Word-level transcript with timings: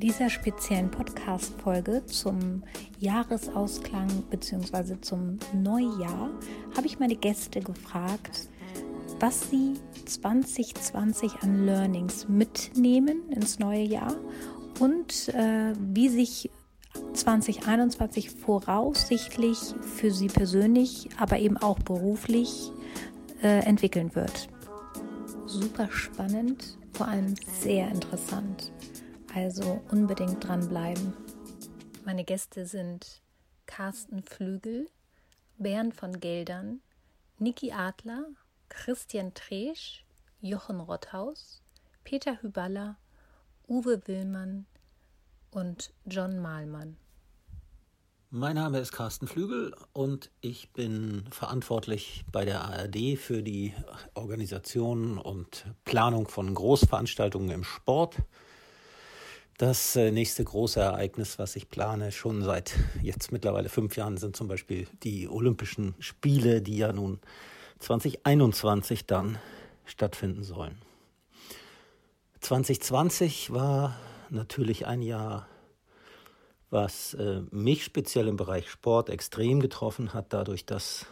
Dieser 0.00 0.30
speziellen 0.30 0.92
Podcast-Folge 0.92 2.06
zum 2.06 2.62
Jahresausklang 3.00 4.06
bzw. 4.30 5.00
zum 5.00 5.40
Neujahr 5.52 6.30
habe 6.76 6.86
ich 6.86 7.00
meine 7.00 7.16
Gäste 7.16 7.58
gefragt, 7.58 8.48
was 9.18 9.50
sie 9.50 9.74
2020 10.06 11.42
an 11.42 11.66
Learnings 11.66 12.28
mitnehmen 12.28 13.28
ins 13.32 13.58
neue 13.58 13.82
Jahr 13.82 14.14
und 14.78 15.30
äh, 15.30 15.72
wie 15.76 16.08
sich 16.08 16.48
2021 17.14 18.30
voraussichtlich 18.30 19.58
für 19.80 20.12
sie 20.12 20.28
persönlich, 20.28 21.08
aber 21.18 21.40
eben 21.40 21.56
auch 21.56 21.80
beruflich 21.80 22.70
äh, 23.42 23.64
entwickeln 23.64 24.14
wird. 24.14 24.48
Super 25.46 25.88
spannend, 25.90 26.78
vor 26.92 27.08
allem 27.08 27.34
sehr 27.60 27.88
interessant. 27.88 28.70
Also 29.34 29.82
unbedingt 29.90 30.42
dranbleiben. 30.42 31.12
Meine 32.04 32.24
Gäste 32.24 32.66
sind 32.66 33.22
Carsten 33.66 34.22
Flügel, 34.22 34.88
Bernd 35.58 35.94
von 35.94 36.18
Geldern, 36.20 36.80
Niki 37.38 37.72
Adler, 37.72 38.26
Christian 38.68 39.34
Tresch, 39.34 40.04
Jochen 40.40 40.80
Rotthaus, 40.80 41.62
Peter 42.04 42.40
Hüballer, 42.42 42.96
Uwe 43.68 44.00
Willmann 44.06 44.66
und 45.50 45.92
John 46.06 46.38
Mahlmann. 46.38 46.96
Mein 48.30 48.56
Name 48.56 48.78
ist 48.78 48.92
Carsten 48.92 49.26
Flügel 49.26 49.74
und 49.94 50.30
ich 50.42 50.72
bin 50.72 51.24
verantwortlich 51.30 52.24
bei 52.30 52.44
der 52.44 52.62
ARD 52.62 53.16
für 53.16 53.42
die 53.42 53.72
Organisation 54.14 55.16
und 55.16 55.64
Planung 55.84 56.28
von 56.28 56.54
Großveranstaltungen 56.54 57.50
im 57.50 57.64
Sport. 57.64 58.16
Das 59.58 59.96
äh, 59.96 60.12
nächste 60.12 60.44
große 60.44 60.78
Ereignis, 60.80 61.38
was 61.38 61.56
ich 61.56 61.68
plane, 61.68 62.12
schon 62.12 62.42
seit 62.42 62.74
jetzt 63.02 63.32
mittlerweile 63.32 63.68
fünf 63.68 63.96
Jahren, 63.96 64.16
sind 64.16 64.36
zum 64.36 64.46
Beispiel 64.46 64.86
die 65.02 65.28
Olympischen 65.28 65.94
Spiele, 65.98 66.62
die 66.62 66.78
ja 66.78 66.92
nun 66.92 67.18
2021 67.80 69.06
dann 69.06 69.38
stattfinden 69.84 70.44
sollen. 70.44 70.78
2020 72.40 73.52
war 73.52 73.98
natürlich 74.30 74.86
ein 74.86 75.02
Jahr 75.02 75.48
was 76.70 77.14
äh, 77.14 77.40
mich 77.50 77.84
speziell 77.84 78.28
im 78.28 78.36
Bereich 78.36 78.68
Sport 78.68 79.08
extrem 79.08 79.60
getroffen 79.60 80.12
hat, 80.12 80.32
dadurch, 80.32 80.66
dass 80.66 81.06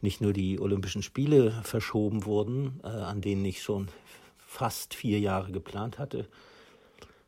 nicht 0.00 0.20
nur 0.20 0.32
die 0.32 0.58
Olympischen 0.58 1.02
Spiele 1.02 1.52
verschoben 1.62 2.24
wurden, 2.24 2.80
äh, 2.82 2.88
an 2.88 3.20
denen 3.20 3.44
ich 3.44 3.62
schon 3.62 3.88
fast 4.38 4.94
vier 4.94 5.18
Jahre 5.18 5.52
geplant 5.52 5.98
hatte, 5.98 6.28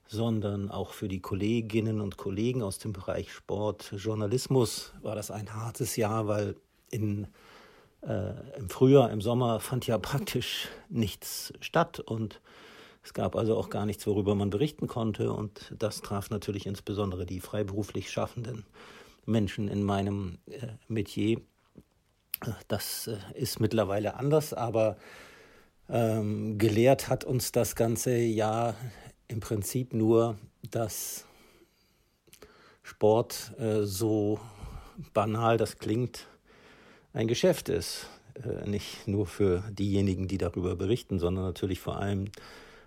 sondern 0.08 0.70
auch 0.70 0.92
für 0.92 1.08
die 1.08 1.20
Kolleginnen 1.20 2.00
und 2.00 2.16
Kollegen 2.16 2.62
aus 2.62 2.78
dem 2.78 2.92
Bereich 2.92 3.32
Sport, 3.32 3.92
Journalismus 3.96 4.92
war 5.02 5.14
das 5.14 5.30
ein 5.30 5.54
hartes 5.54 5.96
Jahr, 5.96 6.28
weil 6.28 6.56
in, 6.90 7.26
äh, 8.02 8.32
im 8.56 8.68
Frühjahr, 8.68 9.10
im 9.10 9.20
Sommer 9.20 9.60
fand 9.60 9.86
ja 9.86 9.98
praktisch 9.98 10.68
nichts 10.88 11.52
statt 11.60 12.00
und 12.00 12.40
es 13.06 13.14
gab 13.14 13.36
also 13.36 13.56
auch 13.56 13.70
gar 13.70 13.86
nichts, 13.86 14.04
worüber 14.08 14.34
man 14.34 14.50
berichten 14.50 14.88
konnte. 14.88 15.32
Und 15.32 15.72
das 15.78 16.00
traf 16.00 16.28
natürlich 16.30 16.66
insbesondere 16.66 17.24
die 17.24 17.38
freiberuflich 17.38 18.10
schaffenden 18.10 18.66
Menschen 19.26 19.68
in 19.68 19.84
meinem 19.84 20.38
äh, 20.46 20.66
Metier. 20.88 21.40
Das 22.66 23.06
äh, 23.06 23.16
ist 23.34 23.60
mittlerweile 23.60 24.16
anders, 24.16 24.52
aber 24.52 24.96
ähm, 25.88 26.58
gelehrt 26.58 27.08
hat 27.08 27.22
uns 27.22 27.52
das 27.52 27.76
ganze 27.76 28.16
Jahr 28.16 28.74
im 29.28 29.40
Prinzip 29.40 29.92
nur, 29.92 30.36
dass 30.70 31.24
Sport 32.82 33.52
äh, 33.58 33.82
so 33.82 34.40
banal 35.12 35.56
das 35.56 35.78
klingt, 35.78 36.26
ein 37.12 37.26
Geschäft 37.26 37.68
ist. 37.68 38.08
Äh, 38.44 38.68
nicht 38.68 39.08
nur 39.08 39.26
für 39.26 39.64
diejenigen, 39.70 40.28
die 40.28 40.38
darüber 40.38 40.76
berichten, 40.76 41.18
sondern 41.18 41.44
natürlich 41.44 41.80
vor 41.80 41.96
allem 41.98 42.30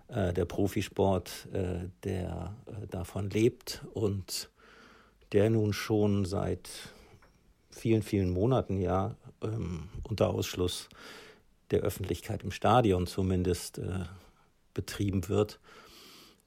äh, 0.07 0.33
der 0.33 0.45
Profisport, 0.45 1.47
äh, 1.53 1.89
der 2.03 2.55
äh, 2.65 2.87
davon 2.87 3.29
lebt 3.29 3.83
und 3.93 4.49
der 5.31 5.49
nun 5.49 5.73
schon 5.73 6.25
seit 6.25 6.69
vielen, 7.71 8.01
vielen 8.01 8.29
Monaten 8.29 8.79
ja 8.79 9.15
ähm, 9.43 9.89
unter 10.03 10.29
Ausschluss 10.29 10.89
der 11.71 11.81
Öffentlichkeit 11.81 12.43
im 12.43 12.51
Stadion 12.51 13.05
zumindest 13.05 13.77
äh, 13.77 14.05
betrieben 14.73 15.29
wird. 15.29 15.59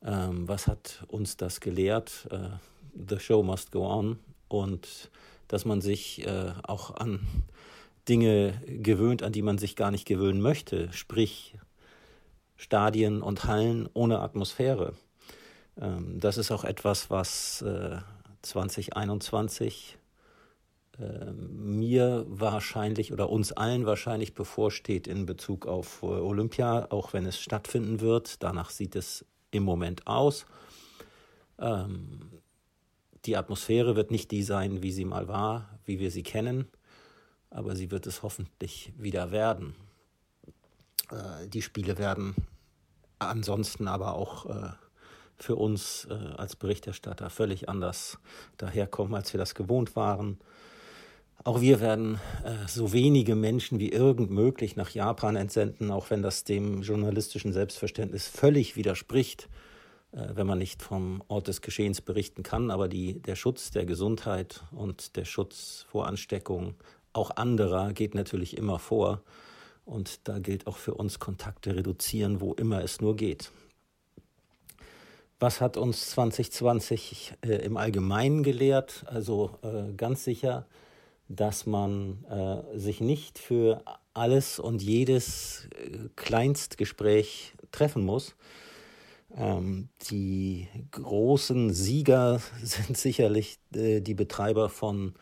Ähm, 0.05 0.49
was 0.49 0.67
hat 0.67 1.05
uns 1.09 1.37
das 1.37 1.61
gelehrt? 1.61 2.29
Äh, 2.31 2.49
the 3.09 3.19
show 3.19 3.43
must 3.43 3.73
go 3.73 3.87
on 3.87 4.19
und 4.49 5.11
dass 5.49 5.65
man 5.65 5.81
sich 5.81 6.27
äh, 6.27 6.53
auch 6.63 6.95
an 6.97 7.21
Dinge 8.09 8.61
gewöhnt, 8.67 9.23
an 9.23 9.33
die 9.33 9.43
man 9.43 9.59
sich 9.59 9.77
gar 9.77 9.91
nicht 9.91 10.07
gewöhnen 10.07 10.41
möchte, 10.41 10.93
sprich 10.93 11.57
Stadien 12.57 13.23
und 13.23 13.45
Hallen 13.45 13.89
ohne 13.95 14.21
Atmosphäre. 14.21 14.95
Ähm, 15.81 16.19
das 16.19 16.37
ist 16.37 16.51
auch 16.51 16.65
etwas, 16.65 17.11
was 17.11 17.65
2021 18.43 19.99
äh, 20.99 21.33
mir 21.33 22.27
wahrscheinlich 22.29 23.13
oder 23.13 23.31
uns 23.31 23.53
allen 23.53 23.87
wahrscheinlich 23.87 24.35
bevorsteht 24.35 25.07
in 25.07 25.25
Bezug 25.25 25.67
auf 25.67 26.03
äh, 26.03 26.07
Olympia, 26.07 26.89
auch 26.91 27.13
wenn 27.13 27.25
es 27.25 27.41
stattfinden 27.41 28.01
wird. 28.01 28.43
Danach 28.43 28.71
sieht 28.71 28.95
es 28.95 29.25
im 29.53 29.63
Moment 29.63 30.07
aus. 30.09 30.47
Ähm, 31.59 32.33
die 33.25 33.37
Atmosphäre 33.37 33.95
wird 33.95 34.11
nicht 34.11 34.33
die 34.33 34.43
sein, 34.43 34.83
wie 34.83 34.91
sie 34.91 35.05
mal 35.05 35.29
war, 35.29 35.79
wie 35.85 36.01
wir 36.01 36.11
sie 36.11 36.25
kennen, 36.25 36.67
aber 37.51 37.77
sie 37.77 37.93
wird 37.93 38.07
es 38.09 38.25
hoffentlich 38.25 38.93
wieder 38.97 39.31
werden. 39.31 39.77
Äh, 41.11 41.49
die 41.49 41.63
Spiele 41.63 41.99
werden 41.99 42.35
ansonsten 43.21 43.87
aber 43.87 44.15
auch 44.15 44.47
äh, 44.47 44.73
für 45.39 45.57
uns 45.57 46.07
äh, 46.11 46.15
als 46.37 46.57
Berichterstatter 46.57 47.31
völlig 47.31 47.69
anders 47.69 48.19
daherkommen, 48.57 49.15
als 49.15 49.33
wir 49.33 49.39
das 49.39 49.55
gewohnt 49.55 49.95
waren. 49.95 50.39
Auch 51.45 51.61
wir 51.61 51.81
werden 51.81 52.21
äh, 52.45 52.69
so 52.69 52.93
wenige 52.93 53.35
Menschen 53.35 53.81
wie 53.81 53.91
irgend 53.91 54.31
möglich 54.31 54.77
nach 54.77 54.91
Japan 54.91 55.35
entsenden, 55.35 55.91
auch 55.91 56.11
wenn 56.11 56.23
das 56.23 56.45
dem 56.45 56.83
journalistischen 56.83 57.53
Selbstverständnis 57.53 58.29
völlig 58.29 58.77
widerspricht, 58.77 59.49
äh, 60.13 60.29
wenn 60.35 60.47
man 60.47 60.59
nicht 60.59 60.83
vom 60.83 61.23
Ort 61.27 61.49
des 61.49 61.61
Geschehens 61.61 62.01
berichten 62.01 62.45
kann. 62.45 62.71
Aber 62.71 62.87
die, 62.87 63.21
der 63.21 63.35
Schutz 63.35 63.73
der 63.73 63.87
Gesundheit 63.87 64.63
und 64.71 65.17
der 65.17 65.25
Schutz 65.25 65.85
vor 65.89 66.07
Ansteckung 66.07 66.75
auch 67.13 67.33
anderer 67.33 67.93
geht 67.93 68.15
natürlich 68.15 68.57
immer 68.57 68.79
vor. 68.79 69.23
Und 69.85 70.29
da 70.29 70.39
gilt 70.39 70.69
auch 70.69 70.77
für 70.77 70.95
uns 70.95 71.19
Kontakte 71.19 71.75
reduzieren, 71.75 72.41
wo 72.41 72.55
immer 72.55 72.85
es 72.85 73.01
nur 73.01 73.17
geht. 73.17 73.51
Was 75.41 75.61
hat 75.61 75.77
uns 75.77 76.11
2020 76.11 77.35
äh, 77.45 77.55
im 77.65 77.77
Allgemeinen 77.77 78.45
gelehrt? 78.45 79.05
Also 79.09 79.59
äh, 79.63 79.93
ganz 79.95 80.23
sicher, 80.23 80.67
dass 81.29 81.67
man 81.67 82.25
äh, 82.25 82.79
sich 82.79 83.01
nicht 83.01 83.39
für 83.39 83.83
alles 84.15 84.59
und 84.59 84.83
jedes 84.83 85.69
äh, 85.77 86.09
Kleinstgespräch 86.17 87.55
treffen 87.71 88.05
muss. 88.05 88.35
Ähm, 89.35 89.89
die 90.11 90.69
großen 90.91 91.73
Sieger 91.73 92.41
sind 92.63 92.97
sicherlich 92.97 93.59
äh, 93.75 94.01
die 94.01 94.15
Betreiber 94.15 94.69
von 94.69 95.15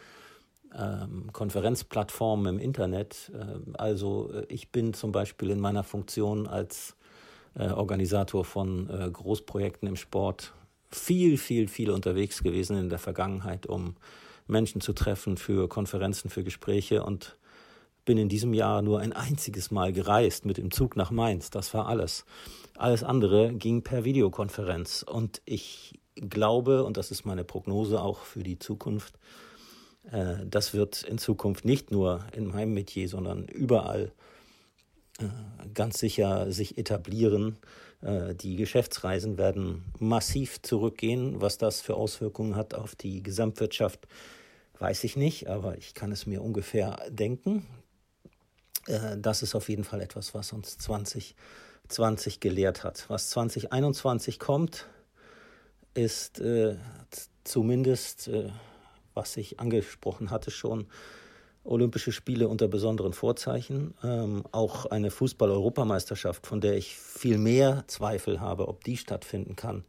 ähm, 0.77 1.31
Konferenzplattformen 1.33 2.55
im 2.55 2.61
Internet. 2.61 3.31
Ähm, 3.35 3.75
also 3.79 4.33
äh, 4.33 4.47
ich 4.49 4.71
bin 4.71 4.95
zum 4.95 5.13
Beispiel 5.13 5.51
in 5.51 5.61
meiner 5.61 5.85
Funktion 5.85 6.47
als 6.47 6.97
äh, 7.55 7.69
Organisator 7.69 8.45
von 8.45 8.87
Großprojekten 9.13 9.89
im 9.89 9.97
Sport 9.97 10.55
viel, 10.91 11.37
viel, 11.39 11.69
viel 11.69 11.91
unterwegs 11.91 12.43
gewesen 12.43 12.77
in 12.77 12.89
der 12.89 12.99
Vergangenheit, 12.99 13.67
um 13.67 13.95
Menschen 14.51 14.81
zu 14.81 14.93
treffen 14.93 15.37
für 15.37 15.69
Konferenzen, 15.69 16.31
für 16.31 16.45
Gespräche 16.45 17.03
und 17.03 17.39
bin 18.05 18.19
in 18.19 18.29
diesem 18.29 18.55
Jahr 18.55 18.83
nur 18.83 19.01
ein 19.01 19.13
einziges 19.13 19.71
Mal 19.71 19.93
gereist 19.93 20.45
mit 20.45 20.57
dem 20.57 20.71
Zug 20.71 20.97
nach 20.97 21.11
Mainz. 21.11 21.51
Das 21.51 21.73
war 21.75 21.87
alles. 21.87 22.25
Alles 22.77 23.05
andere 23.05 23.53
ging 23.53 23.83
per 23.83 24.05
Videokonferenz. 24.05 25.05
Und 25.09 25.43
ich 25.45 26.01
glaube, 26.17 26.85
und 26.85 26.97
das 26.97 27.11
ist 27.11 27.25
meine 27.25 27.45
Prognose 27.45 28.01
auch 28.01 28.21
für 28.21 28.43
die 28.43 28.59
Zukunft, 28.59 29.19
äh, 30.11 30.37
das 30.47 30.75
wird 30.75 31.03
in 31.03 31.19
Zukunft 31.19 31.65
nicht 31.65 31.91
nur 31.91 32.25
in 32.33 32.47
meinem 32.47 32.75
Metier, 32.75 33.09
sondern 33.09 33.47
überall 33.47 34.13
äh, 35.19 35.25
ganz 35.75 35.99
sicher 35.99 36.51
sich 36.51 36.79
etablieren. 36.79 37.59
Äh, 38.01 38.35
die 38.35 38.57
Geschäftsreisen 38.57 39.39
werden 39.39 39.85
massiv 39.99 40.63
zurückgehen. 40.63 41.41
Was 41.41 41.59
das 41.59 41.81
für 41.81 41.95
Auswirkungen 41.95 42.57
hat 42.57 42.75
auf 42.75 42.95
die 42.95 43.23
Gesamtwirtschaft, 43.23 44.07
weiß 44.81 45.05
ich 45.05 45.17
nicht, 45.17 45.49
aber 45.49 45.79
ich 45.79 45.95
kann 45.95 46.11
es 46.11 46.27
mir 46.27 46.43
ungefähr 46.43 46.97
denken. 47.09 47.67
Das 49.19 49.43
ist 49.43 49.55
auf 49.55 49.69
jeden 49.69 49.85
Fall 49.85 50.01
etwas, 50.01 50.35
was 50.35 50.53
uns 50.53 50.79
2020 50.79 52.41
gelehrt 52.41 52.83
hat. 52.83 53.05
Was 53.09 53.31
2021 53.31 54.39
kommt, 54.39 54.87
ist 55.95 56.41
äh, 56.41 56.77
zumindest, 57.45 58.29
äh, 58.29 58.51
was 59.13 59.37
ich 59.37 59.61
angesprochen 59.61 60.31
hatte 60.31 60.51
schon, 60.51 60.87
Olympische 61.63 62.11
Spiele 62.11 62.49
unter 62.49 62.69
besonderen 62.69 63.13
Vorzeichen, 63.13 63.93
ähm, 64.03 64.45
auch 64.51 64.87
eine 64.87 65.11
Fußball-Europameisterschaft, 65.11 66.47
von 66.47 66.63
der 66.63 66.75
ich 66.75 66.97
viel 66.97 67.37
mehr 67.37 67.85
Zweifel 67.87 68.41
habe, 68.41 68.67
ob 68.67 68.83
die 68.83 68.97
stattfinden 68.97 69.57
kann 69.57 69.85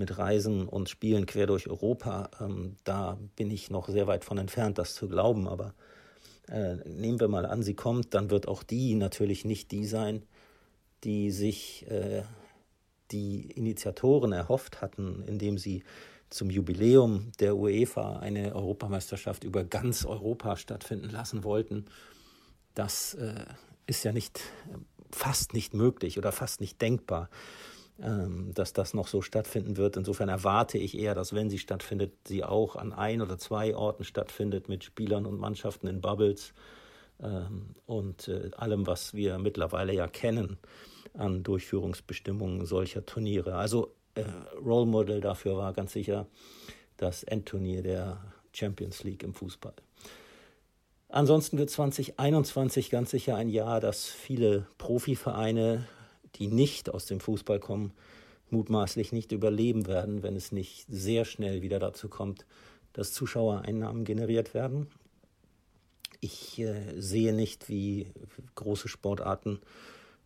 mit 0.00 0.16
Reisen 0.16 0.66
und 0.66 0.88
Spielen 0.88 1.26
quer 1.26 1.46
durch 1.46 1.68
Europa. 1.68 2.30
Ähm, 2.40 2.76
da 2.84 3.18
bin 3.36 3.50
ich 3.50 3.70
noch 3.70 3.86
sehr 3.86 4.06
weit 4.06 4.24
von 4.24 4.38
entfernt, 4.38 4.78
das 4.78 4.94
zu 4.94 5.08
glauben. 5.08 5.46
Aber 5.46 5.74
äh, 6.48 6.76
nehmen 6.88 7.20
wir 7.20 7.28
mal 7.28 7.44
an, 7.44 7.62
sie 7.62 7.74
kommt, 7.74 8.14
dann 8.14 8.30
wird 8.30 8.48
auch 8.48 8.62
die 8.62 8.94
natürlich 8.94 9.44
nicht 9.44 9.70
die 9.70 9.84
sein, 9.84 10.24
die 11.04 11.30
sich 11.30 11.86
äh, 11.88 12.22
die 13.10 13.50
Initiatoren 13.50 14.32
erhofft 14.32 14.80
hatten, 14.80 15.22
indem 15.26 15.58
sie 15.58 15.84
zum 16.30 16.48
Jubiläum 16.48 17.32
der 17.38 17.56
UEFA 17.56 18.20
eine 18.20 18.54
Europameisterschaft 18.54 19.44
über 19.44 19.64
ganz 19.64 20.06
Europa 20.06 20.56
stattfinden 20.56 21.10
lassen 21.10 21.44
wollten. 21.44 21.86
Das 22.74 23.14
äh, 23.14 23.44
ist 23.86 24.04
ja 24.04 24.12
nicht 24.12 24.40
fast 25.10 25.52
nicht 25.52 25.74
möglich 25.74 26.16
oder 26.16 26.32
fast 26.32 26.60
nicht 26.60 26.80
denkbar, 26.80 27.28
dass 28.54 28.72
das 28.72 28.94
noch 28.94 29.08
so 29.08 29.20
stattfinden 29.20 29.76
wird. 29.76 29.96
Insofern 29.96 30.30
erwarte 30.30 30.78
ich 30.78 30.96
eher, 30.96 31.14
dass 31.14 31.34
wenn 31.34 31.50
sie 31.50 31.58
stattfindet, 31.58 32.12
sie 32.26 32.44
auch 32.44 32.76
an 32.76 32.92
ein 32.92 33.20
oder 33.20 33.38
zwei 33.38 33.76
Orten 33.76 34.04
stattfindet 34.04 34.68
mit 34.68 34.84
Spielern 34.84 35.26
und 35.26 35.38
Mannschaften 35.38 35.86
in 35.86 36.00
Bubbles 36.00 36.54
ähm, 37.22 37.74
und 37.86 38.28
äh, 38.28 38.50
allem, 38.56 38.86
was 38.86 39.12
wir 39.14 39.38
mittlerweile 39.38 39.92
ja 39.92 40.06
kennen 40.06 40.58
an 41.14 41.42
Durchführungsbestimmungen 41.42 42.64
solcher 42.64 43.04
Turniere. 43.04 43.56
Also 43.56 43.92
äh, 44.14 44.24
Role 44.64 44.86
Model 44.86 45.20
dafür 45.20 45.56
war 45.56 45.72
ganz 45.72 45.92
sicher 45.92 46.26
das 46.96 47.22
Endturnier 47.22 47.82
der 47.82 48.20
Champions 48.52 49.02
League 49.04 49.22
im 49.22 49.34
Fußball. 49.34 49.74
Ansonsten 51.08 51.58
wird 51.58 51.70
2021 51.70 52.88
ganz 52.90 53.10
sicher 53.10 53.34
ein 53.36 53.48
Jahr, 53.48 53.80
das 53.80 54.06
viele 54.06 54.66
Profivereine, 54.78 55.86
die 56.36 56.48
nicht 56.48 56.90
aus 56.90 57.06
dem 57.06 57.20
Fußball 57.20 57.58
kommen, 57.60 57.92
mutmaßlich 58.50 59.12
nicht 59.12 59.32
überleben 59.32 59.86
werden, 59.86 60.22
wenn 60.22 60.36
es 60.36 60.52
nicht 60.52 60.86
sehr 60.88 61.24
schnell 61.24 61.62
wieder 61.62 61.78
dazu 61.78 62.08
kommt, 62.08 62.46
dass 62.92 63.12
Zuschauereinnahmen 63.12 64.04
generiert 64.04 64.54
werden. 64.54 64.88
Ich 66.20 66.58
äh, 66.58 67.00
sehe 67.00 67.32
nicht, 67.32 67.68
wie 67.68 68.08
große 68.54 68.88
Sportarten 68.88 69.60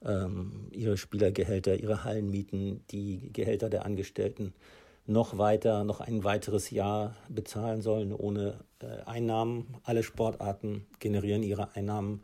ähm, 0.05 0.69
ihre 0.73 0.97
Spielergehälter, 0.97 1.77
ihre 1.77 2.05
Hallenmieten, 2.05 2.83
die 2.91 3.31
Gehälter 3.33 3.71
der 3.71 3.85
Angestellten 3.85 4.55
noch 5.07 5.37
weiter, 5.37 5.85
noch 5.85 6.01
ein 6.01 6.25
weiteres 6.25 6.71
Jahr 6.71 7.15
bezahlen 7.29 7.83
sollen 7.83 8.13
ohne 8.13 8.61
äh, 8.81 9.03
Einnahmen. 9.05 9.77
Alle 9.85 10.03
Sportarten 10.03 10.87
generieren 10.99 11.43
ihre 11.43 11.77
Einnahmen 11.77 12.23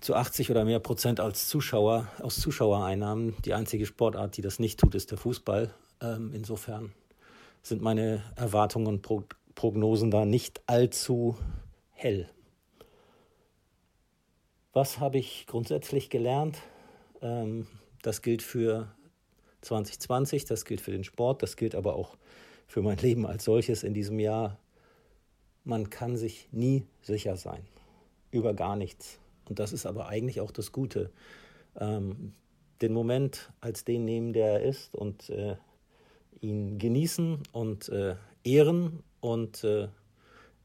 zu 0.00 0.14
80 0.14 0.50
oder 0.50 0.64
mehr 0.64 0.78
Prozent 0.78 1.20
als 1.20 1.48
Zuschauer, 1.48 2.08
aus 2.20 2.36
Zuschauereinnahmen. 2.40 3.34
Die 3.44 3.54
einzige 3.54 3.86
Sportart, 3.86 4.36
die 4.36 4.42
das 4.42 4.58
nicht 4.58 4.78
tut, 4.78 4.94
ist 4.94 5.10
der 5.10 5.18
Fußball. 5.18 5.74
Ähm, 6.00 6.32
insofern 6.34 6.92
sind 7.62 7.82
meine 7.82 8.22
Erwartungen 8.36 8.86
und 8.86 9.02
Pro 9.02 9.24
Prognosen 9.54 10.10
da 10.10 10.26
nicht 10.26 10.60
allzu 10.66 11.38
hell. 11.92 12.28
Was 14.74 15.00
habe 15.00 15.16
ich 15.16 15.46
grundsätzlich 15.46 16.10
gelernt? 16.10 16.58
Ähm, 17.22 17.66
das 18.02 18.20
gilt 18.20 18.42
für 18.42 18.94
2020, 19.62 20.44
das 20.44 20.66
gilt 20.66 20.82
für 20.82 20.90
den 20.90 21.04
Sport, 21.04 21.42
das 21.42 21.56
gilt 21.56 21.74
aber 21.74 21.96
auch 21.96 22.18
für 22.66 22.82
mein 22.82 22.98
Leben 22.98 23.26
als 23.26 23.44
solches 23.44 23.82
in 23.82 23.94
diesem 23.94 24.18
Jahr. 24.18 24.58
Man 25.64 25.88
kann 25.88 26.18
sich 26.18 26.48
nie 26.52 26.84
sicher 27.00 27.36
sein 27.36 27.66
über 28.30 28.54
gar 28.54 28.76
nichts. 28.76 29.18
Und 29.48 29.58
das 29.58 29.72
ist 29.72 29.86
aber 29.86 30.08
eigentlich 30.08 30.40
auch 30.40 30.50
das 30.50 30.72
Gute. 30.72 31.10
Ähm, 31.76 32.32
den 32.82 32.92
Moment 32.92 33.52
als 33.60 33.84
den 33.84 34.04
nehmen, 34.04 34.32
der 34.32 34.60
er 34.60 34.62
ist 34.62 34.94
und 34.94 35.30
äh, 35.30 35.56
ihn 36.40 36.78
genießen 36.78 37.42
und 37.52 37.88
äh, 37.88 38.16
ehren 38.44 39.02
und 39.20 39.64
äh, 39.64 39.88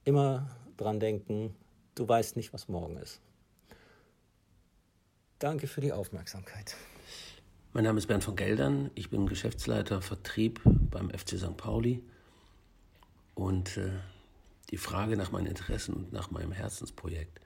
immer 0.03 0.49
dran 0.77 0.99
denken, 0.99 1.55
du 1.95 2.07
weißt 2.07 2.35
nicht, 2.35 2.53
was 2.53 2.67
morgen 2.67 2.97
ist. 2.97 3.21
Danke 5.39 5.67
für 5.67 5.81
die 5.81 5.93
Aufmerksamkeit. 5.93 6.75
Mein 7.73 7.85
Name 7.85 7.99
ist 7.99 8.07
Bernd 8.07 8.23
von 8.23 8.35
Geldern. 8.35 8.91
Ich 8.95 9.09
bin 9.09 9.27
Geschäftsleiter 9.27 10.01
Vertrieb 10.01 10.61
beim 10.65 11.09
FC 11.09 11.37
St. 11.37 11.55
Pauli. 11.55 12.03
Und 13.33 13.77
äh, 13.77 13.91
die 14.69 14.77
Frage 14.77 15.15
nach 15.17 15.31
meinen 15.31 15.47
Interessen 15.47 15.95
und 15.95 16.13
nach 16.13 16.31
meinem 16.31 16.51
Herzensprojekt. 16.51 17.39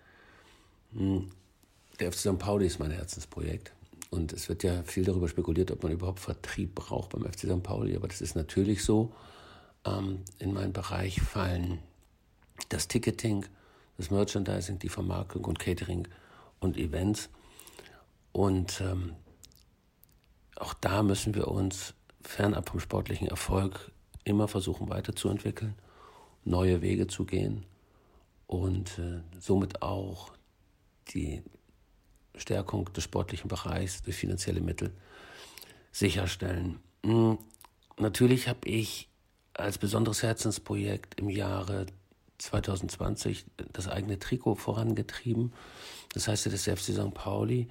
Hm, 0.95 1.29
der 1.99 2.11
FC 2.11 2.19
St. 2.19 2.39
Pauli 2.39 2.65
ist 2.65 2.79
mein 2.79 2.91
Herzensprojekt. 2.91 3.73
Und 4.09 4.33
es 4.33 4.49
wird 4.49 4.63
ja 4.63 4.83
viel 4.83 5.03
darüber 5.03 5.27
spekuliert, 5.27 5.71
ob 5.71 5.83
man 5.83 5.91
überhaupt 5.91 6.19
Vertrieb 6.19 6.75
braucht 6.75 7.09
beim 7.09 7.23
FC 7.23 7.41
St. 7.41 7.63
Pauli. 7.63 7.95
Aber 7.95 8.07
das 8.07 8.21
ist 8.21 8.35
natürlich 8.35 8.83
so. 8.83 9.11
Ähm, 9.85 10.19
in 10.39 10.53
meinen 10.53 10.73
Bereich 10.73 11.21
fallen 11.21 11.79
das 12.69 12.87
Ticketing, 12.87 13.45
das 13.97 14.11
Merchandising, 14.11 14.79
die 14.79 14.89
Vermarktung 14.89 15.45
und 15.45 15.59
Catering 15.59 16.07
und 16.59 16.77
Events. 16.77 17.29
Und 18.31 18.81
ähm, 18.81 19.13
auch 20.55 20.73
da 20.73 21.03
müssen 21.03 21.35
wir 21.35 21.47
uns 21.49 21.93
fernab 22.21 22.69
vom 22.69 22.79
sportlichen 22.79 23.27
Erfolg 23.27 23.91
immer 24.23 24.47
versuchen 24.47 24.89
weiterzuentwickeln, 24.89 25.75
neue 26.43 26.81
Wege 26.81 27.07
zu 27.07 27.25
gehen 27.25 27.65
und 28.47 28.97
äh, 28.99 29.21
somit 29.39 29.81
auch 29.81 30.34
die 31.13 31.43
Stärkung 32.35 32.91
des 32.93 33.03
sportlichen 33.03 33.47
Bereichs 33.47 34.01
durch 34.01 34.17
finanzielle 34.17 34.61
Mittel 34.61 34.93
sicherstellen. 35.91 36.79
Hm, 37.05 37.37
natürlich 37.97 38.47
habe 38.47 38.67
ich 38.67 39.09
als 39.53 39.77
besonderes 39.77 40.23
Herzensprojekt 40.23 41.19
im 41.19 41.29
Jahre 41.29 41.85
2020 42.37 43.45
das 43.71 43.87
eigene 43.87 44.19
Trikot 44.19 44.55
vorangetrieben. 44.55 45.53
Das 46.13 46.27
heißt, 46.27 46.47
das 46.47 46.63
FC 46.63 46.93
St. 46.93 47.13
Pauli 47.13 47.69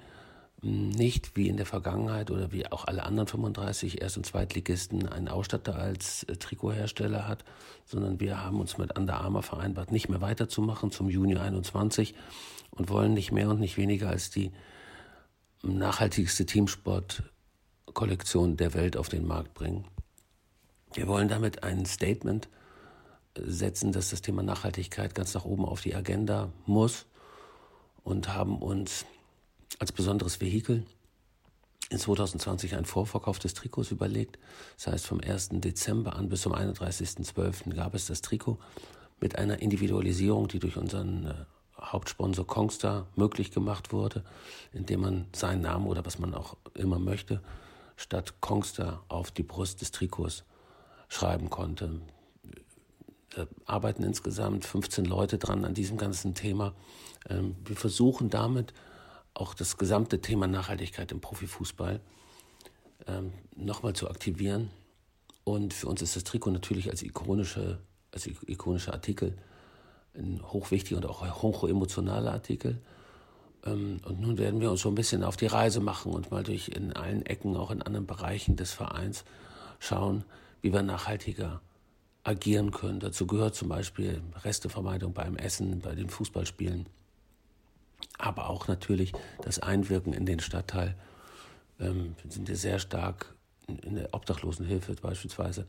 nicht 0.61 1.35
wie 1.35 1.47
in 1.47 1.57
der 1.57 1.67
Vergangenheit 1.67 2.31
oder 2.31 2.51
wie 2.51 2.65
auch 2.71 2.85
alle 2.85 3.03
anderen 3.03 3.27
35 3.27 4.01
Erst- 4.01 4.17
und 4.17 4.25
Zweitligisten 4.25 5.07
einen 5.07 5.27
Ausstatter 5.27 5.75
als 5.75 6.23
äh, 6.23 6.37
Trikothersteller 6.37 7.27
hat, 7.27 7.45
sondern 7.85 8.19
wir 8.19 8.43
haben 8.43 8.59
uns 8.59 8.77
mit 8.79 8.97
Under 8.97 9.21
Armour 9.21 9.43
vereinbart, 9.43 9.91
nicht 9.91 10.09
mehr 10.09 10.21
weiterzumachen 10.21 10.91
zum 10.91 11.09
Juni 11.09 11.37
21 11.37 12.15
und 12.75 12.89
wollen 12.89 13.13
nicht 13.13 13.31
mehr 13.31 13.49
und 13.49 13.59
nicht 13.59 13.77
weniger 13.77 14.09
als 14.09 14.29
die 14.29 14.51
nachhaltigste 15.63 16.45
Teamsport-Kollektion 16.45 18.57
der 18.57 18.73
Welt 18.73 18.97
auf 18.97 19.09
den 19.09 19.25
Markt 19.25 19.53
bringen. 19.53 19.85
Wir 20.93 21.07
wollen 21.07 21.27
damit 21.27 21.63
ein 21.63 21.85
Statement 21.85 22.47
setzen, 23.37 23.91
dass 23.91 24.11
das 24.11 24.21
Thema 24.21 24.43
Nachhaltigkeit 24.43 25.15
ganz 25.15 25.33
nach 25.33 25.45
oben 25.45 25.65
auf 25.65 25.81
die 25.81 25.95
Agenda 25.95 26.51
muss 26.65 27.05
und 28.03 28.33
haben 28.33 28.59
uns 28.59 29.05
als 29.79 29.91
besonderes 29.91 30.39
Vehikel 30.39 30.85
in 31.89 31.99
2020 31.99 32.75
ein 32.75 32.85
Vorverkauf 32.85 33.39
des 33.39 33.53
Trikots 33.53 33.91
überlegt. 33.91 34.39
Das 34.77 34.87
heißt, 34.87 35.05
vom 35.05 35.19
1. 35.19 35.49
Dezember 35.53 36.15
an 36.15 36.29
bis 36.29 36.41
zum 36.41 36.53
31.12. 36.53 37.75
gab 37.75 37.93
es 37.93 38.07
das 38.07 38.21
Trikot 38.21 38.57
mit 39.19 39.37
einer 39.37 39.61
Individualisierung, 39.61 40.47
die 40.47 40.59
durch 40.59 40.77
unseren 40.77 41.25
äh, 41.25 41.33
Hauptsponsor 41.81 42.47
Kongstar 42.47 43.07
möglich 43.15 43.51
gemacht 43.51 43.91
wurde, 43.91 44.23
indem 44.73 45.01
man 45.01 45.27
seinen 45.35 45.61
Namen 45.61 45.87
oder 45.87 46.05
was 46.05 46.19
man 46.19 46.33
auch 46.33 46.57
immer 46.73 46.99
möchte, 46.99 47.41
statt 47.95 48.41
Kongstar 48.41 49.03
auf 49.07 49.31
die 49.31 49.43
Brust 49.43 49.81
des 49.81 49.91
Trikots 49.91 50.43
schreiben 51.07 51.49
konnte. 51.49 52.01
Da 53.29 53.47
arbeiten 53.65 54.03
insgesamt 54.03 54.65
15 54.65 55.05
Leute 55.05 55.37
dran 55.37 55.65
an 55.65 55.73
diesem 55.73 55.97
ganzen 55.97 56.33
Thema. 56.33 56.73
Ähm, 57.29 57.55
wir 57.65 57.75
versuchen 57.75 58.29
damit, 58.29 58.73
auch 59.33 59.53
das 59.53 59.77
gesamte 59.77 60.21
Thema 60.21 60.47
Nachhaltigkeit 60.47 61.11
im 61.11 61.19
Profifußball 61.19 61.99
ähm, 63.07 63.33
nochmal 63.55 63.93
zu 63.93 64.09
aktivieren. 64.09 64.71
Und 65.43 65.73
für 65.73 65.87
uns 65.87 66.01
ist 66.01 66.15
das 66.15 66.23
Trikot 66.23 66.51
natürlich 66.51 66.89
als 66.89 67.03
ikonische, 67.03 67.79
als 68.11 68.25
ikonischer 68.27 68.93
Artikel 68.93 69.37
ein 70.17 70.41
hochwichtiger 70.43 70.97
und 70.97 71.05
auch 71.05 71.41
hochemotionaler 71.41 72.31
Artikel. 72.31 72.81
Ähm, 73.65 73.99
und 74.05 74.19
nun 74.19 74.37
werden 74.37 74.61
wir 74.61 74.71
uns 74.71 74.81
so 74.81 74.89
ein 74.89 74.95
bisschen 74.95 75.23
auf 75.23 75.37
die 75.37 75.47
Reise 75.47 75.79
machen 75.79 76.11
und 76.11 76.31
mal 76.31 76.43
durch 76.43 76.69
in 76.69 76.93
allen 76.93 77.25
Ecken, 77.25 77.55
auch 77.55 77.71
in 77.71 77.81
anderen 77.81 78.07
Bereichen 78.07 78.55
des 78.55 78.71
Vereins 78.71 79.25
schauen, 79.79 80.23
wie 80.61 80.73
wir 80.73 80.81
nachhaltiger 80.81 81.61
agieren 82.23 82.71
können. 82.71 82.99
Dazu 82.99 83.27
gehört 83.27 83.55
zum 83.55 83.69
Beispiel 83.69 84.21
Restevermeidung 84.43 85.13
beim 85.13 85.35
Essen, 85.35 85.79
bei 85.79 85.93
den 85.93 86.09
Fußballspielen 86.09 86.87
aber 88.17 88.49
auch 88.49 88.67
natürlich 88.67 89.13
das 89.41 89.59
Einwirken 89.59 90.13
in 90.13 90.25
den 90.25 90.39
Stadtteil. 90.39 90.95
Ähm, 91.79 92.15
wir 92.21 92.31
sind 92.31 92.49
ja 92.49 92.55
sehr 92.55 92.79
stark 92.79 93.35
in 93.67 93.95
der 93.95 94.13
Obdachlosenhilfe 94.13 94.95
beispielsweise 94.95 95.65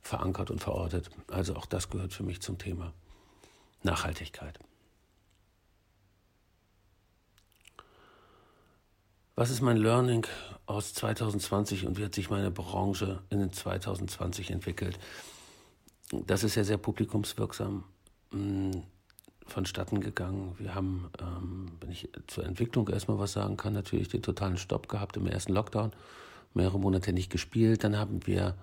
verankert 0.00 0.50
und 0.50 0.60
verortet. 0.60 1.10
Also 1.28 1.56
auch 1.56 1.66
das 1.66 1.90
gehört 1.90 2.12
für 2.12 2.22
mich 2.22 2.40
zum 2.40 2.58
Thema 2.58 2.92
Nachhaltigkeit. 3.84 4.58
Was 9.36 9.50
ist 9.50 9.60
mein 9.60 9.76
Learning 9.76 10.26
aus 10.66 10.94
2020 10.94 11.86
und 11.86 11.98
wie 11.98 12.04
hat 12.04 12.14
sich 12.14 12.30
meine 12.30 12.50
Branche 12.50 13.20
in 13.30 13.52
2020 13.52 14.50
entwickelt? 14.50 14.98
Das 16.26 16.44
ist 16.44 16.54
ja 16.54 16.62
sehr 16.62 16.78
publikumswirksam 16.78 17.84
mm, 18.30 18.70
vonstatten 19.46 20.00
gegangen. 20.00 20.54
Wir 20.58 20.74
haben, 20.74 21.10
ähm, 21.20 21.72
wenn 21.80 21.90
ich 21.90 22.08
zur 22.28 22.46
Entwicklung 22.46 22.88
erstmal 22.88 23.18
was 23.18 23.32
sagen 23.32 23.56
kann, 23.56 23.72
natürlich 23.72 24.08
den 24.08 24.22
totalen 24.22 24.56
Stopp 24.56 24.88
gehabt 24.88 25.16
im 25.16 25.26
ersten 25.26 25.52
Lockdown, 25.52 25.92
mehrere 26.54 26.78
Monate 26.78 27.12
nicht 27.12 27.30
gespielt. 27.30 27.82
Dann 27.82 27.98
haben 27.98 28.26
wir 28.26 28.54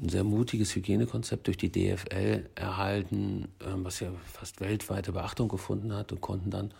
ein 0.00 0.08
sehr 0.08 0.24
mutiges 0.24 0.74
Hygienekonzept 0.74 1.46
durch 1.46 1.56
die 1.56 1.72
DFL 1.72 2.48
erhalten, 2.54 3.48
ähm, 3.60 3.84
was 3.84 4.00
ja 4.00 4.12
fast 4.24 4.60
weltweite 4.60 5.12
Beachtung 5.12 5.48
gefunden 5.48 5.92
hat 5.92 6.12
und 6.12 6.20
konnten 6.20 6.50
dann 6.50 6.72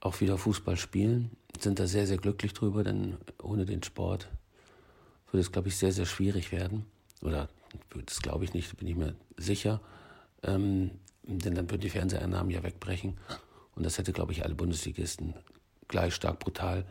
auch 0.00 0.20
wieder 0.20 0.36
Fußball 0.36 0.76
spielen. 0.76 1.30
Sind 1.58 1.78
da 1.78 1.86
sehr, 1.86 2.06
sehr 2.06 2.18
glücklich 2.18 2.52
drüber, 2.52 2.84
denn 2.84 3.16
ohne 3.42 3.64
den 3.64 3.82
Sport 3.82 4.28
würde 5.30 5.40
es, 5.40 5.52
glaube 5.52 5.68
ich, 5.68 5.76
sehr, 5.76 5.92
sehr 5.92 6.06
schwierig 6.06 6.52
werden. 6.52 6.84
Oder 7.22 7.48
das 8.06 8.20
glaube 8.20 8.44
ich 8.44 8.54
nicht, 8.54 8.76
bin 8.76 8.88
ich 8.88 8.96
mir 8.96 9.14
sicher. 9.36 9.80
Ähm, 10.42 10.90
denn 11.22 11.54
dann 11.54 11.70
würden 11.70 11.82
die 11.82 11.90
Fernseheinnahmen 11.90 12.50
ja 12.50 12.62
wegbrechen. 12.62 13.18
Und 13.74 13.84
das 13.84 13.98
hätte, 13.98 14.12
glaube 14.12 14.32
ich, 14.32 14.44
alle 14.44 14.54
Bundesligisten 14.54 15.34
gleich 15.88 16.14
stark 16.14 16.38
brutal 16.38 16.84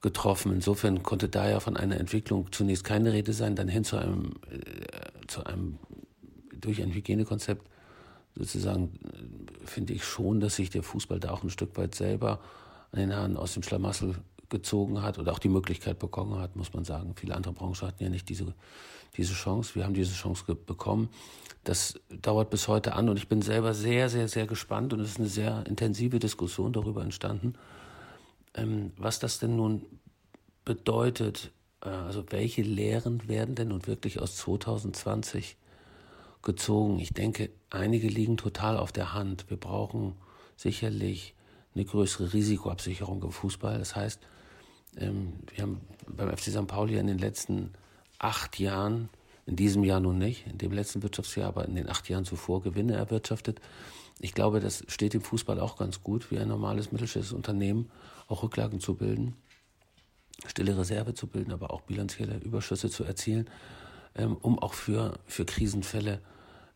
getroffen. 0.00 0.52
Insofern 0.52 1.02
konnte 1.02 1.28
da 1.28 1.48
ja 1.48 1.60
von 1.60 1.76
einer 1.76 1.98
Entwicklung 1.98 2.50
zunächst 2.52 2.84
keine 2.84 3.12
Rede 3.12 3.32
sein, 3.32 3.56
dann 3.56 3.68
hin 3.68 3.84
zu 3.84 3.96
einem, 3.96 4.32
äh, 4.50 5.26
zu 5.26 5.44
einem 5.44 5.78
durch 6.52 6.82
ein 6.82 6.92
Hygienekonzept 6.92 7.66
sozusagen 8.34 8.98
finde 9.64 9.92
ich 9.92 10.04
schon, 10.04 10.40
dass 10.40 10.56
sich 10.56 10.70
der 10.70 10.82
Fußball 10.82 11.20
da 11.20 11.30
auch 11.30 11.42
ein 11.42 11.50
Stück 11.50 11.76
weit 11.76 11.94
selber 11.94 12.40
an 12.92 13.00
den 13.00 13.14
Haaren 13.14 13.36
aus 13.36 13.54
dem 13.54 13.62
Schlamassel 13.62 14.16
gezogen 14.48 15.02
hat 15.02 15.18
oder 15.18 15.32
auch 15.32 15.38
die 15.38 15.48
Möglichkeit 15.48 15.98
bekommen 15.98 16.38
hat, 16.40 16.56
muss 16.56 16.72
man 16.72 16.84
sagen. 16.84 17.14
Viele 17.16 17.34
andere 17.34 17.52
Branchen 17.52 17.86
hatten 17.86 18.02
ja 18.02 18.08
nicht 18.08 18.28
diese, 18.28 18.52
diese 19.16 19.34
Chance. 19.34 19.74
Wir 19.74 19.84
haben 19.84 19.94
diese 19.94 20.14
Chance 20.14 20.44
bekommen. 20.54 21.08
Das 21.62 22.00
dauert 22.08 22.50
bis 22.50 22.68
heute 22.68 22.94
an 22.94 23.08
und 23.08 23.16
ich 23.16 23.28
bin 23.28 23.42
selber 23.42 23.74
sehr, 23.74 24.08
sehr, 24.08 24.28
sehr 24.28 24.46
gespannt 24.46 24.92
und 24.92 25.00
es 25.00 25.10
ist 25.10 25.18
eine 25.18 25.28
sehr 25.28 25.64
intensive 25.66 26.18
Diskussion 26.18 26.72
darüber 26.72 27.02
entstanden, 27.02 27.54
ähm, 28.54 28.92
was 28.96 29.18
das 29.18 29.38
denn 29.38 29.56
nun 29.56 29.86
bedeutet. 30.64 31.52
Äh, 31.82 31.88
also 31.88 32.24
welche 32.30 32.62
Lehren 32.62 33.28
werden 33.28 33.54
denn 33.54 33.68
nun 33.68 33.86
wirklich 33.86 34.20
aus 34.20 34.36
2020 34.36 35.56
gezogen. 36.42 36.98
Ich 36.98 37.12
denke, 37.12 37.50
einige 37.70 38.08
liegen 38.08 38.36
total 38.36 38.76
auf 38.76 38.92
der 38.92 39.12
Hand. 39.12 39.46
Wir 39.48 39.56
brauchen 39.56 40.14
sicherlich 40.56 41.34
eine 41.74 41.84
größere 41.84 42.32
Risikoabsicherung 42.32 43.22
im 43.22 43.32
Fußball. 43.32 43.78
Das 43.78 43.94
heißt, 43.94 44.20
ähm, 44.96 45.34
wir 45.54 45.62
haben 45.62 45.80
beim 46.08 46.30
FC 46.30 46.50
St. 46.50 46.66
Pauli 46.66 46.96
in 46.98 47.06
den 47.06 47.18
letzten 47.18 47.72
acht 48.18 48.58
Jahren, 48.58 49.08
in 49.46 49.56
diesem 49.56 49.84
Jahr 49.84 50.00
nun 50.00 50.18
nicht, 50.18 50.46
in 50.46 50.58
dem 50.58 50.72
letzten 50.72 51.02
Wirtschaftsjahr, 51.02 51.48
aber 51.48 51.66
in 51.66 51.74
den 51.74 51.88
acht 51.88 52.08
Jahren 52.08 52.24
zuvor 52.24 52.62
Gewinne 52.62 52.94
erwirtschaftet. 52.94 53.60
Ich 54.20 54.34
glaube, 54.34 54.60
das 54.60 54.84
steht 54.88 55.14
im 55.14 55.22
Fußball 55.22 55.58
auch 55.58 55.76
ganz 55.76 56.02
gut, 56.02 56.30
wie 56.30 56.38
ein 56.38 56.48
normales 56.48 56.92
mittelständisches 56.92 57.34
Unternehmen 57.34 57.90
auch 58.28 58.42
Rücklagen 58.42 58.78
zu 58.78 58.94
bilden, 58.94 59.34
stille 60.46 60.76
Reserve 60.76 61.14
zu 61.14 61.26
bilden, 61.26 61.52
aber 61.52 61.72
auch 61.72 61.80
bilanzielle 61.80 62.38
Überschüsse 62.38 62.90
zu 62.90 63.04
erzielen. 63.04 63.48
Ähm, 64.16 64.36
um 64.40 64.58
auch 64.58 64.74
für, 64.74 65.14
für 65.26 65.44
Krisenfälle 65.44 66.20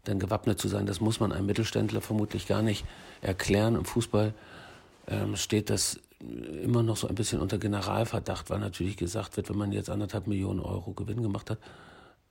dann 0.04 0.20
gewappnet 0.20 0.60
zu 0.60 0.68
sein. 0.68 0.86
Das 0.86 1.00
muss 1.00 1.18
man 1.18 1.32
einem 1.32 1.46
Mittelständler 1.46 2.00
vermutlich 2.00 2.46
gar 2.46 2.62
nicht 2.62 2.84
erklären. 3.22 3.74
Im 3.74 3.84
Fußball 3.84 4.34
ähm, 5.08 5.34
steht 5.34 5.68
das 5.68 5.98
immer 6.20 6.82
noch 6.82 6.96
so 6.96 7.08
ein 7.08 7.16
bisschen 7.16 7.40
unter 7.40 7.58
Generalverdacht, 7.58 8.50
weil 8.50 8.60
natürlich 8.60 8.96
gesagt 8.96 9.36
wird, 9.36 9.50
wenn 9.50 9.58
man 9.58 9.72
jetzt 9.72 9.90
anderthalb 9.90 10.26
Millionen 10.26 10.60
Euro 10.60 10.92
Gewinn 10.92 11.22
gemacht 11.22 11.50
hat, 11.50 11.58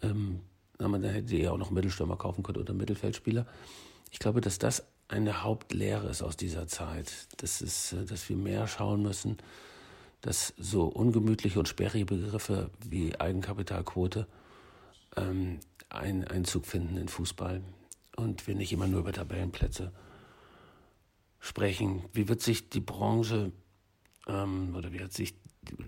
ähm, 0.02 0.40
dann 0.78 1.04
hätte 1.04 1.36
ihr 1.36 1.52
auch 1.52 1.58
noch 1.58 1.70
Mittelstürmer 1.70 2.16
kaufen 2.16 2.44
können 2.44 2.60
oder 2.60 2.74
Mittelfeldspieler. 2.74 3.46
Ich 4.10 4.20
glaube, 4.20 4.42
dass 4.42 4.58
das 4.58 4.86
eine 5.08 5.44
Hauptlehre 5.44 6.08
ist 6.10 6.22
aus 6.22 6.38
dieser 6.38 6.68
Zeit. 6.68 7.28
Das 7.38 7.62
ist, 7.62 7.94
äh, 7.94 8.06
dass 8.06 8.28
wir 8.30 8.38
mehr 8.38 8.68
schauen 8.68 9.04
müssen, 9.04 9.38
dass 10.22 10.54
so 10.58 10.86
ungemütliche 10.86 11.60
und 11.60 11.68
sperrige 11.68 12.06
Begriffe 12.06 12.70
wie 12.84 13.20
Eigenkapitalquote 13.20 14.28
ähm, 15.18 15.60
einen 15.90 16.24
Einzug 16.24 16.66
finden 16.66 16.98
in 16.98 17.08
Fußball 17.08 17.62
und 18.16 18.48
wir 18.48 18.56
nicht 18.56 18.72
immer 18.72 18.88
nur 18.88 19.02
über 19.02 19.12
Tabellenplätze 19.12 19.92
sprechen. 21.40 22.04
Wie 22.14 22.30
wird 22.30 22.42
sich 22.42 22.70
die 22.70 22.80
Branche 22.80 23.52
ähm, 24.28 24.74
oder 24.76 24.94
wie 24.94 25.00
wird, 25.00 25.14
sich, 25.14 25.36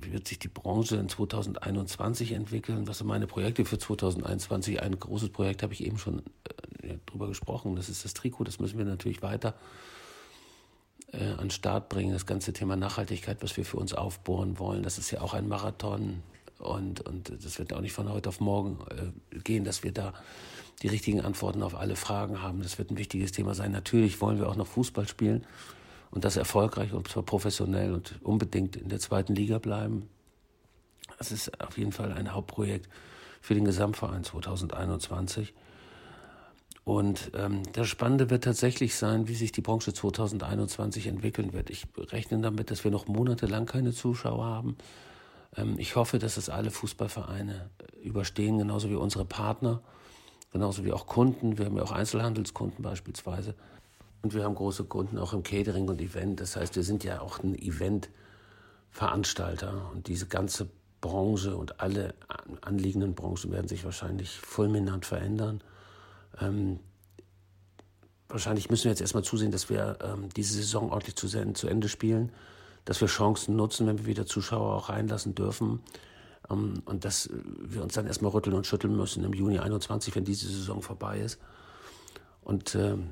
wie 0.01 0.11
wird 0.11 0.27
sich 0.27 0.37
die 0.37 0.49
Branche 0.49 0.97
in 0.97 1.07
2021 1.07 2.33
entwickeln? 2.33 2.87
Was 2.87 2.99
sind 2.99 3.07
meine 3.07 3.27
Projekte 3.27 3.63
für 3.63 3.77
2021? 3.77 4.81
Ein 4.81 4.99
großes 4.99 5.29
Projekt 5.29 5.63
habe 5.63 5.73
ich 5.73 5.85
eben 5.85 5.97
schon 5.97 6.19
äh, 6.19 6.74
drüber 7.05 7.27
gesprochen. 7.27 7.75
Das 7.75 7.89
ist 7.89 8.05
das 8.05 8.13
Trikot. 8.13 8.43
Das 8.43 8.59
müssen 8.59 8.77
wir 8.77 8.85
natürlich 8.85 9.21
weiter 9.21 9.55
äh, 11.11 11.31
an 11.31 11.45
den 11.45 11.51
Start 11.51 11.89
bringen. 11.89 12.13
Das 12.13 12.25
ganze 12.25 12.53
Thema 12.53 12.75
Nachhaltigkeit, 12.75 13.41
was 13.41 13.57
wir 13.57 13.65
für 13.65 13.77
uns 13.77 13.93
aufbohren 13.93 14.59
wollen. 14.59 14.83
Das 14.83 14.97
ist 14.97 15.11
ja 15.11 15.21
auch 15.21 15.33
ein 15.33 15.47
Marathon. 15.47 16.23
Und, 16.59 17.01
und 17.01 17.31
das 17.43 17.59
wird 17.59 17.73
auch 17.73 17.81
nicht 17.81 17.93
von 17.93 18.09
heute 18.09 18.29
auf 18.29 18.39
morgen 18.39 18.79
äh, 18.89 19.39
gehen, 19.39 19.65
dass 19.65 19.83
wir 19.83 19.91
da 19.91 20.13
die 20.81 20.87
richtigen 20.87 21.21
Antworten 21.21 21.63
auf 21.63 21.75
alle 21.75 21.95
Fragen 21.95 22.41
haben. 22.41 22.61
Das 22.61 22.77
wird 22.77 22.91
ein 22.91 22.97
wichtiges 22.97 23.31
Thema 23.31 23.53
sein. 23.53 23.71
Natürlich 23.71 24.21
wollen 24.21 24.39
wir 24.39 24.49
auch 24.49 24.55
noch 24.55 24.67
Fußball 24.67 25.07
spielen 25.07 25.45
und 26.11 26.23
das 26.25 26.37
erfolgreich 26.37 26.93
und 26.93 27.07
zwar 27.07 27.23
professionell 27.23 27.93
und 27.93 28.19
unbedingt 28.23 28.75
in 28.75 28.89
der 28.89 28.99
zweiten 28.99 29.35
Liga 29.35 29.59
bleiben. 29.59 30.09
Das 31.17 31.31
ist 31.31 31.61
auf 31.61 31.77
jeden 31.77 31.91
Fall 31.91 32.11
ein 32.13 32.33
Hauptprojekt 32.33 32.89
für 33.41 33.53
den 33.53 33.65
Gesamtverein 33.65 34.23
2021. 34.23 35.53
Und 36.85 37.31
ähm, 37.33 37.63
das 37.73 37.87
Spannende 37.87 38.29
wird 38.29 38.43
tatsächlich 38.43 38.95
sein, 38.95 39.27
wie 39.27 39.33
sich 39.33 39.51
die 39.51 39.61
Branche 39.61 39.91
2021 39.91 41.07
entwickeln 41.07 41.51
wird. 41.51 41.71
Ich 41.71 41.87
rechne 41.97 42.39
damit, 42.39 42.69
dass 42.69 42.83
wir 42.83 42.91
noch 42.91 43.07
monatelang 43.07 43.65
keine 43.65 43.91
Zuschauer 43.91 44.45
haben. 44.45 44.77
Ähm, 45.57 45.79
ich 45.79 45.95
hoffe, 45.95 46.19
dass 46.19 46.37
es 46.37 46.47
alle 46.47 46.69
Fußballvereine 46.69 47.71
äh, 47.79 48.07
überstehen, 48.07 48.59
genauso 48.59 48.91
wie 48.91 48.95
unsere 48.95 49.25
Partner, 49.25 49.81
genauso 50.53 50.85
wie 50.85 50.93
auch 50.93 51.07
Kunden. 51.07 51.57
Wir 51.57 51.65
haben 51.65 51.75
ja 51.75 51.81
auch 51.81 51.91
Einzelhandelskunden 51.91 52.83
beispielsweise. 52.83 53.55
Und 54.21 54.35
wir 54.35 54.43
haben 54.43 54.53
große 54.53 54.83
Kunden 54.83 55.17
auch 55.17 55.33
im 55.33 55.41
Catering 55.41 55.89
und 55.89 55.99
Event. 55.99 56.39
Das 56.39 56.55
heißt, 56.55 56.75
wir 56.75 56.83
sind 56.83 57.03
ja 57.03 57.19
auch 57.19 57.39
ein 57.39 57.55
Eventveranstalter. 57.55 59.89
Und 59.91 60.07
diese 60.07 60.27
ganze 60.27 60.69
Branche 61.01 61.57
und 61.57 61.79
alle 61.79 62.13
anliegenden 62.61 63.15
Branchen 63.15 63.51
werden 63.51 63.67
sich 63.67 63.83
wahrscheinlich 63.85 64.37
fulminant 64.37 65.07
verändern. 65.07 65.63
Ähm, 66.39 66.79
wahrscheinlich 68.27 68.69
müssen 68.69 68.85
wir 68.85 68.91
jetzt 68.91 69.01
erstmal 69.01 69.23
zusehen, 69.23 69.51
dass 69.51 69.69
wir 69.69 69.97
ähm, 70.01 70.29
diese 70.35 70.55
Saison 70.55 70.91
ordentlich 70.91 71.15
zu, 71.15 71.27
zu 71.53 71.67
Ende 71.67 71.89
spielen 71.89 72.31
dass 72.85 73.01
wir 73.01 73.07
Chancen 73.07 73.55
nutzen, 73.55 73.87
wenn 73.87 73.97
wir 73.97 74.05
wieder 74.05 74.25
Zuschauer 74.25 74.75
auch 74.75 74.89
reinlassen 74.89 75.35
dürfen. 75.35 75.81
Ähm, 76.49 76.81
und 76.85 77.03
dass 77.03 77.29
wir 77.33 77.83
uns 77.83 77.95
dann 77.95 78.07
erstmal 78.07 78.31
rütteln 78.31 78.55
und 78.55 78.65
schütteln 78.65 78.95
müssen 78.95 79.23
im 79.23 79.33
Juni 79.33 79.59
21, 79.59 80.15
wenn 80.15 80.23
diese 80.23 80.47
Saison 80.47 80.81
vorbei 80.81 81.19
ist. 81.19 81.39
Und, 82.41 82.75
ähm, 82.75 83.09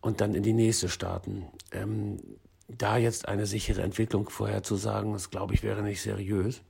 und 0.00 0.20
dann 0.20 0.34
in 0.34 0.42
die 0.42 0.52
nächste 0.52 0.88
starten. 0.88 1.46
Ähm, 1.70 2.18
da 2.66 2.98
jetzt 2.98 3.28
eine 3.28 3.46
sichere 3.46 3.82
Entwicklung 3.82 4.28
vorherzusagen, 4.28 5.14
das 5.14 5.30
glaube 5.30 5.54
ich 5.54 5.62
wäre 5.62 5.82
nicht 5.82 6.02
seriös. 6.02 6.60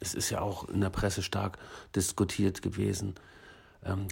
es 0.00 0.12
ist 0.12 0.28
ja 0.28 0.40
auch 0.40 0.68
in 0.68 0.80
der 0.80 0.90
Presse 0.90 1.22
stark 1.22 1.56
diskutiert 1.94 2.60
gewesen. 2.60 3.14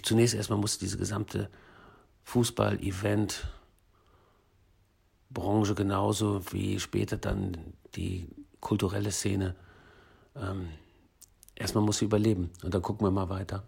Zunächst 0.02 0.35
erstmal 0.35 0.59
muss 0.59 0.78
diese 0.78 0.99
gesamte 0.99 1.50
Fußball-Event 2.25 3.47
Branche 5.31 5.75
genauso 5.75 6.40
wie 6.52 6.78
später 6.78 7.16
dann 7.16 7.75
die 7.97 8.28
kulturelle 8.61 9.11
Szene. 9.11 9.57
Ähm, 10.37 10.69
erstmal 11.54 11.85
muss 11.85 11.99
sie 11.99 12.04
überleben 12.04 12.50
und 12.62 12.73
dann 12.73 12.83
gucken 12.83 13.07
wir 13.07 13.11
mal 13.11 13.28
weiter. 13.28 13.64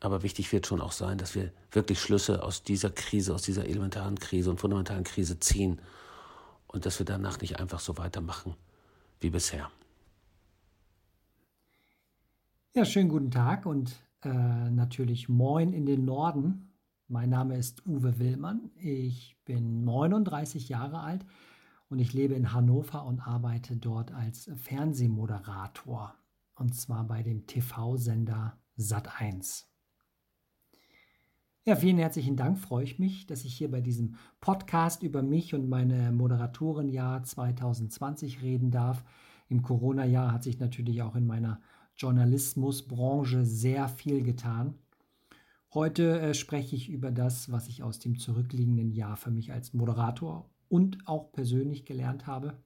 Aber 0.00 0.22
wichtig 0.24 0.50
wird 0.52 0.66
schon 0.66 0.80
auch 0.80 0.92
sein, 0.92 1.18
dass 1.18 1.34
wir 1.34 1.52
wirklich 1.70 2.00
Schlüsse 2.00 2.42
aus 2.42 2.64
dieser 2.64 2.90
Krise, 2.90 3.34
aus 3.34 3.42
dieser 3.42 3.66
elementaren 3.66 4.18
Krise 4.18 4.50
und 4.50 4.58
fundamentalen 4.58 5.04
Krise 5.04 5.38
ziehen 5.38 5.80
und 6.66 6.86
dass 6.86 6.98
wir 6.98 7.06
danach 7.06 7.40
nicht 7.40 7.60
einfach 7.60 7.78
so 7.78 7.98
weitermachen 7.98 8.56
wie 9.20 9.30
bisher. 9.30 9.70
Ja, 12.74 12.84
schönen 12.84 13.10
guten 13.10 13.30
Tag 13.30 13.66
und 13.66 13.92
äh, 14.24 14.70
natürlich 14.70 15.28
Moin 15.28 15.72
in 15.72 15.86
den 15.86 16.04
Norden. 16.04 16.72
Mein 17.08 17.30
Name 17.30 17.56
ist 17.56 17.86
Uwe 17.86 18.18
Willmann. 18.18 18.70
Ich 18.76 19.36
bin 19.44 19.84
39 19.84 20.68
Jahre 20.68 21.00
alt 21.00 21.26
und 21.88 21.98
ich 21.98 22.12
lebe 22.12 22.34
in 22.34 22.52
Hannover 22.52 23.04
und 23.04 23.20
arbeite 23.20 23.76
dort 23.76 24.12
als 24.12 24.50
Fernsehmoderator. 24.56 26.14
und 26.54 26.74
zwar 26.74 27.04
bei 27.04 27.22
dem 27.22 27.46
TV-Sender 27.46 28.58
Sat1. 28.78 29.64
Ja, 31.64 31.76
vielen 31.76 31.98
herzlichen 31.98 32.36
Dank. 32.36 32.58
Freue 32.58 32.84
ich 32.84 32.98
mich, 32.98 33.26
dass 33.26 33.44
ich 33.44 33.54
hier 33.54 33.70
bei 33.70 33.80
diesem 33.80 34.16
Podcast 34.40 35.02
über 35.02 35.22
mich 35.22 35.54
und 35.54 35.68
meine 35.68 36.12
Moderatorenjahr 36.12 37.22
2020 37.22 38.42
reden 38.42 38.70
darf. 38.70 39.04
Im 39.48 39.62
Corona-Jahr 39.62 40.32
hat 40.32 40.42
sich 40.42 40.58
natürlich 40.58 41.02
auch 41.02 41.14
in 41.14 41.26
meiner 41.26 41.60
Journalismusbranche 41.96 43.44
sehr 43.44 43.88
viel 43.88 44.22
getan. 44.22 44.74
Heute 45.74 46.20
äh, 46.20 46.34
spreche 46.34 46.76
ich 46.76 46.90
über 46.90 47.10
das, 47.10 47.50
was 47.50 47.68
ich 47.68 47.82
aus 47.82 47.98
dem 47.98 48.18
zurückliegenden 48.18 48.92
Jahr 48.92 49.16
für 49.16 49.30
mich 49.30 49.52
als 49.52 49.72
Moderator 49.72 50.50
und 50.68 50.98
auch 51.06 51.32
persönlich 51.32 51.84
gelernt 51.84 52.26
habe. 52.26 52.58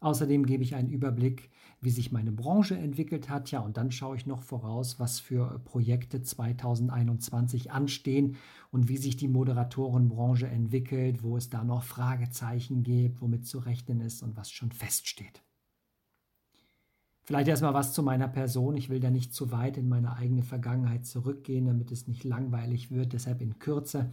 Außerdem 0.00 0.46
gebe 0.46 0.62
ich 0.62 0.74
einen 0.74 0.88
Überblick, 0.88 1.50
wie 1.80 1.90
sich 1.90 2.10
meine 2.10 2.32
Branche 2.32 2.76
entwickelt 2.76 3.28
hat. 3.28 3.50
Ja, 3.50 3.60
und 3.60 3.76
dann 3.76 3.90
schaue 3.90 4.16
ich 4.16 4.26
noch 4.26 4.42
voraus, 4.42 4.98
was 4.98 5.20
für 5.20 5.58
Projekte 5.64 6.22
2021 6.22 7.70
anstehen 7.70 8.36
und 8.70 8.88
wie 8.88 8.96
sich 8.96 9.16
die 9.16 9.28
Moderatorenbranche 9.28 10.46
entwickelt, 10.46 11.22
wo 11.22 11.36
es 11.36 11.50
da 11.50 11.64
noch 11.64 11.82
Fragezeichen 11.82 12.82
gibt, 12.82 13.20
womit 13.20 13.46
zu 13.46 13.58
rechnen 13.58 14.00
ist 14.00 14.22
und 14.22 14.36
was 14.36 14.50
schon 14.50 14.72
feststeht. 14.72 15.42
Vielleicht 17.30 17.46
erstmal 17.46 17.74
was 17.74 17.92
zu 17.92 18.02
meiner 18.02 18.26
Person. 18.26 18.76
Ich 18.76 18.88
will 18.88 18.98
da 18.98 19.08
nicht 19.08 19.32
zu 19.32 19.52
weit 19.52 19.76
in 19.76 19.88
meine 19.88 20.16
eigene 20.16 20.42
Vergangenheit 20.42 21.06
zurückgehen, 21.06 21.64
damit 21.66 21.92
es 21.92 22.08
nicht 22.08 22.24
langweilig 22.24 22.90
wird. 22.90 23.12
Deshalb 23.12 23.40
in 23.40 23.60
Kürze. 23.60 24.10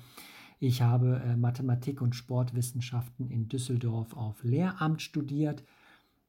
Ich 0.59 0.83
habe 0.83 1.19
äh, 1.25 1.35
Mathematik 1.35 1.99
und 1.99 2.15
Sportwissenschaften 2.15 3.31
in 3.31 3.49
Düsseldorf 3.49 4.15
auf 4.15 4.43
Lehramt 4.43 5.01
studiert. 5.01 5.63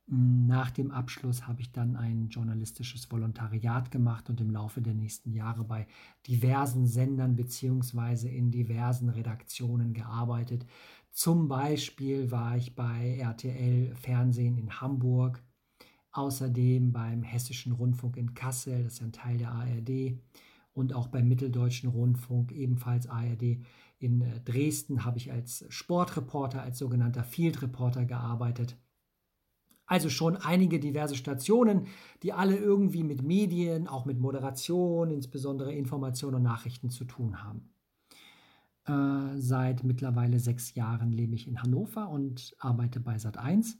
Nach 0.06 0.70
dem 0.70 0.90
Abschluss 0.90 1.46
habe 1.46 1.60
ich 1.60 1.72
dann 1.72 1.94
ein 1.94 2.30
journalistisches 2.30 3.12
Volontariat 3.12 3.90
gemacht 3.90 4.30
und 4.30 4.40
im 4.40 4.50
Laufe 4.50 4.80
der 4.80 4.94
nächsten 4.94 5.34
Jahre 5.34 5.64
bei 5.64 5.86
diversen 6.26 6.86
Sendern 6.86 7.36
bzw. 7.36 8.34
in 8.34 8.50
diversen 8.50 9.10
Redaktionen 9.10 9.92
gearbeitet. 9.92 10.64
Zum 11.10 11.48
Beispiel 11.48 12.30
war 12.30 12.56
ich 12.56 12.74
bei 12.74 13.18
RTL 13.18 13.94
Fernsehen 13.94 14.56
in 14.56 14.80
Hamburg, 14.80 15.42
außerdem 16.12 16.92
beim 16.92 17.22
Hessischen 17.22 17.72
Rundfunk 17.72 18.16
in 18.16 18.34
Kassel, 18.34 18.84
das 18.84 18.94
ist 18.94 19.02
ein 19.02 19.12
Teil 19.12 19.38
der 19.38 19.52
ARD, 19.52 20.18
und 20.72 20.94
auch 20.94 21.08
beim 21.08 21.28
Mitteldeutschen 21.28 21.90
Rundfunk, 21.90 22.52
ebenfalls 22.52 23.08
ARD. 23.08 23.58
In 23.98 24.20
äh, 24.20 24.40
Dresden 24.40 25.04
habe 25.04 25.18
ich 25.18 25.32
als 25.32 25.64
Sportreporter, 25.68 26.62
als 26.62 26.78
sogenannter 26.78 27.24
Field 27.24 27.62
Reporter 27.62 28.04
gearbeitet. 28.04 28.76
Also 29.86 30.10
schon 30.10 30.36
einige 30.36 30.78
diverse 30.78 31.16
Stationen, 31.16 31.86
die 32.22 32.32
alle 32.32 32.56
irgendwie 32.56 33.02
mit 33.02 33.22
Medien, 33.22 33.88
auch 33.88 34.04
mit 34.04 34.20
Moderation, 34.20 35.10
insbesondere 35.10 35.72
Information 35.72 36.34
und 36.34 36.42
Nachrichten 36.42 36.90
zu 36.90 37.04
tun 37.06 37.42
haben. 37.42 37.70
Äh, 38.84 39.40
seit 39.40 39.84
mittlerweile 39.84 40.38
sechs 40.38 40.74
Jahren 40.74 41.10
lebe 41.10 41.34
ich 41.34 41.48
in 41.48 41.62
Hannover 41.62 42.08
und 42.10 42.54
arbeite 42.58 43.00
bei 43.00 43.16
Sat1 43.16 43.76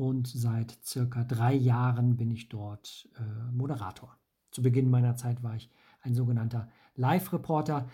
und 0.00 0.26
seit 0.26 0.78
circa 0.82 1.24
drei 1.24 1.52
Jahren 1.52 2.16
bin 2.16 2.30
ich 2.30 2.48
dort 2.48 3.06
äh, 3.18 3.52
Moderator. 3.52 4.16
Zu 4.50 4.62
Beginn 4.62 4.88
meiner 4.88 5.14
Zeit 5.14 5.42
war 5.42 5.56
ich 5.56 5.68
ein 6.00 6.14
sogenannter 6.14 6.68
Live-Reporter. 6.96 7.86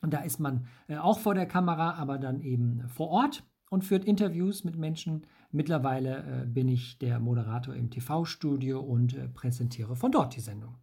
Da 0.00 0.18
ist 0.20 0.38
man 0.38 0.68
äh, 0.86 0.96
auch 0.96 1.18
vor 1.18 1.34
der 1.34 1.46
Kamera, 1.46 1.94
aber 1.94 2.18
dann 2.18 2.40
eben 2.40 2.88
vor 2.88 3.08
Ort 3.08 3.42
und 3.68 3.84
führt 3.84 4.04
Interviews 4.04 4.62
mit 4.62 4.76
Menschen. 4.76 5.26
Mittlerweile 5.50 6.44
äh, 6.44 6.46
bin 6.46 6.68
ich 6.68 7.00
der 7.00 7.18
Moderator 7.18 7.74
im 7.74 7.90
TV-Studio 7.90 8.78
und 8.78 9.16
äh, 9.16 9.26
präsentiere 9.28 9.96
von 9.96 10.12
dort 10.12 10.36
die 10.36 10.40
Sendung. 10.40 10.76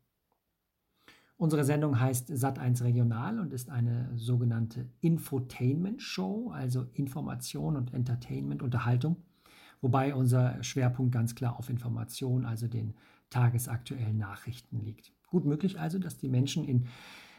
Unsere 1.38 1.64
Sendung 1.64 1.98
heißt 1.98 2.30
Sat1 2.30 2.84
Regional 2.84 3.40
und 3.40 3.54
ist 3.54 3.70
eine 3.70 4.12
sogenannte 4.16 4.90
Infotainment-Show, 5.00 6.52
also 6.52 6.88
Information 6.92 7.78
und 7.78 7.94
Entertainment, 7.94 8.62
Unterhaltung, 8.62 9.24
wobei 9.86 10.16
unser 10.16 10.64
Schwerpunkt 10.64 11.12
ganz 11.12 11.36
klar 11.36 11.60
auf 11.60 11.70
Information, 11.70 12.44
also 12.44 12.68
den 12.68 12.96
tagesaktuellen 13.30 14.18
Nachrichten 14.18 14.80
liegt. 14.80 15.14
Gut 15.28 15.46
möglich 15.46 15.80
also, 15.80 16.00
dass 16.00 16.18
die 16.18 16.28
Menschen 16.28 16.66
in 16.66 16.88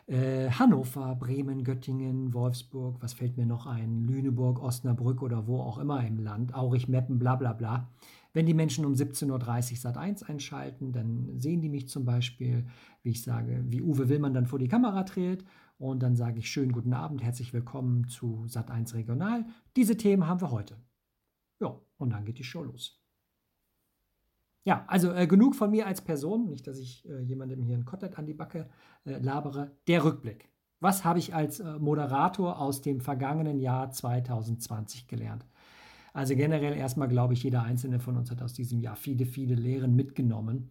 äh, 0.07 0.49
Hannover, 0.51 1.17
Bremen, 1.17 1.65
Göttingen, 1.65 2.33
Wolfsburg, 2.35 3.03
was 3.03 3.15
fällt 3.15 3.37
mir 3.37 3.47
noch 3.47 3.67
ein, 3.67 4.05
Lüneburg, 4.05 4.63
Osnabrück 4.63 5.23
oder 5.23 5.49
wo 5.49 5.59
auch 5.59 5.79
immer 5.79 6.07
im 6.07 6.21
Land, 6.21 6.55
Aurich, 6.55 6.87
Meppen, 6.87 7.19
bla 7.19 7.35
bla 7.35 7.53
bla. 7.53 7.91
Wenn 8.33 8.47
die 8.47 8.55
Menschen 8.55 8.85
um 8.85 8.93
17.30 8.93 9.73
Uhr 9.73 9.77
Sat 9.79 9.97
1 9.97 10.23
einschalten, 10.23 10.93
dann 10.93 11.37
sehen 11.41 11.61
die 11.63 11.69
mich 11.69 11.89
zum 11.89 12.05
Beispiel, 12.05 12.69
wie 13.03 13.11
ich 13.11 13.25
sage, 13.25 13.65
wie 13.67 13.83
Uwe 13.83 14.09
Willmann 14.09 14.35
dann 14.35 14.47
vor 14.47 14.61
die 14.61 14.69
Kamera 14.69 15.03
tritt 15.03 15.45
und 15.79 16.01
dann 16.01 16.15
sage 16.15 16.39
ich 16.39 16.49
schönen 16.49 16.71
guten 16.71 16.93
Abend, 16.93 17.25
herzlich 17.25 17.53
willkommen 17.53 18.07
zu 18.07 18.45
Sat 18.47 18.71
1 18.71 18.95
Regional. 18.95 19.47
Diese 19.75 19.97
Themen 19.97 20.29
haben 20.29 20.41
wir 20.41 20.53
heute. 20.53 20.77
Ja, 21.61 21.81
und 21.99 22.11
dann 22.11 22.25
geht 22.25 22.39
die 22.39 22.45
Show 22.45 22.63
los. 22.63 23.01
Ja, 24.65 24.85
also 24.89 25.13
äh, 25.13 25.29
genug 25.29 25.55
von 25.55 25.71
mir 25.71 25.87
als 25.87 26.01
Person, 26.01 26.49
nicht, 26.49 26.67
dass 26.67 26.79
ich 26.79 27.09
äh, 27.09 27.21
jemandem 27.23 27.63
hier 27.63 27.77
ein 27.77 27.85
Kotelett 27.85 28.19
an 28.19 28.27
die 28.27 28.35
Backe 28.35 28.69
äh, 29.05 29.19
labere. 29.19 29.77
Der 29.87 30.05
Rückblick. 30.05 30.49
Was 30.81 31.05
habe 31.05 31.21
ich 31.21 31.35
als 31.35 31.61
äh, 31.61 31.79
Moderator 31.79 32.59
aus 32.61 32.83
dem 32.83 33.01
vergangenen 33.01 33.61
Jahr 33.61 33.93
2020 33.93 35.07
gelernt? 35.07 35.47
Also 36.13 36.35
generell 36.35 36.77
erstmal 36.77 37.09
glaube 37.09 37.35
ich, 37.35 37.43
jeder 37.43 37.63
einzelne 37.63 38.01
von 38.01 38.17
uns 38.17 38.31
hat 38.31 38.43
aus 38.43 38.55
diesem 38.55 38.81
Jahr 38.81 38.97
viele, 38.97 39.25
viele 39.25 39.55
Lehren 39.55 39.95
mitgenommen. 39.95 40.71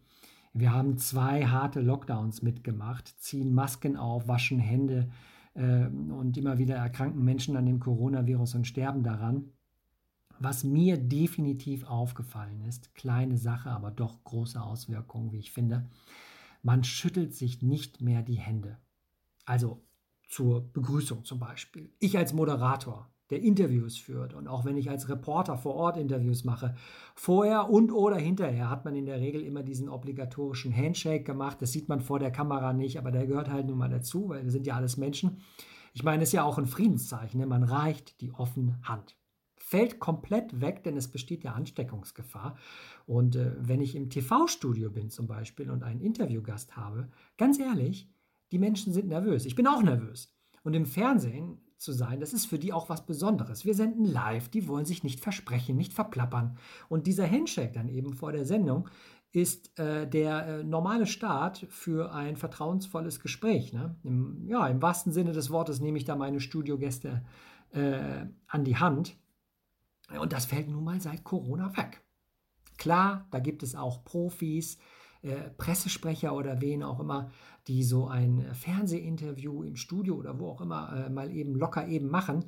Wir 0.54 0.74
haben 0.74 0.98
zwei 0.98 1.46
harte 1.46 1.82
Lockdowns 1.82 2.42
mitgemacht, 2.42 3.08
ziehen 3.20 3.54
Masken 3.54 3.96
auf, 3.96 4.28
waschen 4.28 4.60
Hände 4.60 5.10
äh, 5.54 5.86
und 5.86 6.38
immer 6.38 6.58
wieder 6.58 6.76
erkranken 6.76 7.24
Menschen 7.24 7.56
an 7.58 7.66
dem 7.66 7.80
Coronavirus 7.80 8.56
und 8.56 8.68
sterben 8.68 9.04
daran. 9.04 9.52
Was 10.40 10.64
mir 10.64 10.98
definitiv 10.98 11.86
aufgefallen 11.86 12.62
ist, 12.62 12.94
kleine 12.96 13.38
Sache, 13.38 13.70
aber 13.70 13.92
doch 13.92 14.24
große 14.24 14.62
Auswirkungen, 14.62 15.32
wie 15.32 15.40
ich 15.40 15.52
finde, 15.52 15.90
man 16.62 16.84
schüttelt 16.84 17.34
sich 17.34 17.62
nicht 17.62 18.02
mehr 18.02 18.22
die 18.22 18.40
Hände. 18.40 18.78
Also 19.46 19.84
zur 20.28 20.72
Begrüßung 20.74 21.24
zum 21.24 21.40
Beispiel. 21.40 21.94
Ich 22.00 22.18
als 22.18 22.34
Moderator, 22.34 23.10
der 23.30 23.42
Interviews 23.42 23.98
führt 23.98 24.34
und 24.34 24.48
auch 24.48 24.66
wenn 24.66 24.78
ich 24.78 24.90
als 24.90 25.10
Reporter 25.10 25.58
vor 25.58 25.76
Ort 25.76 25.98
Interviews 25.98 26.44
mache, 26.44 26.76
vorher 27.16 27.70
und 27.70 27.92
oder 27.92 28.18
hinterher 28.18 28.70
hat 28.70 28.86
man 28.86 28.96
in 28.96 29.06
der 29.06 29.20
Regel 29.20 29.42
immer 29.42 29.64
diesen 29.64 29.90
obligatorischen 29.90 30.76
Handshake 30.76 31.24
gemacht. 31.24 31.62
Das 31.62 31.72
sieht 31.72 31.90
man 31.90 32.02
vor 32.02 32.20
der 32.20 32.32
Kamera 32.32 32.74
nicht, 32.74 32.98
aber 32.98 33.12
der 33.12 33.26
gehört 33.26 33.50
halt 33.50 33.68
nun 33.68 33.78
mal 33.78 33.90
dazu, 33.90 34.30
weil 34.30 34.44
wir 34.44 34.52
sind 34.52 34.68
ja 34.68 34.76
alles 34.76 34.98
Menschen. 34.98 35.42
Ich 35.94 36.04
meine, 36.04 36.24
es 36.24 36.30
ist 36.30 36.34
ja 36.34 36.44
auch 36.44 36.58
ein 36.58 36.68
Friedenszeichen. 36.68 37.40
Ne? 37.40 37.48
Man 37.48 37.64
reicht 37.64 38.20
die 38.22 38.34
offene 38.34 38.80
Hand 38.84 39.16
fällt 39.66 40.00
komplett 40.00 40.62
weg, 40.62 40.84
denn 40.84 40.96
es 40.96 41.08
besteht 41.08 41.44
ja 41.44 41.54
Ansteckungsgefahr. 41.54 42.56
Und 43.08 43.36
äh, 43.36 43.54
wenn 43.58 43.82
ich 43.82 43.96
im 43.96 44.12
TV-Studio 44.12 44.92
bin 44.92 45.10
zum 45.10 45.26
Beispiel 45.26 45.72
und 45.72 45.82
einen 45.82 46.02
Interviewgast 46.02 46.78
habe, 46.78 47.10
ganz 47.36 47.58
ehrlich, 47.58 48.08
die 48.52 48.60
Menschen 48.60 48.94
sind 48.94 49.08
nervös. 49.08 49.44
Ich 49.48 49.56
bin 49.56 49.66
auch 49.66 49.82
nervös. 49.82 50.32
Und 50.64 50.76
im 50.76 50.86
Fernsehen 50.86 51.58
zu 51.78 51.94
sein, 51.94 52.20
das 52.20 52.32
ist 52.32 52.46
für 52.46 52.60
die 52.60 52.74
auch 52.74 52.90
was 52.90 53.08
Besonderes. 53.08 53.66
Wir 53.66 53.74
senden 53.74 54.06
live, 54.06 54.50
die 54.50 54.68
wollen 54.68 54.86
sich 54.86 55.04
nicht 55.04 55.20
versprechen, 55.20 55.76
nicht 55.76 55.94
verplappern. 55.94 56.60
Und 56.88 57.08
dieser 57.08 57.30
Handshake 57.30 57.74
dann 57.74 57.90
eben 57.90 58.14
vor 58.14 58.32
der 58.32 58.46
Sendung 58.46 58.88
ist 59.32 59.78
äh, 59.80 60.08
der 60.08 60.46
äh, 60.46 60.64
normale 60.64 61.08
Start 61.08 61.66
für 61.70 62.14
ein 62.14 62.38
vertrauensvolles 62.38 63.20
Gespräch. 63.20 63.74
Ne? 63.74 63.96
Im, 64.04 64.48
ja, 64.48 64.68
im 64.68 64.80
wahrsten 64.84 65.12
Sinne 65.12 65.32
des 65.32 65.50
Wortes 65.50 65.80
nehme 65.80 65.98
ich 65.98 66.06
da 66.06 66.16
meine 66.16 66.40
Studiogäste 66.40 67.26
äh, 67.72 68.28
an 68.48 68.64
die 68.64 68.78
Hand 68.78 69.18
und 70.20 70.34
das 70.34 70.46
fällt 70.46 70.70
nun 70.70 70.84
mal 70.84 71.02
seit 71.02 71.24
Corona 71.24 71.76
weg. 71.78 72.02
Klar, 72.78 73.28
da 73.32 73.40
gibt 73.40 73.64
es 73.64 73.76
auch 73.76 74.04
Profis, 74.04 74.78
äh, 75.22 75.50
Pressesprecher 75.58 76.36
oder 76.36 76.62
wen 76.62 76.84
auch 76.84 77.00
immer, 77.00 77.32
die 77.68 77.84
so 77.84 78.08
ein 78.08 78.54
Fernsehinterview 78.54 79.64
im 79.64 79.76
Studio 79.76 80.16
oder 80.16 80.40
wo 80.40 80.50
auch 80.50 80.62
immer 80.62 81.06
äh, 81.06 81.10
mal 81.10 81.32
eben 81.32 81.56
locker 81.56 81.88
eben 81.88 82.10
machen. 82.10 82.46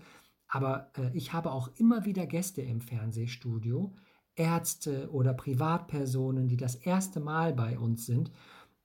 Aber 0.48 0.92
äh, 0.98 1.10
ich 1.14 1.34
habe 1.34 1.52
auch 1.52 1.70
immer 1.78 2.06
wieder 2.06 2.28
Gäste 2.28 2.62
im 2.62 2.82
Fernsehstudio, 2.82 3.96
Ärzte 4.36 5.10
oder 5.12 5.34
Privatpersonen, 5.34 6.48
die 6.48 6.58
das 6.58 6.76
erste 6.76 7.20
Mal 7.20 7.54
bei 7.54 7.80
uns 7.80 8.06
sind. 8.06 8.32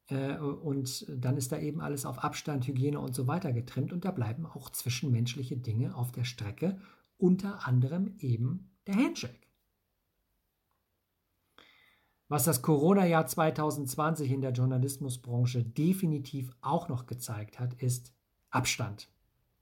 Äh, 0.06 0.38
und 0.38 1.06
dann 1.08 1.36
ist 1.36 1.52
da 1.52 1.58
eben 1.58 1.80
alles 1.80 2.06
auf 2.06 2.24
Abstand, 2.24 2.66
Hygiene 2.66 2.98
und 2.98 3.14
so 3.14 3.26
weiter 3.26 3.52
getrimmt 3.52 3.92
und 3.92 4.04
da 4.04 4.10
bleiben 4.10 4.46
auch 4.46 4.70
zwischenmenschliche 4.70 5.56
Dinge 5.56 5.94
auf 5.94 6.12
der 6.12 6.24
Strecke 6.24 6.78
unter 7.18 7.66
anderem 7.66 8.14
eben 8.18 8.70
der 8.86 8.96
Handshake. 8.96 9.46
Was 12.28 12.44
das 12.44 12.62
Corona-Jahr 12.62 13.26
2020 13.26 14.30
in 14.30 14.40
der 14.40 14.52
Journalismusbranche 14.52 15.64
definitiv 15.64 16.50
auch 16.62 16.88
noch 16.88 17.04
gezeigt 17.04 17.60
hat, 17.60 17.74
ist 17.74 18.14
Abstand. 18.50 19.10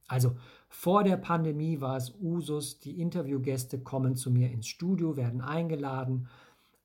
Also 0.07 0.37
vor 0.69 1.03
der 1.03 1.17
Pandemie 1.17 1.81
war 1.81 1.97
es 1.97 2.15
Usus, 2.21 2.79
die 2.79 3.01
Interviewgäste 3.01 3.81
kommen 3.81 4.15
zu 4.15 4.31
mir 4.31 4.51
ins 4.51 4.69
Studio, 4.69 5.17
werden 5.17 5.41
eingeladen. 5.41 6.29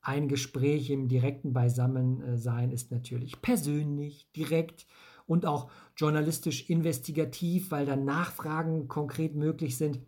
Ein 0.02 0.28
Gespräch 0.28 0.90
im 0.90 1.08
direkten 1.08 1.54
Beisammensein 1.54 2.72
ist 2.72 2.92
natürlich 2.92 3.42
persönlich, 3.42 4.28
direkt 4.36 4.88
und 5.28 5.46
auch 5.46 5.70
journalistisch 5.98 6.70
investigativ, 6.70 7.72
weil 7.72 7.86
dann 7.86 8.06
Nachfragen 8.06 8.88
konkret 8.88 9.36
möglich 9.36 9.78
sind. 9.78 10.00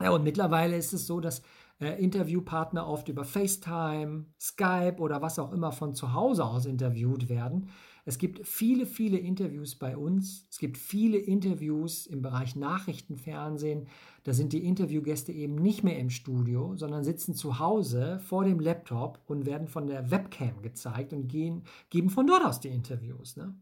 Ja, 0.00 0.10
und 0.10 0.24
mittlerweile 0.24 0.76
ist 0.76 0.92
es 0.92 1.06
so, 1.06 1.20
dass 1.20 1.42
äh, 1.80 2.02
Interviewpartner 2.02 2.86
oft 2.86 3.08
über 3.08 3.24
FaceTime, 3.24 4.26
Skype 4.40 4.96
oder 4.98 5.22
was 5.22 5.38
auch 5.38 5.52
immer 5.52 5.72
von 5.72 5.94
zu 5.94 6.12
Hause 6.12 6.44
aus 6.44 6.66
interviewt 6.66 7.28
werden. 7.28 7.68
Es 8.04 8.16
gibt 8.16 8.46
viele, 8.46 8.86
viele 8.86 9.18
Interviews 9.18 9.74
bei 9.74 9.94
uns. 9.94 10.46
Es 10.50 10.58
gibt 10.58 10.78
viele 10.78 11.18
Interviews 11.18 12.06
im 12.06 12.22
Bereich 12.22 12.56
Nachrichtenfernsehen. 12.56 13.86
Da 14.24 14.32
sind 14.32 14.54
die 14.54 14.64
Interviewgäste 14.64 15.30
eben 15.30 15.56
nicht 15.56 15.84
mehr 15.84 15.98
im 15.98 16.08
Studio, 16.08 16.74
sondern 16.74 17.04
sitzen 17.04 17.34
zu 17.34 17.58
Hause 17.58 18.18
vor 18.20 18.44
dem 18.44 18.60
Laptop 18.60 19.20
und 19.26 19.44
werden 19.44 19.68
von 19.68 19.86
der 19.86 20.10
Webcam 20.10 20.62
gezeigt 20.62 21.12
und 21.12 21.28
gehen, 21.28 21.64
geben 21.90 22.08
von 22.08 22.26
dort 22.26 22.46
aus 22.46 22.60
die 22.60 22.68
Interviews. 22.68 23.36
Ne? 23.36 23.54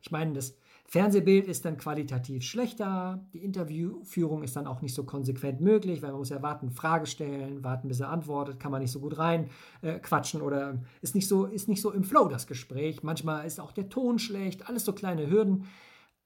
Ich 0.00 0.12
meine, 0.12 0.32
das 0.32 0.56
Fernsehbild 0.90 1.46
ist 1.46 1.66
dann 1.66 1.76
qualitativ 1.76 2.42
schlechter, 2.44 3.22
die 3.34 3.44
Interviewführung 3.44 4.42
ist 4.42 4.56
dann 4.56 4.66
auch 4.66 4.80
nicht 4.80 4.94
so 4.94 5.04
konsequent 5.04 5.60
möglich, 5.60 6.00
weil 6.00 6.12
man 6.12 6.20
muss 6.20 6.30
ja 6.30 6.40
warten, 6.40 6.70
Frage 6.70 7.06
stellen, 7.06 7.62
warten, 7.62 7.88
bis 7.88 8.00
er 8.00 8.08
antwortet, 8.08 8.58
kann 8.58 8.72
man 8.72 8.80
nicht 8.80 8.92
so 8.92 9.00
gut 9.00 9.18
rein 9.18 9.50
äh, 9.82 9.98
quatschen 9.98 10.40
oder 10.40 10.82
ist 11.02 11.14
nicht, 11.14 11.28
so, 11.28 11.44
ist 11.44 11.68
nicht 11.68 11.82
so 11.82 11.92
im 11.92 12.04
Flow 12.04 12.26
das 12.28 12.46
Gespräch. 12.46 13.02
Manchmal 13.02 13.46
ist 13.46 13.60
auch 13.60 13.72
der 13.72 13.90
Ton 13.90 14.18
schlecht, 14.18 14.66
alles 14.70 14.86
so 14.86 14.94
kleine 14.94 15.28
Hürden, 15.28 15.66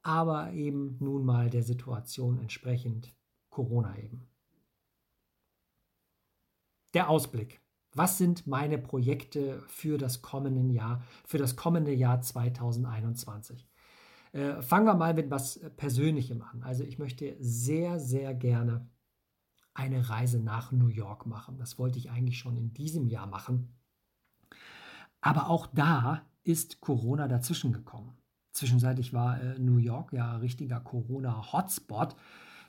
aber 0.03 0.53
eben 0.53 0.97
nun 1.01 1.25
mal 1.25 1.51
der 1.51 1.65
Situation 1.65 2.39
entsprechend 2.39 3.13
Corona 3.51 3.99
eben. 3.99 4.29
Der 6.95 7.11
Ausblick. 7.11 7.61
Was 7.95 8.17
sind 8.17 8.47
meine 8.47 8.79
Projekte 8.79 9.61
für 9.67 9.99
das 9.99 10.23
kommende 10.23 10.73
Jahr, 10.73 11.03
für 11.27 11.39
das 11.39 11.57
kommende 11.57 11.93
Jahr 11.93 12.23
2021? 12.23 13.67
Äh, 14.33 14.63
fangen 14.63 14.87
wir 14.87 14.95
mal 14.95 15.15
mit 15.15 15.31
was 15.31 15.61
Persönlichem 15.77 16.43
an. 16.43 16.63
Also 16.63 16.85
ich 16.85 16.99
möchte 16.99 17.37
sehr, 17.39 18.01
sehr 18.01 18.35
gerne 18.35 18.89
eine 19.75 20.09
Reise 20.09 20.39
nach 20.41 20.73
New 20.73 20.89
York 20.89 21.27
machen. 21.27 21.59
Das 21.59 21.79
wollte 21.79 21.99
ich 21.99 22.11
eigentlich 22.11 22.39
schon 22.39 22.57
in 22.57 22.73
diesem 22.73 23.07
Jahr 23.07 23.27
machen. 23.27 23.75
Aber 25.21 25.49
auch 25.49 25.67
da 25.67 26.23
ist 26.45 26.81
Corona 26.81 27.29
dazwischen 27.29 27.73
gekommen. 27.73 28.17
Zwischenzeitlich 28.53 29.13
war 29.13 29.41
äh, 29.41 29.59
New 29.59 29.79
York 29.79 30.13
ja 30.13 30.37
richtiger 30.37 30.81
Corona-Hotspot. 30.81 32.17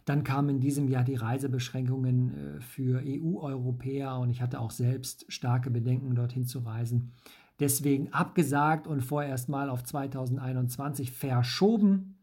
Dann 0.05 0.23
kamen 0.23 0.49
in 0.49 0.59
diesem 0.59 0.89
Jahr 0.89 1.03
die 1.03 1.15
Reisebeschränkungen 1.15 2.57
äh, 2.57 2.61
für 2.61 3.01
EU-Europäer 3.05 4.17
und 4.19 4.29
ich 4.29 4.41
hatte 4.41 4.59
auch 4.59 4.71
selbst 4.71 5.25
starke 5.31 5.71
Bedenken, 5.71 6.15
dorthin 6.15 6.45
zu 6.45 6.59
reisen 6.59 7.13
deswegen 7.59 8.11
abgesagt 8.13 8.87
und 8.87 9.01
vorerst 9.01 9.49
mal 9.49 9.69
auf 9.69 9.83
2021 9.83 11.11
verschoben. 11.11 12.17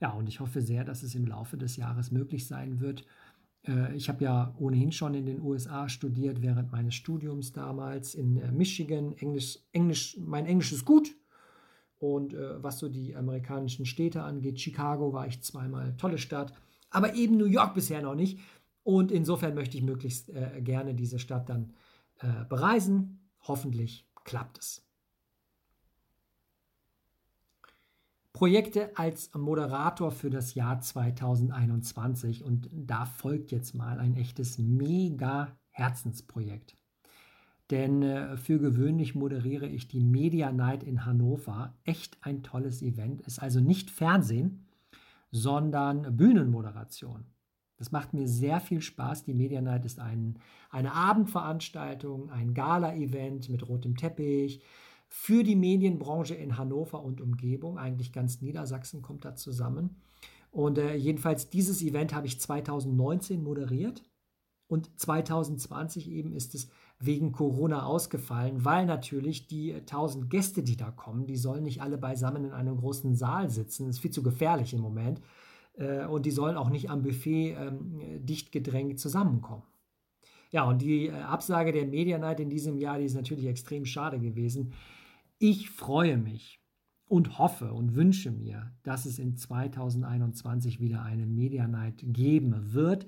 Ja, 0.00 0.10
und 0.10 0.28
ich 0.28 0.40
hoffe 0.40 0.60
sehr, 0.60 0.84
dass 0.84 1.02
es 1.02 1.14
im 1.14 1.26
Laufe 1.26 1.56
des 1.56 1.76
Jahres 1.76 2.10
möglich 2.10 2.46
sein 2.46 2.80
wird. 2.80 3.04
Äh, 3.66 3.94
ich 3.96 4.08
habe 4.08 4.24
ja 4.24 4.54
ohnehin 4.58 4.92
schon 4.92 5.14
in 5.14 5.26
den 5.26 5.40
USA 5.40 5.88
studiert 5.88 6.42
während 6.42 6.72
meines 6.72 6.94
Studiums 6.94 7.52
damals 7.52 8.14
in 8.14 8.36
äh, 8.36 8.52
Michigan. 8.52 9.12
Englisch, 9.16 9.58
Englisch, 9.72 10.16
mein 10.20 10.46
Englisch 10.46 10.72
ist 10.72 10.84
gut. 10.84 11.14
Und 11.98 12.34
äh, 12.34 12.62
was 12.62 12.78
so 12.78 12.88
die 12.88 13.16
amerikanischen 13.16 13.86
Städte 13.86 14.22
angeht, 14.22 14.60
Chicago 14.60 15.12
war 15.12 15.26
ich 15.26 15.40
zweimal, 15.42 15.96
tolle 15.96 16.18
Stadt, 16.18 16.52
aber 16.90 17.14
eben 17.14 17.36
New 17.36 17.46
York 17.46 17.74
bisher 17.74 18.02
noch 18.02 18.14
nicht. 18.14 18.40
Und 18.82 19.10
insofern 19.10 19.54
möchte 19.54 19.78
ich 19.78 19.82
möglichst 19.82 20.28
äh, 20.28 20.60
gerne 20.60 20.94
diese 20.94 21.18
Stadt 21.18 21.48
dann 21.48 21.72
äh, 22.18 22.44
bereisen. 22.48 23.20
Hoffentlich 23.40 24.06
klappt 24.24 24.58
es. 24.58 24.82
Projekte 28.32 28.96
als 28.98 29.32
Moderator 29.34 30.10
für 30.10 30.28
das 30.28 30.54
Jahr 30.54 30.80
2021 30.80 32.42
und 32.42 32.68
da 32.72 33.06
folgt 33.06 33.52
jetzt 33.52 33.74
mal 33.74 34.00
ein 34.00 34.16
echtes 34.16 34.58
mega 34.58 35.56
Herzensprojekt. 35.70 36.76
Denn 37.70 38.02
äh, 38.02 38.36
für 38.36 38.58
gewöhnlich 38.58 39.14
moderiere 39.14 39.66
ich 39.66 39.88
die 39.88 40.00
Media 40.00 40.52
Night 40.52 40.82
in 40.82 41.06
Hannover. 41.06 41.78
Echt 41.84 42.18
ein 42.22 42.42
tolles 42.42 42.82
Event. 42.82 43.22
Ist 43.22 43.38
also 43.38 43.60
nicht 43.60 43.90
Fernsehen, 43.90 44.66
sondern 45.30 46.16
Bühnenmoderation. 46.16 47.24
Das 47.76 47.92
macht 47.92 48.14
mir 48.14 48.28
sehr 48.28 48.60
viel 48.60 48.80
Spaß. 48.80 49.24
Die 49.24 49.34
Media 49.34 49.60
Night 49.60 49.84
ist 49.84 49.98
ein, 49.98 50.38
eine 50.70 50.92
Abendveranstaltung, 50.92 52.30
ein 52.30 52.54
Gala-Event 52.54 53.48
mit 53.48 53.68
rotem 53.68 53.96
Teppich 53.96 54.62
für 55.08 55.42
die 55.42 55.56
Medienbranche 55.56 56.34
in 56.34 56.56
Hannover 56.56 57.02
und 57.02 57.20
Umgebung. 57.20 57.78
Eigentlich 57.78 58.12
ganz 58.12 58.40
Niedersachsen 58.40 59.02
kommt 59.02 59.24
da 59.24 59.34
zusammen. 59.34 59.96
Und 60.50 60.78
äh, 60.78 60.94
jedenfalls 60.94 61.50
dieses 61.50 61.82
Event 61.82 62.14
habe 62.14 62.26
ich 62.26 62.40
2019 62.40 63.42
moderiert 63.42 64.02
und 64.68 64.98
2020 64.98 66.10
eben 66.10 66.32
ist 66.32 66.54
es 66.54 66.68
wegen 66.98 67.32
Corona 67.32 67.84
ausgefallen, 67.84 68.64
weil 68.64 68.86
natürlich 68.86 69.46
die 69.46 69.74
1000 69.74 70.30
Gäste, 70.30 70.62
die 70.62 70.76
da 70.76 70.90
kommen, 70.90 71.26
die 71.26 71.36
sollen 71.36 71.64
nicht 71.64 71.82
alle 71.82 71.98
beisammen 71.98 72.44
in 72.44 72.52
einem 72.52 72.76
großen 72.76 73.14
Saal 73.14 73.50
sitzen. 73.50 73.86
Das 73.86 73.96
ist 73.96 74.02
viel 74.02 74.10
zu 74.10 74.22
gefährlich 74.22 74.72
im 74.72 74.80
Moment. 74.80 75.20
Äh, 75.76 76.06
und 76.06 76.26
die 76.26 76.30
sollen 76.30 76.56
auch 76.56 76.70
nicht 76.70 76.90
am 76.90 77.02
Buffet 77.02 77.56
ähm, 77.58 78.24
dicht 78.24 78.52
gedrängt 78.52 78.98
zusammenkommen. 78.98 79.64
Ja, 80.50 80.64
und 80.64 80.82
die 80.82 81.08
äh, 81.08 81.12
Absage 81.12 81.72
der 81.72 81.86
Media 81.86 82.18
Night 82.18 82.40
in 82.40 82.50
diesem 82.50 82.78
Jahr, 82.78 82.98
die 82.98 83.04
ist 83.04 83.16
natürlich 83.16 83.46
extrem 83.46 83.84
schade 83.84 84.20
gewesen. 84.20 84.72
Ich 85.38 85.70
freue 85.70 86.16
mich 86.16 86.60
und 87.06 87.38
hoffe 87.38 87.72
und 87.72 87.94
wünsche 87.94 88.30
mir, 88.30 88.72
dass 88.82 89.04
es 89.04 89.18
in 89.18 89.36
2021 89.36 90.80
wieder 90.80 91.02
eine 91.02 91.26
Media 91.26 91.66
Night 91.66 92.04
geben 92.04 92.72
wird. 92.72 93.06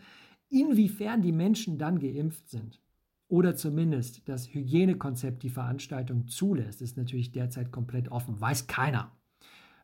Inwiefern 0.49 1.23
die 1.23 1.33
Menschen 1.33 1.79
dann 1.79 1.99
geimpft 1.99 2.49
sind 2.49 2.81
oder 3.29 3.57
zumindest 3.57 4.29
das 4.29 4.53
Hygienekonzept 4.53 5.43
die 5.43 5.51
Veranstaltung 5.51 6.29
zulässt, 6.29 6.83
ist 6.83 6.97
natürlich 6.97 7.33
derzeit 7.33 7.73
komplett 7.73 8.11
offen. 8.11 8.41
Weiß 8.41 8.67
keiner. 8.67 9.13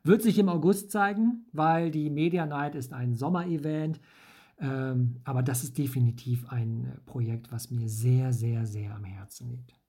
Wird 0.05 0.23
sich 0.23 0.39
im 0.39 0.49
August 0.49 0.91
zeigen, 0.91 1.47
weil 1.53 1.91
die 1.91 2.11
Media 2.11 2.45
Night 2.47 2.75
ist 2.75 2.93
ein 2.93 3.15
Sommerevent. 3.15 4.01
Ähm, 4.59 5.21
aber 5.25 5.43
das 5.43 5.65
ist 5.65 5.79
definitiv 5.79 6.49
ein 6.49 7.01
Projekt, 7.07 7.51
was 7.53 7.71
mir 7.71 7.89
sehr, 7.89 8.33
sehr, 8.33 8.67
sehr 8.67 8.95
am 8.95 9.05
Herzen 9.05 9.51
liegt. 9.51 9.81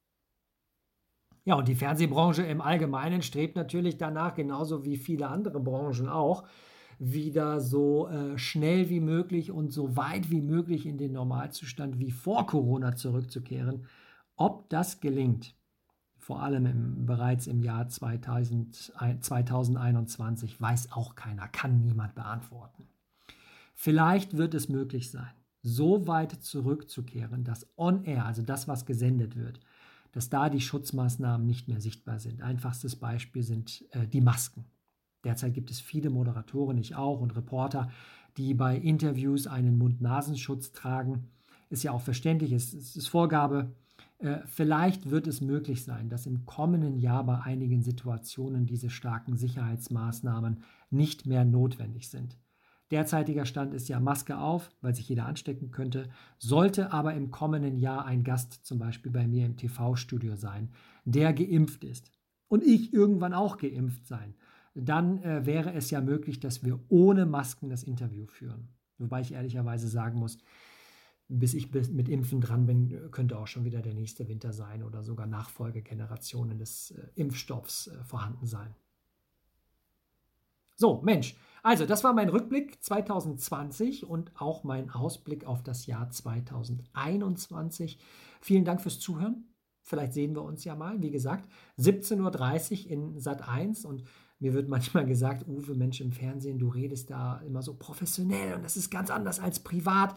Ja, 1.45 1.55
und 1.55 1.67
die 1.67 1.75
Fernsehbranche 1.75 2.43
im 2.43 2.61
Allgemeinen 2.61 3.21
strebt 3.21 3.55
natürlich 3.55 3.97
danach, 3.97 4.33
genauso 4.33 4.85
wie 4.85 4.97
viele 4.97 5.27
andere 5.27 5.59
Branchen 5.59 6.07
auch, 6.07 6.43
wieder 6.99 7.59
so 7.59 8.07
äh, 8.07 8.37
schnell 8.37 8.89
wie 8.89 9.01
möglich 9.01 9.51
und 9.51 9.71
so 9.71 9.97
weit 9.97 10.31
wie 10.31 10.41
möglich 10.41 10.85
in 10.85 10.97
den 10.97 11.11
Normalzustand 11.11 11.99
wie 11.99 12.11
vor 12.11 12.47
Corona 12.47 12.95
zurückzukehren. 12.95 13.87
Ob 14.35 14.69
das 14.69 15.01
gelingt, 15.01 15.55
vor 16.23 16.41
allem 16.41 16.65
im, 16.65 17.05
bereits 17.05 17.47
im 17.47 17.61
Jahr 17.61 17.89
2000, 17.89 18.93
2021, 19.19 20.59
weiß 20.59 20.93
auch 20.93 21.15
keiner, 21.15 21.49
kann 21.49 21.81
niemand 21.81 22.15
beantworten. 22.15 22.87
Vielleicht 23.75 24.37
wird 24.37 24.53
es 24.53 24.69
möglich 24.69 25.11
sein, 25.11 25.33
so 25.63 26.07
weit 26.07 26.31
zurückzukehren, 26.31 27.43
dass 27.43 27.67
on-air, 27.77 28.25
also 28.25 28.41
das, 28.41 28.69
was 28.69 28.85
gesendet 28.85 29.35
wird, 29.35 29.59
dass 30.13 30.29
da 30.29 30.49
die 30.49 30.61
Schutzmaßnahmen 30.61 31.45
nicht 31.45 31.67
mehr 31.67 31.81
sichtbar 31.81 32.19
sind. 32.19 32.41
Einfachstes 32.41 32.95
Beispiel 32.95 33.43
sind 33.43 33.83
äh, 33.91 34.07
die 34.07 34.21
Masken. 34.21 34.63
Derzeit 35.25 35.53
gibt 35.53 35.71
es 35.71 35.81
viele 35.81 36.09
Moderatoren, 36.09 36.77
ich 36.77 36.95
auch, 36.95 37.19
und 37.19 37.35
Reporter, 37.35 37.91
die 38.37 38.53
bei 38.53 38.77
Interviews 38.77 39.45
einen 39.45 39.77
Mund-Nasenschutz 39.77 40.71
tragen. 40.71 41.27
Ist 41.69 41.83
ja 41.83 41.91
auch 41.91 42.01
verständlich, 42.01 42.53
es 42.53 42.73
ist 42.73 43.09
Vorgabe 43.09 43.59
äh, 43.61 43.82
vielleicht 44.45 45.09
wird 45.09 45.27
es 45.27 45.41
möglich 45.41 45.83
sein, 45.83 46.09
dass 46.09 46.25
im 46.25 46.45
kommenden 46.45 46.97
Jahr 46.97 47.25
bei 47.25 47.41
einigen 47.41 47.81
Situationen 47.81 48.65
diese 48.65 48.89
starken 48.89 49.35
Sicherheitsmaßnahmen 49.35 50.63
nicht 50.89 51.25
mehr 51.25 51.43
notwendig 51.43 52.09
sind. 52.09 52.37
Derzeitiger 52.91 53.45
Stand 53.45 53.73
ist 53.73 53.89
ja 53.89 53.99
Maske 53.99 54.37
auf, 54.37 54.69
weil 54.81 54.93
sich 54.93 55.09
jeder 55.09 55.25
anstecken 55.25 55.71
könnte. 55.71 56.09
Sollte 56.37 56.93
aber 56.93 57.15
im 57.15 57.31
kommenden 57.31 57.77
Jahr 57.77 58.05
ein 58.05 58.23
Gast 58.23 58.65
zum 58.65 58.77
Beispiel 58.77 59.11
bei 59.11 59.27
mir 59.27 59.45
im 59.45 59.57
TV-Studio 59.57 60.35
sein, 60.35 60.69
der 61.03 61.33
geimpft 61.33 61.83
ist 61.83 62.11
und 62.49 62.63
ich 62.63 62.93
irgendwann 62.93 63.33
auch 63.33 63.57
geimpft 63.57 64.05
sein, 64.05 64.35
dann 64.75 65.23
äh, 65.23 65.45
wäre 65.45 65.73
es 65.73 65.89
ja 65.89 66.01
möglich, 66.01 66.39
dass 66.39 66.63
wir 66.63 66.79
ohne 66.89 67.25
Masken 67.25 67.69
das 67.69 67.83
Interview 67.83 68.27
führen. 68.27 68.69
Wobei 68.99 69.21
ich 69.21 69.33
ehrlicherweise 69.33 69.87
sagen 69.87 70.19
muss, 70.19 70.37
bis 71.27 71.53
ich 71.53 71.71
mit 71.71 72.09
Impfen 72.09 72.41
dran 72.41 72.65
bin, 72.65 73.11
könnte 73.11 73.37
auch 73.37 73.47
schon 73.47 73.63
wieder 73.63 73.81
der 73.81 73.93
nächste 73.93 74.27
Winter 74.27 74.53
sein 74.53 74.83
oder 74.83 75.03
sogar 75.03 75.25
Nachfolgegenerationen 75.25 76.57
des 76.57 76.91
äh, 76.91 77.07
Impfstoffs 77.15 77.87
äh, 77.87 78.03
vorhanden 78.03 78.45
sein. 78.45 78.75
So, 80.75 81.01
Mensch, 81.01 81.35
also 81.61 81.85
das 81.85 82.03
war 82.03 82.13
mein 82.13 82.29
Rückblick 82.29 82.83
2020 82.83 84.05
und 84.05 84.31
auch 84.39 84.63
mein 84.63 84.89
Ausblick 84.89 85.45
auf 85.45 85.63
das 85.63 85.85
Jahr 85.85 86.09
2021. 86.09 87.99
Vielen 88.41 88.65
Dank 88.65 88.81
fürs 88.81 88.99
Zuhören. 88.99 89.45
Vielleicht 89.81 90.13
sehen 90.13 90.35
wir 90.35 90.43
uns 90.43 90.63
ja 90.63 90.75
mal. 90.75 91.01
Wie 91.01 91.11
gesagt, 91.11 91.49
17.30 91.79 92.85
Uhr 92.85 92.91
in 92.91 93.19
Sat 93.19 93.47
1 93.47 93.85
und 93.85 94.03
mir 94.39 94.53
wird 94.53 94.67
manchmal 94.67 95.05
gesagt, 95.05 95.47
Uwe, 95.47 95.73
Mensch 95.73 96.01
im 96.01 96.11
Fernsehen, 96.11 96.59
du 96.59 96.67
redest 96.67 97.09
da 97.09 97.37
immer 97.45 97.61
so 97.61 97.75
professionell 97.75 98.55
und 98.55 98.65
das 98.65 98.75
ist 98.75 98.89
ganz 98.89 99.09
anders 99.09 99.39
als 99.39 99.59
privat. 99.59 100.15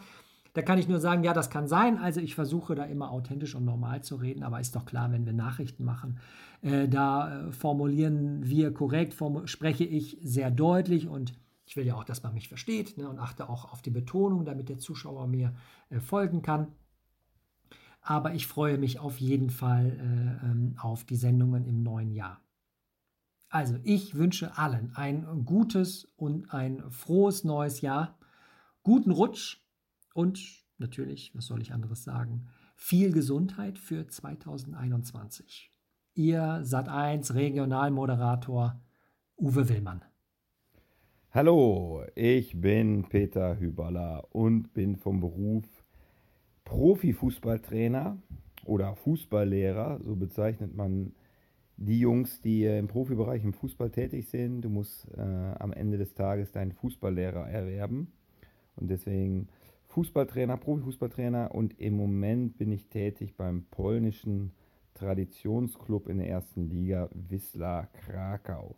Da 0.57 0.63
kann 0.63 0.79
ich 0.79 0.87
nur 0.87 0.99
sagen, 0.99 1.23
ja, 1.23 1.33
das 1.33 1.51
kann 1.51 1.67
sein. 1.67 1.99
Also 1.99 2.19
ich 2.19 2.33
versuche 2.33 2.73
da 2.73 2.83
immer 2.85 3.11
authentisch 3.11 3.53
und 3.53 3.63
normal 3.63 4.01
zu 4.01 4.15
reden, 4.15 4.41
aber 4.41 4.59
ist 4.59 4.75
doch 4.75 4.87
klar, 4.87 5.11
wenn 5.11 5.23
wir 5.23 5.33
Nachrichten 5.33 5.83
machen, 5.83 6.17
äh, 6.63 6.87
da 6.87 7.49
äh, 7.49 7.51
formulieren 7.51 8.43
wir 8.43 8.73
korrekt, 8.73 9.15
spreche 9.45 9.83
ich 9.83 10.17
sehr 10.23 10.49
deutlich 10.49 11.07
und 11.07 11.35
ich 11.67 11.77
will 11.77 11.85
ja 11.85 11.93
auch, 11.93 12.05
dass 12.05 12.23
man 12.23 12.33
mich 12.33 12.47
versteht 12.47 12.97
ne, 12.97 13.07
und 13.07 13.19
achte 13.19 13.49
auch 13.49 13.71
auf 13.71 13.83
die 13.83 13.91
Betonung, 13.91 14.45
damit 14.45 14.67
der 14.67 14.79
Zuschauer 14.79 15.27
mir 15.27 15.53
äh, 15.91 15.99
folgen 15.99 16.41
kann. 16.41 16.69
Aber 18.01 18.33
ich 18.33 18.47
freue 18.47 18.79
mich 18.79 18.97
auf 18.99 19.19
jeden 19.19 19.51
Fall 19.51 19.85
äh, 19.85 20.43
ähm, 20.47 20.75
auf 20.81 21.03
die 21.03 21.17
Sendungen 21.17 21.67
im 21.67 21.83
neuen 21.83 22.11
Jahr. 22.11 22.41
Also 23.49 23.75
ich 23.83 24.15
wünsche 24.15 24.57
allen 24.57 24.91
ein 24.95 25.45
gutes 25.45 26.05
und 26.15 26.51
ein 26.51 26.81
frohes 26.89 27.43
neues 27.43 27.81
Jahr, 27.81 28.17
guten 28.81 29.11
Rutsch 29.11 29.66
und 30.17 30.65
natürlich, 30.79 31.31
was 31.35 31.45
soll 31.45 31.61
ich 31.61 31.73
anderes 31.73 32.03
sagen, 32.03 32.47
viel 32.75 33.11
Gesundheit 33.11 33.77
für 33.77 34.07
2021. 34.07 35.71
Ihr 36.15 36.63
Sat1 36.63 37.35
Regionalmoderator 37.35 38.81
Uwe 39.37 39.69
Willmann. 39.69 40.01
Hallo, 41.29 42.03
ich 42.15 42.59
bin 42.59 43.07
Peter 43.07 43.59
Hüberler 43.59 44.27
und 44.31 44.73
bin 44.73 44.95
vom 44.95 45.19
Beruf 45.19 45.65
Profifußballtrainer 46.65 48.17
oder 48.65 48.95
Fußballlehrer, 48.95 49.99
so 50.01 50.15
bezeichnet 50.15 50.75
man 50.75 51.13
die 51.75 51.99
Jungs, 51.99 52.41
die 52.41 52.65
im 52.65 52.87
Profibereich 52.87 53.43
im 53.43 53.53
Fußball 53.53 53.91
tätig 53.91 54.29
sind. 54.29 54.61
Du 54.61 54.69
musst 54.69 55.07
äh, 55.15 55.21
am 55.21 55.71
Ende 55.73 55.99
des 55.99 56.15
Tages 56.15 56.51
deinen 56.51 56.71
Fußballlehrer 56.71 57.47
erwerben 57.47 58.11
und 58.77 58.89
deswegen 58.89 59.49
Fußballtrainer, 59.87 60.57
Profifußballtrainer 60.57 61.53
und 61.53 61.79
im 61.79 61.95
Moment 61.95 62.57
bin 62.57 62.71
ich 62.71 62.87
tätig 62.87 63.35
beim 63.35 63.65
polnischen 63.71 64.51
Traditionsclub 64.93 66.07
in 66.07 66.17
der 66.17 66.29
ersten 66.29 66.69
Liga 66.69 67.09
Wisla 67.13 67.87
Krakau. 67.93 68.75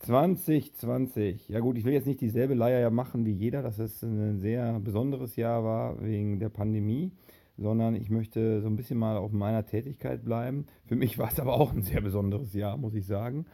2020, 0.00 1.48
ja 1.48 1.60
gut, 1.60 1.78
ich 1.78 1.84
will 1.84 1.92
jetzt 1.92 2.06
nicht 2.06 2.20
dieselbe 2.20 2.54
Leier 2.54 2.80
ja 2.80 2.90
machen 2.90 3.24
wie 3.24 3.32
jeder, 3.32 3.62
dass 3.62 3.78
es 3.78 4.02
ein 4.02 4.40
sehr 4.40 4.80
besonderes 4.80 5.36
Jahr 5.36 5.62
war 5.62 6.02
wegen 6.02 6.40
der 6.40 6.48
Pandemie, 6.48 7.12
sondern 7.56 7.94
ich 7.94 8.10
möchte 8.10 8.60
so 8.60 8.66
ein 8.66 8.74
bisschen 8.74 8.98
mal 8.98 9.16
auf 9.16 9.30
meiner 9.30 9.64
Tätigkeit 9.64 10.24
bleiben. 10.24 10.66
Für 10.86 10.96
mich 10.96 11.18
war 11.18 11.30
es 11.30 11.38
aber 11.38 11.54
auch 11.54 11.72
ein 11.72 11.82
sehr 11.82 12.00
besonderes 12.00 12.52
Jahr, 12.52 12.76
muss 12.76 12.94
ich 12.94 13.06
sagen. 13.06 13.46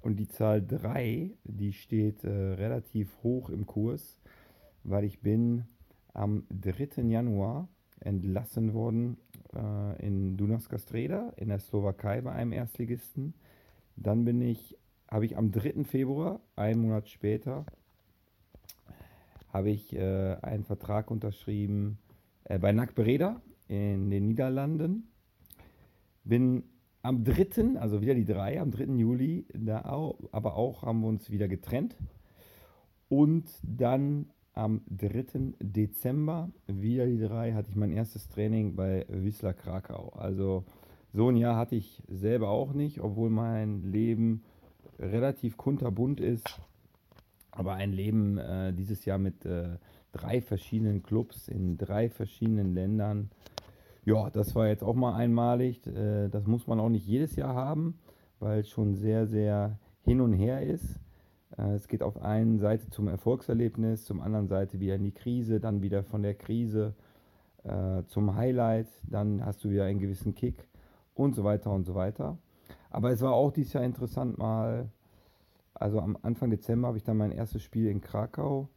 Und 0.00 0.16
die 0.16 0.28
Zahl 0.28 0.66
3, 0.66 1.32
die 1.44 1.74
steht 1.74 2.24
äh, 2.24 2.30
relativ 2.30 3.14
hoch 3.22 3.50
im 3.50 3.66
Kurs, 3.66 4.18
weil 4.82 5.04
ich 5.04 5.20
bin 5.20 5.64
am 6.12 6.44
3. 6.50 7.02
Januar 7.02 7.68
entlassen 8.00 8.74
worden 8.74 9.18
äh, 9.54 10.06
in 10.06 10.36
Dunaska 10.36 10.78
Streda 10.78 11.32
in 11.36 11.48
der 11.48 11.58
Slowakei 11.58 12.20
bei 12.20 12.32
einem 12.32 12.52
Erstligisten. 12.52 13.34
Dann 13.96 14.24
bin 14.24 14.40
ich 14.40 14.76
habe 15.10 15.26
ich 15.26 15.36
am 15.36 15.50
3. 15.50 15.84
Februar, 15.84 16.40
einen 16.56 16.82
Monat 16.82 17.08
später, 17.08 17.66
habe 19.52 19.70
ich 19.70 19.92
äh, 19.92 20.36
einen 20.40 20.64
Vertrag 20.64 21.10
unterschrieben 21.10 21.98
äh, 22.44 22.58
bei 22.58 22.72
NAC 22.72 22.94
Breda 22.94 23.40
in 23.66 24.10
den 24.10 24.28
Niederlanden. 24.28 25.08
Bin 26.22 26.62
am 27.02 27.24
3., 27.24 27.78
also 27.80 28.00
wieder 28.00 28.14
die 28.14 28.24
3, 28.24 28.60
am 28.60 28.70
3. 28.70 28.84
Juli, 28.96 29.46
da 29.52 29.84
auch, 29.86 30.16
aber 30.30 30.54
auch 30.54 30.82
haben 30.82 31.00
wir 31.00 31.08
uns 31.08 31.30
wieder 31.30 31.48
getrennt. 31.48 31.96
Und 33.08 33.50
dann 33.62 34.30
am 34.54 34.82
3. 34.88 35.54
Dezember, 35.60 36.50
wieder 36.66 37.06
die 37.06 37.20
3, 37.20 37.52
hatte 37.52 37.70
ich 37.70 37.76
mein 37.76 37.92
erstes 37.92 38.28
Training 38.28 38.74
bei 38.74 39.06
Wisla 39.08 39.52
Krakau. 39.52 40.12
Also 40.16 40.64
so 41.12 41.28
ein 41.28 41.36
Jahr 41.36 41.56
hatte 41.56 41.76
ich 41.76 42.02
selber 42.08 42.48
auch 42.48 42.72
nicht, 42.72 43.00
obwohl 43.00 43.30
mein 43.30 43.82
Leben 43.82 44.42
relativ 44.98 45.56
kunterbunt 45.56 46.20
ist. 46.20 46.60
Aber 47.50 47.74
ein 47.74 47.92
Leben 47.92 48.38
äh, 48.38 48.72
dieses 48.72 49.04
Jahr 49.04 49.18
mit 49.18 49.44
äh, 49.44 49.76
drei 50.12 50.40
verschiedenen 50.40 51.02
Clubs 51.02 51.48
in 51.48 51.78
drei 51.78 52.08
verschiedenen 52.08 52.74
Ländern. 52.74 53.30
Ja, 54.04 54.30
das 54.30 54.54
war 54.54 54.68
jetzt 54.68 54.82
auch 54.82 54.94
mal 54.94 55.14
einmalig. 55.14 55.86
Äh, 55.86 56.28
das 56.28 56.46
muss 56.46 56.66
man 56.66 56.80
auch 56.80 56.88
nicht 56.88 57.06
jedes 57.06 57.36
Jahr 57.36 57.54
haben, 57.54 57.98
weil 58.38 58.60
es 58.60 58.68
schon 58.68 58.94
sehr, 58.94 59.26
sehr 59.26 59.78
hin 60.02 60.20
und 60.20 60.32
her 60.32 60.62
ist. 60.62 61.00
Äh, 61.60 61.74
es 61.74 61.88
geht 61.88 62.02
auf 62.02 62.22
einen 62.22 62.58
Seite 62.58 62.90
zum 62.90 63.08
Erfolgserlebnis, 63.08 64.04
zum 64.04 64.20
anderen 64.20 64.48
Seite 64.48 64.80
wieder 64.80 64.94
in 64.94 65.04
die 65.04 65.12
Krise, 65.12 65.60
dann 65.60 65.82
wieder 65.82 66.02
von 66.02 66.22
der 66.22 66.34
Krise 66.34 66.94
äh, 67.64 68.02
zum 68.06 68.34
Highlight, 68.34 68.88
dann 69.08 69.44
hast 69.44 69.64
du 69.64 69.70
wieder 69.70 69.84
einen 69.84 70.00
gewissen 70.00 70.34
Kick 70.34 70.68
und 71.14 71.34
so 71.34 71.44
weiter 71.44 71.70
und 71.70 71.84
so 71.84 71.94
weiter. 71.94 72.38
Aber 72.90 73.10
es 73.10 73.20
war 73.20 73.32
auch 73.32 73.52
dieses 73.52 73.72
Jahr 73.72 73.84
interessant 73.84 74.38
mal, 74.38 74.88
also 75.74 76.00
am 76.00 76.16
Anfang 76.22 76.50
Dezember 76.50 76.88
habe 76.88 76.98
ich 76.98 77.04
dann 77.04 77.16
mein 77.16 77.32
erstes 77.32 77.62
Spiel 77.62 77.86
in 77.88 78.00
Krakau 78.00 78.68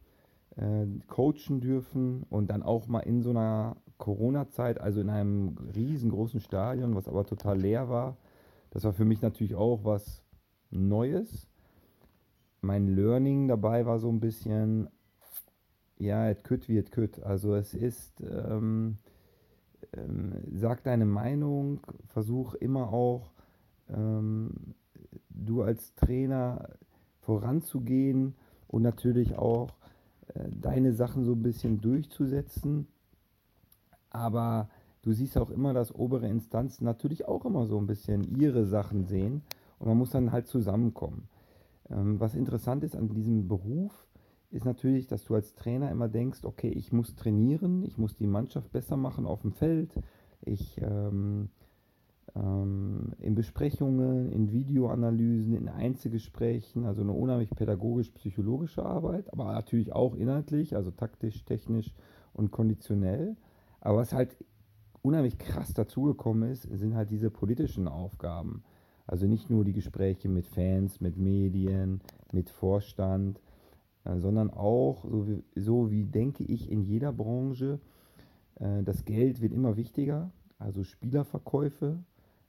äh, 0.56 0.86
coachen 1.08 1.60
dürfen 1.60 2.24
und 2.30 2.50
dann 2.50 2.62
auch 2.62 2.86
mal 2.86 3.00
in 3.00 3.22
so 3.22 3.30
einer 3.30 3.76
Corona-Zeit, 3.98 4.80
also 4.80 5.00
in 5.00 5.10
einem 5.10 5.56
riesengroßen 5.74 6.40
Stadion, 6.40 6.94
was 6.94 7.08
aber 7.08 7.24
total 7.24 7.58
leer 7.58 7.88
war. 7.88 8.16
Das 8.70 8.84
war 8.84 8.92
für 8.92 9.04
mich 9.04 9.22
natürlich 9.22 9.54
auch 9.54 9.84
was 9.84 10.22
Neues. 10.70 11.48
Mein 12.64 12.88
Learning 12.88 13.46
dabei 13.46 13.84
war 13.84 13.98
so 13.98 14.08
ein 14.08 14.20
bisschen, 14.20 14.88
ja, 15.98 16.30
et 16.30 16.44
kütt 16.44 16.66
wie 16.68 16.78
et 16.78 16.90
kütt. 16.90 17.22
Also 17.22 17.54
es 17.54 17.74
ist, 17.74 18.22
ähm, 18.22 18.96
ähm, 19.92 20.32
sag 20.54 20.82
deine 20.82 21.04
Meinung, 21.04 21.80
versuch 22.06 22.54
immer 22.54 22.90
auch 22.90 23.32
ähm, 23.90 24.74
du 25.28 25.62
als 25.62 25.94
Trainer 25.94 26.70
voranzugehen 27.20 28.34
und 28.66 28.80
natürlich 28.80 29.36
auch 29.36 29.68
äh, 30.28 30.48
deine 30.50 30.94
Sachen 30.94 31.24
so 31.24 31.32
ein 31.32 31.42
bisschen 31.42 31.82
durchzusetzen. 31.82 32.86
Aber 34.08 34.70
du 35.02 35.12
siehst 35.12 35.36
auch 35.36 35.50
immer, 35.50 35.74
dass 35.74 35.94
obere 35.94 36.28
Instanzen 36.28 36.84
natürlich 36.84 37.28
auch 37.28 37.44
immer 37.44 37.66
so 37.66 37.76
ein 37.76 37.86
bisschen 37.86 38.24
ihre 38.38 38.64
Sachen 38.64 39.04
sehen 39.04 39.42
und 39.78 39.88
man 39.88 39.98
muss 39.98 40.10
dann 40.10 40.32
halt 40.32 40.46
zusammenkommen. 40.46 41.28
Ähm, 41.90 42.20
was 42.20 42.34
interessant 42.34 42.84
ist 42.84 42.96
an 42.96 43.08
diesem 43.08 43.48
Beruf, 43.48 44.06
ist 44.50 44.64
natürlich, 44.64 45.06
dass 45.06 45.24
du 45.24 45.34
als 45.34 45.54
Trainer 45.54 45.90
immer 45.90 46.08
denkst, 46.08 46.44
okay, 46.44 46.68
ich 46.68 46.92
muss 46.92 47.16
trainieren, 47.16 47.82
ich 47.84 47.98
muss 47.98 48.16
die 48.16 48.26
Mannschaft 48.26 48.70
besser 48.72 48.96
machen 48.96 49.26
auf 49.26 49.42
dem 49.42 49.52
Feld, 49.52 49.92
ich 50.42 50.80
ähm, 50.80 51.48
ähm, 52.36 53.12
in 53.18 53.34
Besprechungen, 53.34 54.30
in 54.30 54.52
Videoanalysen, 54.52 55.54
in 55.54 55.68
Einzelgesprächen, 55.68 56.84
also 56.84 57.02
eine 57.02 57.12
unheimlich 57.12 57.50
pädagogisch-psychologische 57.50 58.84
Arbeit, 58.84 59.32
aber 59.32 59.52
natürlich 59.52 59.92
auch 59.92 60.14
inhaltlich, 60.14 60.74
also 60.76 60.90
taktisch, 60.90 61.44
technisch 61.44 61.92
und 62.32 62.50
konditionell. 62.50 63.36
Aber 63.80 63.98
was 63.98 64.12
halt 64.12 64.36
unheimlich 65.02 65.38
krass 65.38 65.74
dazugekommen 65.74 66.50
ist, 66.50 66.62
sind 66.62 66.94
halt 66.94 67.10
diese 67.10 67.30
politischen 67.30 67.88
Aufgaben. 67.88 68.64
Also 69.06 69.26
nicht 69.26 69.50
nur 69.50 69.64
die 69.64 69.72
Gespräche 69.72 70.28
mit 70.28 70.46
Fans, 70.46 71.00
mit 71.00 71.16
Medien, 71.16 72.00
mit 72.32 72.48
Vorstand, 72.48 73.40
äh, 74.04 74.18
sondern 74.18 74.50
auch, 74.50 75.04
so 75.04 75.28
wie, 75.28 75.44
so 75.54 75.90
wie 75.90 76.04
denke 76.04 76.44
ich 76.44 76.70
in 76.70 76.82
jeder 76.82 77.12
Branche, 77.12 77.80
äh, 78.56 78.82
das 78.82 79.04
Geld 79.04 79.40
wird 79.40 79.52
immer 79.52 79.76
wichtiger, 79.76 80.30
also 80.58 80.82
Spielerverkäufe 80.82 82.02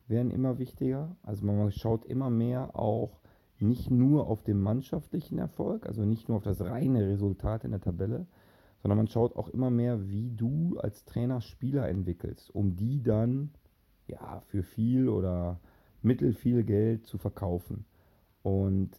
werden 0.07 0.31
immer 0.31 0.59
wichtiger. 0.59 1.15
Also 1.23 1.45
man 1.45 1.71
schaut 1.71 2.05
immer 2.05 2.29
mehr 2.29 2.77
auch 2.77 3.19
nicht 3.59 3.89
nur 3.89 4.27
auf 4.27 4.43
den 4.43 4.59
mannschaftlichen 4.59 5.37
Erfolg, 5.37 5.85
also 5.85 6.03
nicht 6.03 6.27
nur 6.27 6.37
auf 6.37 6.43
das 6.43 6.61
reine 6.61 7.07
Resultat 7.07 7.63
in 7.63 7.71
der 7.71 7.81
Tabelle, 7.81 8.27
sondern 8.77 8.97
man 8.97 9.07
schaut 9.07 9.35
auch 9.35 9.49
immer 9.49 9.69
mehr, 9.69 10.09
wie 10.09 10.29
du 10.29 10.77
als 10.77 11.05
Trainer 11.05 11.41
Spieler 11.41 11.87
entwickelst, 11.87 12.53
um 12.53 12.75
die 12.75 13.01
dann 13.01 13.51
ja 14.07 14.41
für 14.41 14.61
viel 14.61 15.09
oder 15.09 15.59
mittel 16.05 16.33
viel 16.33 16.63
Geld 16.63 17.05
zu 17.05 17.17
verkaufen. 17.17 17.85
Und 18.41 18.91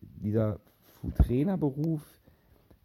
dieser 0.00 0.60
Trainerberuf 1.16 2.02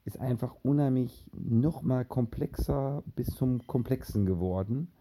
ist 0.04 0.20
einfach 0.20 0.56
unheimlich 0.64 1.26
nochmal 1.34 2.04
komplexer 2.04 3.04
bis 3.16 3.28
zum 3.28 3.66
Komplexen 3.68 4.26
geworden 4.26 4.92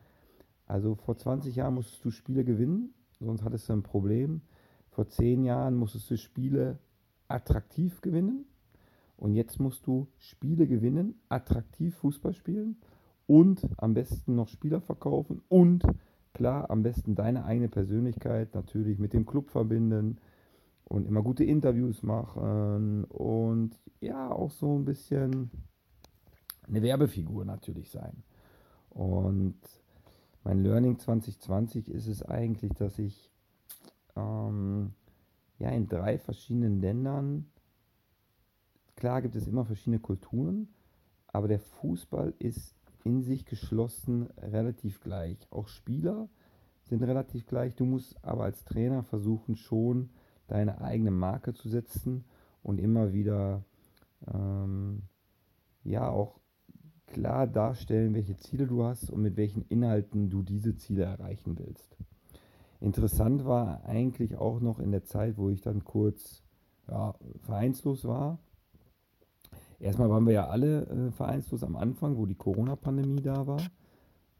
also 0.68 0.94
vor 0.94 1.16
20 1.16 1.56
Jahren 1.56 1.74
musstest 1.74 2.04
du 2.04 2.10
Spiele 2.10 2.44
gewinnen, 2.44 2.92
sonst 3.20 3.42
hattest 3.42 3.68
du 3.68 3.72
ein 3.72 3.82
Problem. 3.82 4.42
Vor 4.90 5.08
10 5.08 5.42
Jahren 5.44 5.74
musstest 5.74 6.10
du 6.10 6.16
Spiele 6.18 6.78
attraktiv 7.26 8.02
gewinnen. 8.02 8.44
Und 9.16 9.34
jetzt 9.34 9.58
musst 9.58 9.86
du 9.86 10.08
Spiele 10.18 10.68
gewinnen, 10.68 11.20
attraktiv 11.28 11.96
Fußball 11.96 12.34
spielen 12.34 12.76
und 13.26 13.66
am 13.78 13.94
besten 13.94 14.36
noch 14.36 14.46
Spieler 14.46 14.80
verkaufen 14.80 15.42
und 15.48 15.82
klar, 16.34 16.70
am 16.70 16.82
besten 16.82 17.14
deine 17.14 17.44
eigene 17.44 17.68
Persönlichkeit 17.68 18.54
natürlich 18.54 18.98
mit 18.98 19.12
dem 19.12 19.26
Club 19.26 19.50
verbinden 19.50 20.18
und 20.84 21.06
immer 21.06 21.22
gute 21.22 21.44
Interviews 21.44 22.02
machen 22.02 23.04
und 23.04 23.78
ja, 24.00 24.30
auch 24.30 24.50
so 24.50 24.78
ein 24.78 24.84
bisschen 24.84 25.50
eine 26.66 26.82
Werbefigur 26.82 27.44
natürlich 27.44 27.90
sein. 27.90 28.22
Und 28.90 29.58
mein 30.44 30.62
Learning 30.62 30.98
2020 30.98 31.88
ist 31.88 32.06
es 32.06 32.22
eigentlich, 32.22 32.72
dass 32.74 32.98
ich 32.98 33.30
ähm, 34.16 34.92
ja 35.58 35.70
in 35.70 35.88
drei 35.88 36.18
verschiedenen 36.18 36.80
Ländern, 36.80 37.50
klar 38.96 39.22
gibt 39.22 39.36
es 39.36 39.46
immer 39.46 39.64
verschiedene 39.64 39.98
Kulturen, 39.98 40.68
aber 41.26 41.48
der 41.48 41.60
Fußball 41.60 42.34
ist 42.38 42.77
in 43.08 43.22
sich 43.22 43.46
geschlossen 43.46 44.28
relativ 44.36 45.00
gleich. 45.00 45.38
Auch 45.50 45.66
Spieler 45.68 46.28
sind 46.84 47.02
relativ 47.02 47.46
gleich. 47.46 47.74
Du 47.74 47.86
musst 47.86 48.22
aber 48.22 48.44
als 48.44 48.64
Trainer 48.64 49.02
versuchen, 49.02 49.56
schon 49.56 50.10
deine 50.46 50.82
eigene 50.82 51.10
Marke 51.10 51.54
zu 51.54 51.70
setzen 51.70 52.24
und 52.62 52.78
immer 52.78 53.14
wieder 53.14 53.64
ähm, 54.26 55.04
ja 55.84 56.06
auch 56.10 56.38
klar 57.06 57.46
darstellen, 57.46 58.12
welche 58.12 58.36
Ziele 58.36 58.66
du 58.66 58.84
hast 58.84 59.10
und 59.10 59.22
mit 59.22 59.38
welchen 59.38 59.62
Inhalten 59.62 60.28
du 60.28 60.42
diese 60.42 60.76
Ziele 60.76 61.04
erreichen 61.04 61.58
willst. 61.58 61.96
Interessant 62.78 63.46
war 63.46 63.86
eigentlich 63.86 64.36
auch 64.36 64.60
noch 64.60 64.80
in 64.80 64.90
der 64.90 65.04
Zeit, 65.04 65.38
wo 65.38 65.48
ich 65.48 65.62
dann 65.62 65.82
kurz 65.82 66.42
ja, 66.88 67.14
vereinslos 67.40 68.04
war. 68.04 68.38
Erstmal 69.80 70.10
waren 70.10 70.26
wir 70.26 70.32
ja 70.32 70.48
alle 70.48 70.86
äh, 70.86 71.10
vereinslos 71.12 71.62
am 71.62 71.76
Anfang, 71.76 72.16
wo 72.16 72.26
die 72.26 72.34
Corona-Pandemie 72.34 73.22
da 73.22 73.46
war. 73.46 73.60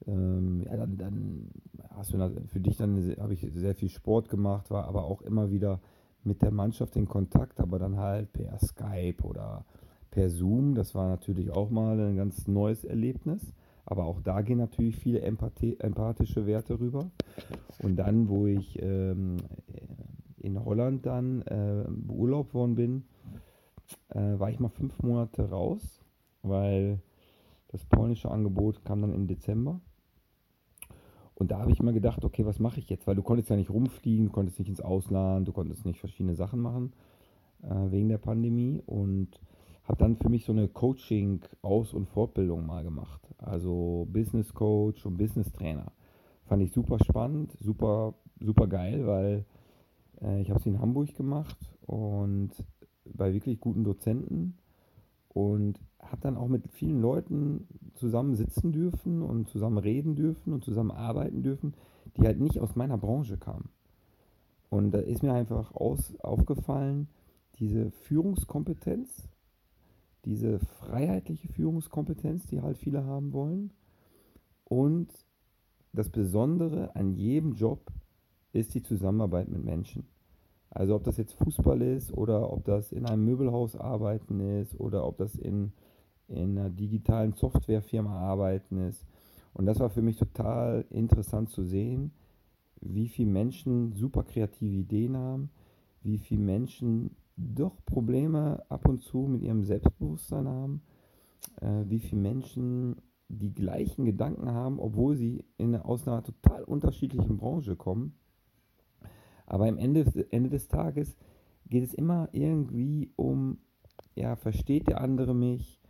Ähm, 0.06 0.62
ja, 0.64 0.76
dann, 0.76 0.96
dann 0.96 1.50
hast 1.90 2.12
du 2.12 2.30
für 2.46 2.60
dich 2.60 2.76
dann 2.76 3.14
habe 3.20 3.34
ich 3.34 3.46
sehr 3.54 3.74
viel 3.74 3.88
Sport 3.88 4.28
gemacht, 4.28 4.70
war 4.70 4.86
aber 4.86 5.04
auch 5.04 5.22
immer 5.22 5.50
wieder 5.50 5.80
mit 6.24 6.42
der 6.42 6.50
Mannschaft 6.50 6.96
in 6.96 7.06
Kontakt, 7.06 7.60
aber 7.60 7.78
dann 7.78 7.96
halt 7.96 8.32
per 8.32 8.58
Skype 8.58 9.22
oder 9.22 9.64
per 10.10 10.30
Zoom. 10.30 10.74
Das 10.74 10.94
war 10.94 11.08
natürlich 11.08 11.50
auch 11.50 11.70
mal 11.70 11.98
ein 12.00 12.16
ganz 12.16 12.46
neues 12.48 12.84
Erlebnis. 12.84 13.54
Aber 13.84 14.04
auch 14.04 14.20
da 14.20 14.42
gehen 14.42 14.58
natürlich 14.58 14.96
viele 14.96 15.22
Empathie, 15.22 15.78
empathische 15.80 16.46
Werte 16.46 16.78
rüber. 16.78 17.10
Und 17.82 17.96
dann, 17.96 18.28
wo 18.28 18.46
ich 18.46 18.78
ähm, 18.82 19.38
in 20.36 20.62
Holland 20.62 21.06
dann 21.06 21.42
äh, 21.42 21.84
beurlaubt 21.88 22.52
worden 22.52 22.74
bin, 22.74 23.04
äh, 24.10 24.38
war 24.38 24.50
ich 24.50 24.60
mal 24.60 24.68
fünf 24.68 25.02
Monate 25.02 25.50
raus, 25.50 26.04
weil 26.42 27.00
das 27.68 27.84
polnische 27.84 28.30
Angebot 28.30 28.84
kam 28.84 29.02
dann 29.02 29.14
im 29.14 29.26
Dezember. 29.26 29.80
Und 31.34 31.52
da 31.52 31.60
habe 31.60 31.70
ich 31.70 31.78
immer 31.78 31.92
gedacht, 31.92 32.24
okay, 32.24 32.44
was 32.44 32.58
mache 32.58 32.80
ich 32.80 32.88
jetzt? 32.88 33.06
Weil 33.06 33.14
du 33.14 33.22
konntest 33.22 33.50
ja 33.50 33.56
nicht 33.56 33.70
rumfliegen, 33.70 34.26
du 34.26 34.32
konntest 34.32 34.58
nicht 34.58 34.68
ins 34.68 34.80
Ausland, 34.80 35.46
du 35.46 35.52
konntest 35.52 35.84
nicht 35.84 36.00
verschiedene 36.00 36.34
Sachen 36.34 36.60
machen 36.60 36.92
äh, 37.62 37.90
wegen 37.90 38.08
der 38.08 38.18
Pandemie. 38.18 38.82
Und 38.86 39.40
habe 39.84 39.98
dann 39.98 40.16
für 40.16 40.28
mich 40.28 40.44
so 40.44 40.52
eine 40.52 40.68
Coaching-Aus- 40.68 41.94
und 41.94 42.08
Fortbildung 42.08 42.66
mal 42.66 42.82
gemacht. 42.82 43.20
Also 43.38 44.06
Business 44.10 44.52
Coach 44.52 45.06
und 45.06 45.16
Business 45.16 45.52
Trainer. 45.52 45.92
Fand 46.44 46.62
ich 46.62 46.72
super 46.72 46.98
spannend, 47.04 47.52
super, 47.60 48.14
super 48.40 48.66
geil, 48.66 49.06
weil 49.06 49.44
äh, 50.20 50.40
ich 50.40 50.50
habe 50.50 50.58
es 50.60 50.66
in 50.66 50.80
Hamburg 50.80 51.14
gemacht 51.14 51.56
und 51.86 52.50
bei 53.14 53.32
wirklich 53.32 53.60
guten 53.60 53.84
Dozenten 53.84 54.58
und 55.28 55.80
habe 56.00 56.20
dann 56.20 56.36
auch 56.36 56.48
mit 56.48 56.70
vielen 56.72 57.00
Leuten 57.00 57.66
zusammen 57.94 58.34
sitzen 58.34 58.72
dürfen 58.72 59.22
und 59.22 59.48
zusammen 59.48 59.78
reden 59.78 60.14
dürfen 60.14 60.52
und 60.52 60.64
zusammen 60.64 60.90
arbeiten 60.90 61.42
dürfen, 61.42 61.74
die 62.16 62.22
halt 62.22 62.40
nicht 62.40 62.60
aus 62.60 62.76
meiner 62.76 62.98
Branche 62.98 63.36
kamen. 63.36 63.68
Und 64.70 64.90
da 64.92 64.98
ist 64.98 65.22
mir 65.22 65.32
einfach 65.32 65.74
aus, 65.74 66.14
aufgefallen, 66.20 67.08
diese 67.58 67.90
Führungskompetenz, 67.90 69.28
diese 70.24 70.58
freiheitliche 70.58 71.48
Führungskompetenz, 71.48 72.46
die 72.46 72.60
halt 72.60 72.76
viele 72.76 73.04
haben 73.04 73.32
wollen. 73.32 73.72
Und 74.64 75.12
das 75.92 76.10
Besondere 76.10 76.94
an 76.94 77.14
jedem 77.14 77.54
Job 77.54 77.90
ist 78.52 78.74
die 78.74 78.82
Zusammenarbeit 78.82 79.48
mit 79.48 79.64
Menschen. 79.64 80.06
Also 80.70 80.94
ob 80.94 81.04
das 81.04 81.16
jetzt 81.16 81.34
Fußball 81.34 81.80
ist 81.82 82.12
oder 82.12 82.52
ob 82.52 82.64
das 82.64 82.92
in 82.92 83.06
einem 83.06 83.24
Möbelhaus 83.24 83.76
arbeiten 83.76 84.40
ist 84.40 84.78
oder 84.78 85.06
ob 85.06 85.16
das 85.16 85.34
in 85.34 85.72
in 86.28 86.58
einer 86.58 86.70
digitalen 86.70 87.32
Softwarefirma 87.32 88.14
arbeiten 88.14 88.78
ist. 88.78 89.06
Und 89.54 89.66
das 89.66 89.80
war 89.80 89.90
für 89.90 90.02
mich 90.02 90.16
total 90.16 90.84
interessant 90.90 91.50
zu 91.50 91.64
sehen, 91.64 92.12
wie 92.80 93.08
viele 93.08 93.30
Menschen 93.30 93.92
super 93.94 94.22
kreative 94.22 94.76
Ideen 94.76 95.16
haben, 95.16 95.50
wie 96.02 96.18
viele 96.18 96.42
Menschen 96.42 97.16
doch 97.36 97.74
Probleme 97.84 98.62
ab 98.68 98.88
und 98.88 99.00
zu 99.00 99.26
mit 99.26 99.42
ihrem 99.42 99.64
Selbstbewusstsein 99.64 100.46
haben, 100.46 100.82
äh, 101.60 101.84
wie 101.86 101.98
viele 101.98 102.20
Menschen 102.20 102.96
die 103.28 103.52
gleichen 103.52 104.04
Gedanken 104.04 104.50
haben, 104.52 104.78
obwohl 104.78 105.16
sie 105.16 105.44
in, 105.56 105.74
aus 105.76 106.06
einer 106.06 106.22
total 106.22 106.62
unterschiedlichen 106.64 107.36
Branche 107.36 107.76
kommen. 107.76 108.14
Aber 109.48 109.66
am 109.66 109.78
Ende, 109.78 110.04
Ende 110.30 110.50
des 110.50 110.68
Tages 110.68 111.16
geht 111.66 111.82
es 111.82 111.94
immer 111.94 112.28
irgendwie 112.32 113.10
um, 113.16 113.58
ja, 114.14 114.36
versteht 114.36 114.88
der 114.88 115.00
andere 115.00 115.34
mich? 115.34 115.80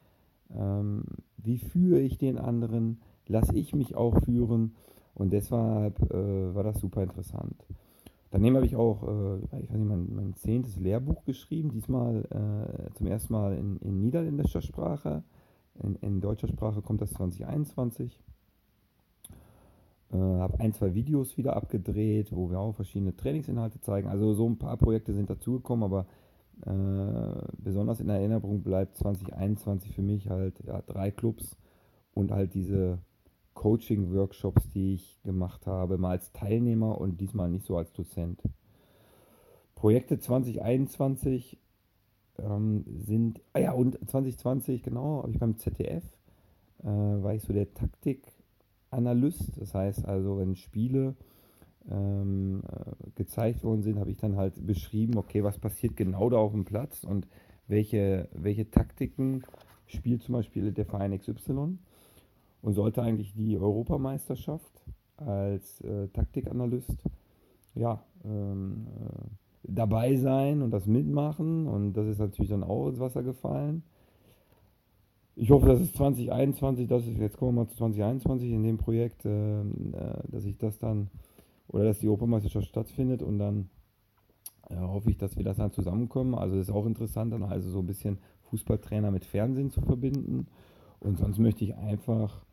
Ähm, 0.50 1.04
wie 1.36 1.58
führe 1.58 2.00
ich 2.00 2.18
den 2.18 2.38
anderen? 2.38 3.00
Lasse 3.26 3.54
ich 3.56 3.74
mich 3.74 3.94
auch 3.96 4.22
führen? 4.22 4.74
Und 5.14 5.32
deshalb 5.32 6.00
äh, 6.12 6.54
war 6.54 6.62
das 6.62 6.78
super 6.78 7.02
interessant. 7.02 7.66
Daneben 8.30 8.56
habe 8.56 8.66
ich 8.66 8.76
auch, 8.76 9.02
äh, 9.02 9.38
ich 9.44 9.52
weiß 9.52 9.78
nicht, 9.78 9.88
mein, 9.88 10.14
mein, 10.14 10.34
zehntes 10.34 10.76
Lehrbuch 10.76 11.24
geschrieben, 11.24 11.70
diesmal 11.72 12.24
äh, 12.30 12.94
zum 12.94 13.08
ersten 13.08 13.32
Mal 13.32 13.56
in, 13.56 13.78
in 13.78 14.00
niederländischer 14.00 14.60
Sprache. 14.60 15.24
In, 15.82 15.96
in, 15.96 16.20
deutscher 16.20 16.48
Sprache 16.48 16.82
kommt 16.82 17.00
das 17.00 17.10
2021. 17.10 18.22
Äh, 20.12 20.16
habe 20.16 20.60
ein, 20.60 20.72
zwei 20.72 20.94
Videos 20.94 21.36
wieder 21.36 21.56
abgedreht, 21.56 22.34
wo 22.34 22.50
wir 22.50 22.58
auch 22.58 22.74
verschiedene 22.74 23.14
Trainingsinhalte 23.14 23.80
zeigen. 23.80 24.08
Also 24.08 24.32
so 24.32 24.48
ein 24.48 24.58
paar 24.58 24.76
Projekte 24.76 25.12
sind 25.12 25.28
dazugekommen, 25.28 25.84
aber 25.84 26.06
äh, 26.66 27.42
besonders 27.58 28.00
in 28.00 28.08
Erinnerung 28.08 28.62
bleibt 28.62 28.96
2021 28.96 29.94
für 29.94 30.02
mich 30.02 30.28
halt 30.28 30.60
ja, 30.66 30.82
drei 30.82 31.10
Clubs 31.10 31.56
und 32.14 32.32
halt 32.32 32.54
diese 32.54 32.98
Coaching-Workshops, 33.54 34.70
die 34.70 34.94
ich 34.94 35.20
gemacht 35.24 35.66
habe, 35.66 35.98
mal 35.98 36.10
als 36.10 36.32
Teilnehmer 36.32 37.00
und 37.00 37.20
diesmal 37.20 37.50
nicht 37.50 37.66
so 37.66 37.76
als 37.76 37.92
Dozent. 37.92 38.40
Projekte 39.74 40.18
2021 40.18 41.58
ähm, 42.38 42.84
sind, 42.86 43.40
ah 43.52 43.58
ja, 43.60 43.72
und 43.72 43.98
2020, 44.08 44.82
genau, 44.82 45.22
habe 45.22 45.32
ich 45.32 45.38
beim 45.38 45.56
ZDF, 45.56 46.04
äh, 46.82 46.86
war 46.86 47.34
ich 47.34 47.42
so 47.42 47.52
der 47.52 47.66
Taktikanalyst. 48.90 49.60
Das 49.60 49.74
heißt 49.74 50.06
also, 50.06 50.38
wenn 50.38 50.56
Spiele 50.56 51.14
ähm, 51.90 52.62
äh, 52.68 53.10
gezeigt 53.14 53.64
worden 53.64 53.82
sind, 53.82 53.98
habe 53.98 54.10
ich 54.10 54.18
dann 54.18 54.36
halt 54.36 54.66
beschrieben, 54.66 55.16
okay, 55.16 55.42
was 55.42 55.58
passiert 55.58 55.96
genau 55.96 56.28
da 56.30 56.36
auf 56.36 56.52
dem 56.52 56.64
Platz 56.64 57.04
und 57.04 57.26
welche, 57.66 58.28
welche 58.32 58.70
Taktiken 58.70 59.42
spielt 59.86 60.22
zum 60.22 60.34
Beispiel 60.34 60.72
der 60.72 60.86
Verein 60.86 61.18
XY 61.18 61.78
und 62.62 62.72
sollte 62.74 63.02
eigentlich 63.02 63.34
die 63.34 63.56
Europameisterschaft 63.56 64.84
als 65.16 65.80
äh, 65.80 66.08
Taktikanalyst 66.08 67.04
ja, 67.74 68.02
ähm, 68.24 68.86
äh, 68.86 69.28
dabei 69.62 70.16
sein 70.16 70.62
und 70.62 70.70
das 70.70 70.86
mitmachen 70.86 71.66
und 71.66 71.92
das 71.94 72.06
ist 72.06 72.18
natürlich 72.18 72.50
dann 72.50 72.64
auch 72.64 72.88
ins 72.88 73.00
Wasser 73.00 73.22
gefallen. 73.22 73.82
Ich 75.40 75.52
hoffe, 75.52 75.68
dass 75.68 75.78
es 75.78 75.92
2021, 75.92 76.88
das 76.88 77.06
ist, 77.06 77.16
jetzt 77.16 77.36
kommen 77.36 77.54
wir 77.54 77.62
mal 77.62 77.68
zu 77.68 77.76
2021 77.76 78.50
in 78.50 78.64
dem 78.64 78.76
Projekt, 78.76 79.24
äh, 79.24 79.60
äh, 79.60 79.64
dass 80.26 80.44
ich 80.44 80.58
das 80.58 80.78
dann 80.78 81.10
oder 81.68 81.84
dass 81.84 82.00
die 82.00 82.08
Europameisterschaft 82.08 82.66
stattfindet 82.66 83.22
und 83.22 83.38
dann 83.38 83.70
äh, 84.68 84.74
hoffe 84.74 85.10
ich, 85.10 85.16
dass 85.16 85.36
wir 85.36 85.44
das 85.44 85.58
dann 85.58 85.70
zusammenkommen. 85.70 86.34
Also 86.34 86.56
das 86.56 86.66
ist 86.66 86.74
auch 86.74 86.86
interessant, 86.86 87.32
dann 87.32 87.44
also 87.44 87.70
so 87.70 87.78
ein 87.78 87.86
bisschen 87.86 88.18
Fußballtrainer 88.50 89.12
mit 89.12 89.24
Fernsehen 89.24 89.70
zu 89.70 89.80
verbinden. 89.80 90.48
Und 90.98 91.18
sonst 91.18 91.38
möchte 91.38 91.62
ich 91.62 91.76
einfach 91.76 92.44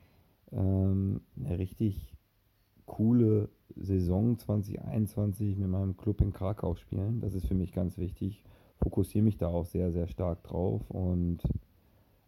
ähm, 0.51 1.21
eine 1.43 1.57
richtig 1.57 2.15
coole 2.85 3.49
Saison 3.75 4.37
2021 4.37 5.57
mit 5.57 5.69
meinem 5.69 5.97
Club 5.97 6.21
in 6.21 6.33
Krakau 6.33 6.75
spielen. 6.75 7.19
Das 7.19 7.33
ist 7.33 7.47
für 7.47 7.55
mich 7.55 7.71
ganz 7.71 7.97
wichtig. 7.97 8.43
Fokussiere 8.77 9.23
mich 9.23 9.37
da 9.37 9.47
auch 9.47 9.65
sehr, 9.65 9.91
sehr 9.91 10.07
stark 10.07 10.43
drauf 10.43 10.87
und 10.91 11.41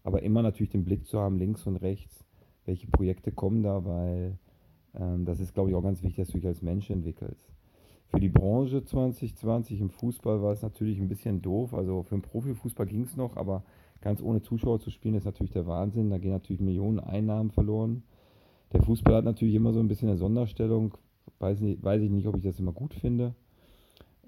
aber 0.07 0.23
immer 0.23 0.41
natürlich 0.41 0.69
den 0.69 0.85
Blick 0.85 1.05
zu 1.05 1.19
haben, 1.19 1.37
links 1.37 1.67
und 1.67 1.75
rechts, 1.75 2.23
welche 2.65 2.87
Projekte 2.87 3.33
kommen 3.33 3.61
da, 3.61 3.83
weil 3.83 4.37
ähm, 4.95 5.25
das 5.25 5.41
ist, 5.41 5.53
glaube 5.53 5.69
ich, 5.69 5.75
auch 5.75 5.83
ganz 5.83 6.01
wichtig, 6.01 6.23
dass 6.23 6.29
du 6.29 6.37
dich 6.37 6.47
als 6.47 6.61
Mensch 6.61 6.89
entwickelst. 6.89 7.51
Für 8.07 8.21
die 8.21 8.29
Branche 8.29 8.85
2020 8.85 9.81
im 9.81 9.89
Fußball 9.89 10.41
war 10.41 10.53
es 10.53 10.61
natürlich 10.61 10.97
ein 10.99 11.09
bisschen 11.09 11.41
doof. 11.41 11.73
Also 11.73 12.03
für 12.03 12.15
den 12.15 12.21
Profifußball 12.21 12.85
ging 12.85 13.01
es 13.01 13.17
noch, 13.17 13.35
aber 13.35 13.65
ganz 13.99 14.21
ohne 14.21 14.41
Zuschauer 14.41 14.79
zu 14.79 14.91
spielen 14.91 15.15
ist 15.15 15.25
natürlich 15.25 15.51
der 15.51 15.67
Wahnsinn. 15.67 16.09
Da 16.09 16.19
gehen 16.19 16.31
natürlich 16.31 16.61
Millionen 16.61 17.01
Einnahmen 17.01 17.51
verloren. 17.51 18.03
Der 18.71 18.81
Fußball 18.83 19.13
hat 19.13 19.25
natürlich 19.25 19.55
immer 19.55 19.73
so 19.73 19.81
ein 19.81 19.89
bisschen 19.89 20.07
eine 20.07 20.17
Sonderstellung, 20.17 20.93
weiß, 21.39 21.59
nicht, 21.59 21.83
weiß 21.83 22.01
ich 22.01 22.09
nicht, 22.09 22.27
ob 22.27 22.37
ich 22.37 22.43
das 22.43 22.61
immer 22.61 22.71
gut 22.71 22.93
finde. 22.93 23.35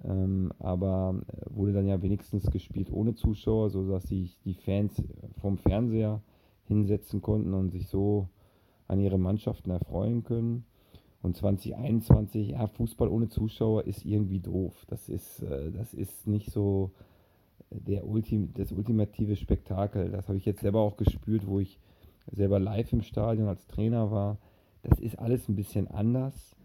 Ähm, 0.06 0.52
aber 0.60 1.22
wurde 1.50 1.74
dann 1.74 1.88
ja 1.88 2.02
wenigstens 2.02 2.50
gespielt 2.52 2.92
ohne 2.92 3.16
Zuschauer, 3.16 3.70
sodass 3.70 4.04
sich 4.04 4.40
die 4.46 4.54
Fans 4.54 5.04
vom 5.42 5.58
Fernseher 5.58 6.22
hinsetzen 6.66 7.22
konnten 7.22 7.54
und 7.54 7.72
sich 7.72 7.88
so 7.88 8.30
an 8.88 9.00
ihre 9.00 9.18
Mannschaften 9.18 9.72
erfreuen 9.72 10.24
können. 10.24 10.66
Und 11.22 11.36
2021, 11.36 12.52
ja, 12.52 12.68
Fußball 12.68 13.10
ohne 13.10 13.28
Zuschauer 13.28 13.86
ist 13.86 14.06
irgendwie 14.06 14.40
doof. 14.40 14.86
Das 14.88 15.10
ist, 15.10 15.42
äh, 15.44 15.72
das 15.72 15.94
ist 15.94 16.28
nicht 16.28 16.52
so 16.52 16.92
der 17.72 18.08
Ultim, 18.08 18.54
das 18.54 18.72
ultimative 18.72 19.36
Spektakel. 19.36 20.12
Das 20.12 20.28
habe 20.28 20.38
ich 20.38 20.46
jetzt 20.46 20.62
selber 20.62 20.80
auch 20.80 20.96
gespürt, 20.96 21.46
wo 21.46 21.60
ich 21.60 21.80
selber 22.32 22.60
live 22.60 22.94
im 22.94 23.02
Stadion 23.02 23.48
als 23.48 23.68
Trainer 23.68 24.12
war. 24.12 24.38
Das 24.84 25.00
ist 25.00 25.20
alles 25.20 25.50
ein 25.50 25.56
bisschen 25.56 25.88
anders. 25.88 26.56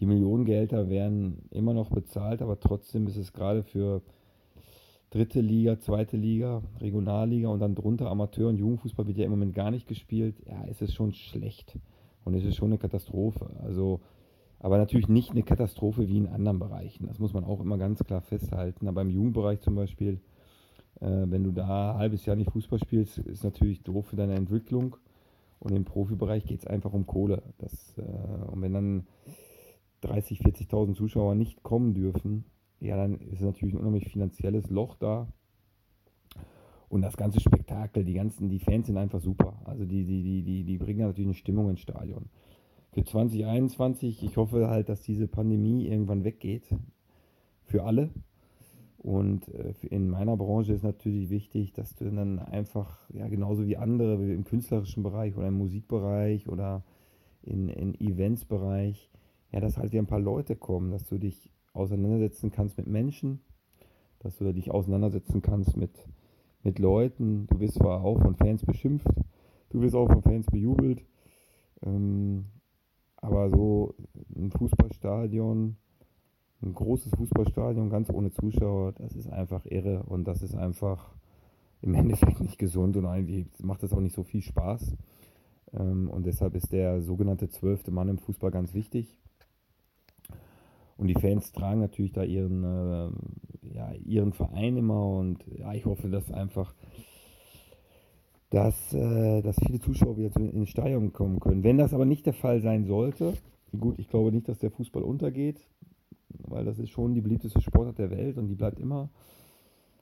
Die 0.00 0.06
Millionengehälter 0.06 0.88
werden 0.88 1.42
immer 1.50 1.74
noch 1.74 1.90
bezahlt, 1.90 2.40
aber 2.40 2.58
trotzdem 2.58 3.06
ist 3.06 3.16
es 3.16 3.32
gerade 3.32 3.62
für 3.62 4.00
dritte 5.10 5.40
Liga, 5.40 5.78
zweite 5.78 6.16
Liga, 6.16 6.62
Regionalliga 6.80 7.48
und 7.48 7.60
dann 7.60 7.74
drunter 7.74 8.10
Amateur- 8.10 8.48
und 8.48 8.56
Jugendfußball 8.56 9.06
wird 9.06 9.18
ja 9.18 9.24
im 9.24 9.30
Moment 9.30 9.54
gar 9.54 9.70
nicht 9.70 9.86
gespielt. 9.86 10.36
Ja, 10.46 10.64
ist 10.64 10.80
es 10.80 10.94
schon 10.94 11.12
schlecht 11.12 11.78
und 12.24 12.34
es 12.34 12.44
ist 12.44 12.56
schon 12.56 12.68
eine 12.68 12.78
Katastrophe. 12.78 13.50
Also, 13.62 14.00
aber 14.58 14.78
natürlich 14.78 15.08
nicht 15.08 15.32
eine 15.32 15.42
Katastrophe 15.42 16.08
wie 16.08 16.16
in 16.16 16.28
anderen 16.28 16.58
Bereichen. 16.58 17.06
Das 17.06 17.18
muss 17.18 17.34
man 17.34 17.44
auch 17.44 17.60
immer 17.60 17.76
ganz 17.76 18.02
klar 18.04 18.22
festhalten. 18.22 18.88
Aber 18.88 19.02
im 19.02 19.10
Jugendbereich 19.10 19.60
zum 19.60 19.74
Beispiel, 19.74 20.20
äh, 21.00 21.26
wenn 21.26 21.44
du 21.44 21.50
da 21.50 21.92
ein 21.92 21.98
halbes 21.98 22.24
Jahr 22.24 22.36
nicht 22.36 22.52
Fußball 22.52 22.78
spielst, 22.78 23.18
ist 23.18 23.44
natürlich 23.44 23.82
doof 23.82 24.06
für 24.06 24.16
deine 24.16 24.34
Entwicklung. 24.34 24.96
Und 25.58 25.74
im 25.74 25.84
Profibereich 25.84 26.44
geht 26.44 26.60
es 26.60 26.66
einfach 26.66 26.92
um 26.92 27.06
Kohle. 27.06 27.42
Das, 27.58 27.98
äh, 27.98 28.50
und 28.50 28.62
wenn 28.62 28.72
dann 28.72 29.06
30, 30.00 30.40
40.000 30.40 30.94
Zuschauer 30.94 31.34
nicht 31.34 31.62
kommen 31.62 31.94
dürfen, 31.94 32.44
ja, 32.80 32.96
dann 32.96 33.18
ist 33.18 33.42
natürlich 33.42 33.74
ein 33.74 33.80
unheimlich 33.80 34.08
finanzielles 34.08 34.70
Loch 34.70 34.96
da. 34.96 35.28
Und 36.88 37.02
das 37.02 37.16
ganze 37.16 37.38
Spektakel, 37.38 38.04
die 38.04 38.14
ganzen, 38.14 38.48
die 38.48 38.58
Fans 38.58 38.86
sind 38.86 38.96
einfach 38.96 39.20
super. 39.20 39.60
Also 39.64 39.84
die, 39.84 40.04
die, 40.04 40.22
die, 40.22 40.42
die, 40.42 40.64
die 40.64 40.78
bringen 40.78 41.00
natürlich 41.00 41.28
eine 41.28 41.34
Stimmung 41.34 41.70
ins 41.70 41.80
Stadion. 41.80 42.26
Für 42.92 43.04
2021, 43.04 44.24
ich 44.24 44.36
hoffe 44.36 44.68
halt, 44.68 44.88
dass 44.88 45.02
diese 45.02 45.28
Pandemie 45.28 45.86
irgendwann 45.86 46.24
weggeht. 46.24 46.68
Für 47.64 47.84
alle. 47.84 48.10
Und 48.98 49.48
äh, 49.54 49.72
in 49.88 50.10
meiner 50.10 50.36
Branche 50.36 50.72
ist 50.72 50.82
natürlich 50.82 51.30
wichtig, 51.30 51.72
dass 51.72 51.94
du 51.94 52.10
dann 52.10 52.38
einfach, 52.38 53.08
ja, 53.10 53.28
genauso 53.28 53.66
wie 53.66 53.76
andere, 53.76 54.20
wie 54.20 54.32
im 54.32 54.44
künstlerischen 54.44 55.02
Bereich 55.02 55.36
oder 55.36 55.48
im 55.48 55.54
Musikbereich 55.54 56.48
oder 56.48 56.82
in, 57.42 57.68
in 57.68 57.94
Eventsbereich, 57.94 59.10
ja, 59.52 59.60
dass 59.60 59.76
halt 59.76 59.92
wieder 59.92 60.02
ein 60.02 60.06
paar 60.06 60.20
Leute 60.20 60.56
kommen, 60.56 60.90
dass 60.90 61.04
du 61.04 61.18
dich 61.18 61.52
auseinandersetzen 61.72 62.50
kannst 62.50 62.76
mit 62.78 62.86
Menschen, 62.86 63.40
dass 64.20 64.36
du 64.38 64.52
dich 64.52 64.70
auseinandersetzen 64.70 65.42
kannst 65.42 65.76
mit, 65.76 66.08
mit 66.62 66.78
Leuten. 66.78 67.46
Du 67.48 67.60
wirst 67.60 67.74
zwar 67.74 68.04
auch 68.04 68.20
von 68.20 68.36
Fans 68.36 68.64
beschimpft, 68.64 69.08
du 69.70 69.80
wirst 69.80 69.94
auch 69.94 70.10
von 70.10 70.22
Fans 70.22 70.46
bejubelt, 70.46 71.04
ähm, 71.82 72.46
aber 73.16 73.50
so 73.50 73.94
ein 74.36 74.50
Fußballstadion, 74.50 75.76
ein 76.62 76.74
großes 76.74 77.12
Fußballstadion, 77.16 77.90
ganz 77.90 78.10
ohne 78.10 78.30
Zuschauer, 78.30 78.92
das 78.92 79.14
ist 79.14 79.28
einfach 79.28 79.64
irre 79.66 80.02
und 80.04 80.24
das 80.24 80.42
ist 80.42 80.54
einfach 80.54 81.14
im 81.82 81.94
Endeffekt 81.94 82.40
nicht 82.40 82.58
gesund 82.58 82.96
und 82.96 83.06
eigentlich 83.06 83.46
macht 83.62 83.82
das 83.82 83.92
auch 83.92 84.00
nicht 84.00 84.14
so 84.14 84.22
viel 84.22 84.42
Spaß. 84.42 84.96
Ähm, 85.72 86.10
und 86.10 86.26
deshalb 86.26 86.54
ist 86.54 86.72
der 86.72 87.00
sogenannte 87.00 87.48
zwölfte 87.48 87.90
Mann 87.90 88.08
im 88.08 88.18
Fußball 88.18 88.50
ganz 88.50 88.74
wichtig. 88.74 89.16
Und 91.00 91.08
die 91.08 91.14
Fans 91.14 91.50
tragen 91.52 91.80
natürlich 91.80 92.12
da 92.12 92.22
ihren, 92.22 92.62
äh, 92.62 93.08
ja, 93.74 93.92
ihren 94.04 94.34
Verein 94.34 94.76
immer 94.76 95.06
und 95.06 95.42
ja, 95.58 95.72
ich 95.72 95.86
hoffe, 95.86 96.10
dass 96.10 96.30
einfach, 96.30 96.74
dass, 98.50 98.92
äh, 98.92 99.40
dass 99.40 99.56
viele 99.66 99.80
Zuschauer 99.80 100.18
wieder 100.18 100.36
ins 100.36 100.68
Stadion 100.68 101.14
kommen 101.14 101.40
können. 101.40 101.64
Wenn 101.64 101.78
das 101.78 101.94
aber 101.94 102.04
nicht 102.04 102.26
der 102.26 102.34
Fall 102.34 102.60
sein 102.60 102.84
sollte, 102.84 103.32
gut, 103.78 103.98
ich 103.98 104.10
glaube 104.10 104.30
nicht, 104.30 104.46
dass 104.46 104.58
der 104.58 104.70
Fußball 104.70 105.02
untergeht, 105.02 105.66
weil 106.28 106.66
das 106.66 106.78
ist 106.78 106.90
schon 106.90 107.14
die 107.14 107.22
beliebteste 107.22 107.62
Sportart 107.62 107.98
der 107.98 108.10
Welt 108.10 108.36
und 108.36 108.48
die 108.48 108.54
bleibt 108.54 108.78
immer. 108.78 109.08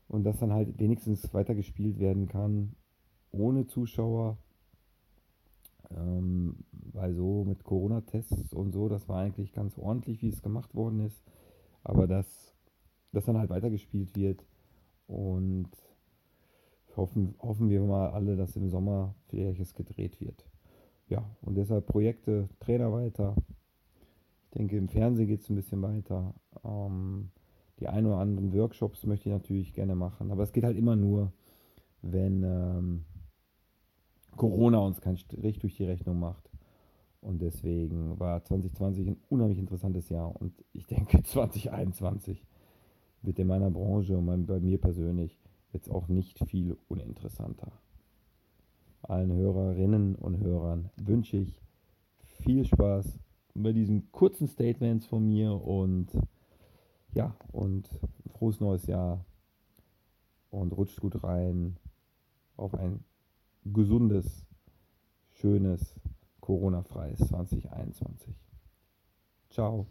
Und 0.09 0.25
dass 0.25 0.39
dann 0.39 0.53
halt 0.53 0.81
wenigstens 0.81 1.33
weitergespielt 1.33 2.01
werden 2.01 2.27
kann 2.27 2.73
ohne 3.31 3.69
Zuschauer 3.69 4.37
ähm, 5.91 6.57
weil 6.71 7.15
so 7.15 7.45
mit 7.45 7.65
Corona-Tests 7.65 8.53
und 8.55 8.73
so, 8.73 8.89
das 8.89 9.09
war 9.09 9.21
eigentlich 9.21 9.53
ganz 9.53 9.79
ordentlich, 9.79 10.23
wie 10.23 10.29
es 10.29 10.43
gemacht 10.43 10.75
worden 10.75 11.01
ist. 11.01 11.23
Aber 11.85 12.07
dass 12.07 12.55
das 13.13 13.25
dann 13.25 13.39
halt 13.39 13.51
weitergespielt 13.51 14.15
wird 14.17 14.45
und 15.07 15.71
hoffen, 16.97 17.35
hoffen 17.41 17.71
wir 17.71 17.81
mal 17.83 18.11
alle, 18.11 18.37
dass 18.37 18.57
im 18.57 18.69
Sommer 18.69 19.15
vielleicht 19.29 19.61
es 19.61 19.75
gedreht 19.75 20.21
wird. 20.21 20.45
Ja, 21.09 21.25
und 21.41 21.57
deshalb 21.57 21.87
Projekte, 21.87 22.49
Trainer 22.61 22.93
weiter. 22.93 23.35
Ich 24.45 24.51
denke, 24.59 24.77
im 24.77 24.89
Fernsehen 24.89 25.27
geht 25.27 25.41
es 25.41 25.49
ein 25.49 25.57
bisschen 25.57 25.81
weiter. 25.81 26.35
Ähm, 26.65 27.31
die 27.81 27.89
ein 27.89 28.07
oder 28.07 28.19
anderen 28.19 28.53
Workshops 28.53 29.07
möchte 29.07 29.29
ich 29.29 29.35
natürlich 29.35 29.73
gerne 29.73 29.95
machen. 29.95 30.31
Aber 30.31 30.43
es 30.43 30.53
geht 30.53 30.65
halt 30.65 30.77
immer 30.77 30.97
nur, 30.97 31.33
wenn, 32.03 32.43
ähm, 32.43 33.05
Corona 34.39 34.79
uns 34.79 35.03
keinen 35.03 35.19
Strich 35.19 35.59
durch 35.59 35.77
die 35.77 35.85
Rechnung 35.85 36.19
macht. 36.19 36.49
Und 37.21 37.43
deswegen 37.43 38.19
war 38.19 38.43
2020 38.43 39.09
ein 39.09 39.17
unheimlich 39.29 39.59
interessantes 39.59 40.09
Jahr. 40.09 40.35
Und 40.41 40.55
ich 40.73 40.87
denke, 40.87 41.23
2021 41.25 42.47
wird 43.23 43.39
in 43.39 43.49
meiner 43.49 43.71
Branche 43.71 44.17
und 44.17 44.47
bei 44.47 44.61
mir 44.61 44.81
persönlich 44.81 45.39
jetzt 45.73 45.91
auch 45.91 46.09
nicht 46.09 46.39
viel 46.47 46.79
uninteressanter. 46.89 47.73
Allen 49.03 49.33
Hörerinnen 49.33 50.15
und 50.15 50.39
Hörern 50.39 50.91
wünsche 50.97 51.37
ich 51.37 51.61
viel 52.25 52.65
Spaß 52.65 53.19
bei 53.55 53.73
diesen 53.73 54.11
kurzen 54.13 54.47
Statements 54.47 55.07
von 55.07 55.27
mir 55.27 55.53
und 55.53 56.09
ja, 57.13 57.35
und 57.53 57.89
frohes 58.29 58.61
neues 58.61 58.87
Jahr 58.87 59.25
und 60.51 60.73
rutscht 60.77 61.01
gut 61.01 61.25
rein 61.25 61.77
auf 62.57 62.75
ein 62.75 63.05
gesundes, 63.65 64.47
schönes, 65.41 65.95
Corona-freies 66.41 67.19
2021. 67.29 68.35
Ciao. 69.51 69.87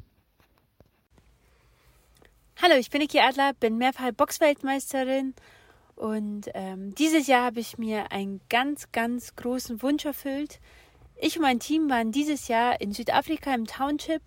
Hallo, 2.62 2.76
ich 2.80 2.90
bin 2.90 3.02
Niki 3.02 3.20
Adler, 3.20 3.54
bin 3.54 3.78
mehrfach 3.78 4.12
Boxweltmeisterin 4.12 5.36
und 5.96 6.50
ähm, 6.54 6.96
dieses 6.96 7.28
Jahr 7.28 7.46
habe 7.46 7.60
ich 7.60 7.78
mir 7.78 8.12
einen 8.12 8.42
ganz, 8.50 8.92
ganz 8.92 9.36
großen 9.36 9.82
Wunsch 9.82 10.06
erfüllt. 10.06 10.60
Ich 11.16 11.38
und 11.38 11.44
mein 11.44 11.60
Team 11.60 11.90
waren 11.90 12.12
dieses 12.12 12.48
Jahr 12.48 12.82
in 12.82 12.94
Südafrika 12.94 13.54
im 13.54 13.66
Township. 13.66 14.22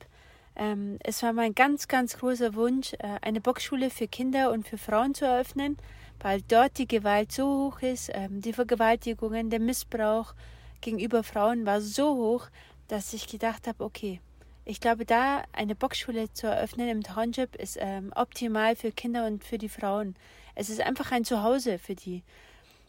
Ähm, 0.57 0.99
es 1.03 1.23
war 1.23 1.33
mein 1.33 1.55
ganz, 1.55 1.89
ganz 1.89 2.19
großer 2.19 2.55
Wunsch, 2.55 2.95
äh, 2.95 3.19
eine 3.23 3.41
Boxschule 3.41 3.91
für 3.91 4.09
Kinder 4.09 4.53
und 4.53 4.67
für 4.67 4.79
Frauen 4.79 5.15
zu 5.15 5.25
eröffnen 5.25 5.77
weil 6.21 6.43
dort 6.43 6.79
die 6.79 6.89
Gewalt 6.89 7.33
so 7.33 7.47
hoch 7.47 7.83
ist, 7.83 8.11
ähm, 8.13 8.41
die 8.41 8.53
Vergewaltigungen, 8.53 9.51
der 9.51 9.61
Missbrauch 9.61 10.35
gegenüber 10.81 11.23
Frauen 11.23 11.67
war 11.67 11.81
so 11.81 12.15
hoch, 12.15 12.49
dass 12.89 13.13
ich 13.13 13.27
gedacht 13.27 13.67
habe, 13.67 13.85
okay, 13.85 14.21
ich 14.65 14.81
glaube, 14.81 15.05
da 15.05 15.43
eine 15.53 15.75
Boxschule 15.75 16.33
zu 16.33 16.47
eröffnen 16.47 16.89
im 16.89 17.03
Township 17.03 17.57
ist 17.57 17.79
ähm, 17.81 18.13
optimal 18.15 18.77
für 18.77 18.93
Kinder 18.93 19.27
und 19.27 19.43
für 19.43 19.59
die 19.59 19.69
Frauen. 19.69 20.15
Es 20.55 20.69
ist 20.69 20.81
einfach 20.81 21.11
ein 21.13 21.25
Zuhause 21.25 21.79
für 21.79 21.95
die. 21.95 22.23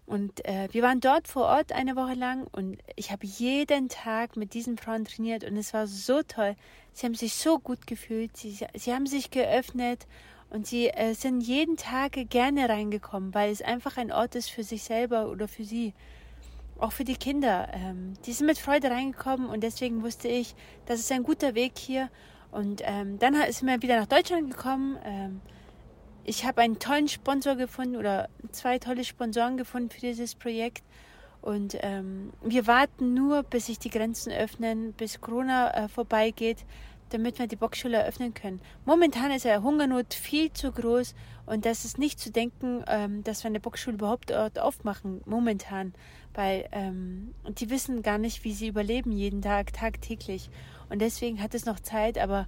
Und 0.06 0.44
äh, 0.46 0.68
wir 0.72 0.84
waren 0.84 1.00
dort 1.00 1.28
vor 1.28 1.46
Ort 1.46 1.72
eine 1.72 1.96
Woche 1.96 2.16
lang 2.16 2.46
und 2.52 2.80
ich 2.98 3.12
habe 3.12 3.26
jeden 3.26 3.88
Tag 3.88 4.36
mit 4.36 4.54
diesen 4.54 4.78
Frauen 4.78 5.06
trainiert 5.06 5.46
und 5.46 5.56
es 5.56 5.74
war 5.74 5.88
so 5.88 6.22
toll. 6.22 6.56
Sie 6.92 7.06
haben 7.06 7.16
sich 7.16 7.36
so 7.36 7.60
gut 7.60 7.88
gefühlt, 7.88 8.36
sie, 8.36 8.58
sie 8.76 8.94
haben 8.94 9.08
sich 9.08 9.32
geöffnet 9.32 10.06
und 10.52 10.68
sie 10.68 10.89
äh, 10.89 11.14
sind 11.14 11.41
jeden 11.41 11.78
Tag 11.78 12.12
gerne 12.30 12.68
reingekommen, 12.68 13.34
weil 13.34 13.52
es 13.52 13.62
einfach 13.62 13.97
ein 13.97 14.12
Ort 14.12 14.36
ist 14.36 14.52
für 14.52 14.64
sich 14.64 14.84
selber 14.84 15.30
oder 15.30 15.47
für 15.47 15.64
sie. 15.64 15.93
Auch 16.78 16.91
für 16.91 17.04
die 17.04 17.16
Kinder. 17.16 17.70
Ähm, 17.74 18.16
die 18.26 18.34
sind 18.34 18.47
mit 18.47 18.58
Freude 18.58 18.89
reingekommen 18.89 19.47
und 19.47 19.62
deswegen 19.62 20.04
wusste 20.04 20.28
ich, 20.28 20.56
das 20.88 20.99
ist 20.99 21.12
ein 21.12 21.24
guter 21.24 21.56
Weg 21.56 21.78
hier. 21.78 22.10
Und 22.52 22.82
ähm, 22.84 23.18
dann 23.20 23.36
sind 23.52 23.68
wir 23.68 23.82
wieder 23.82 23.97
nach 23.97 24.08
Deutschland 24.08 24.52
gekommen. 24.52 24.97
Ähm, 25.06 25.41
ich 26.24 26.43
habe 26.45 26.62
einen 26.62 26.80
tollen 26.80 27.08
Sponsor 27.08 27.56
gefunden 27.56 27.95
oder 27.95 28.30
zwei 28.52 28.78
tolle 28.78 29.06
Sponsoren 29.06 29.58
gefunden 29.58 29.89
für 29.89 30.02
dieses 30.02 30.36
Projekt. 30.36 30.84
Und 31.41 31.78
ähm, 31.82 32.34
wir 32.43 32.68
warten 32.68 33.14
nur, 33.14 33.43
bis 33.43 33.68
sich 33.68 33.80
die 33.80 33.89
Grenzen 33.89 34.32
öffnen, 34.32 34.93
bis 34.93 35.22
Corona 35.22 35.72
äh, 35.72 35.88
vorbeigeht, 35.88 36.66
damit 37.14 37.39
wir 37.39 37.47
die 37.47 37.55
Boxschule 37.55 37.97
eröffnen 37.97 38.34
können. 38.34 38.62
Momentan 38.86 39.32
ist 39.32 39.45
der 39.45 39.64
Hungernot 39.64 40.14
viel 40.14 40.51
zu 40.51 40.72
groß 40.72 41.16
und 41.45 41.66
das 41.66 41.86
ist 41.86 41.97
nicht 41.97 42.20
zu 42.20 42.32
denken, 42.32 42.84
ähm, 42.88 43.24
dass 43.24 43.43
wir 43.43 43.49
eine 43.49 43.59
Boxschule 43.59 43.95
überhaupt 43.95 44.32
dort 44.32 44.59
aufmachen, 44.59 45.22
momentan, 45.26 45.93
weil 46.34 46.68
ähm, 46.72 47.34
die 47.49 47.70
wissen 47.70 48.01
gar 48.01 48.18
nicht, 48.18 48.43
wie 48.43 48.53
sie 48.53 48.68
überleben 48.68 49.12
jeden 49.12 49.41
Tag, 49.41 49.74
tagtäglich. 49.74 50.49
und 50.89 50.99
deswegen 50.99 51.41
hat 51.41 51.53
es 51.53 51.66
noch 51.66 51.80
Zeit, 51.80 52.18
aber 52.18 52.47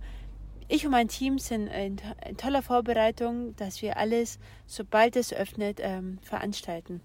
ich 0.67 0.85
und 0.85 0.91
mein 0.91 1.07
Team 1.07 1.39
sind 1.39 1.67
in, 1.67 1.97
in 2.27 2.37
toller 2.37 2.61
Vorbereitung, 2.61 3.55
dass 3.57 3.81
wir 3.81 3.97
alles, 3.97 4.39
sobald 4.65 5.15
es 5.15 5.33
öffnet, 5.33 5.79
ähm, 5.81 6.19
veranstalten. 6.21 7.01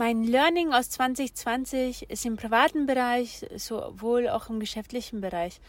Mein 0.00 0.24
Learning 0.24 0.72
aus 0.72 0.88
2020 0.88 2.08
ist 2.08 2.24
im 2.24 2.36
privaten 2.36 2.86
Bereich, 2.86 3.44
sowohl 3.56 4.30
auch 4.30 4.48
im 4.48 4.58
geschäftlichen 4.58 5.20
Bereich. 5.20 5.60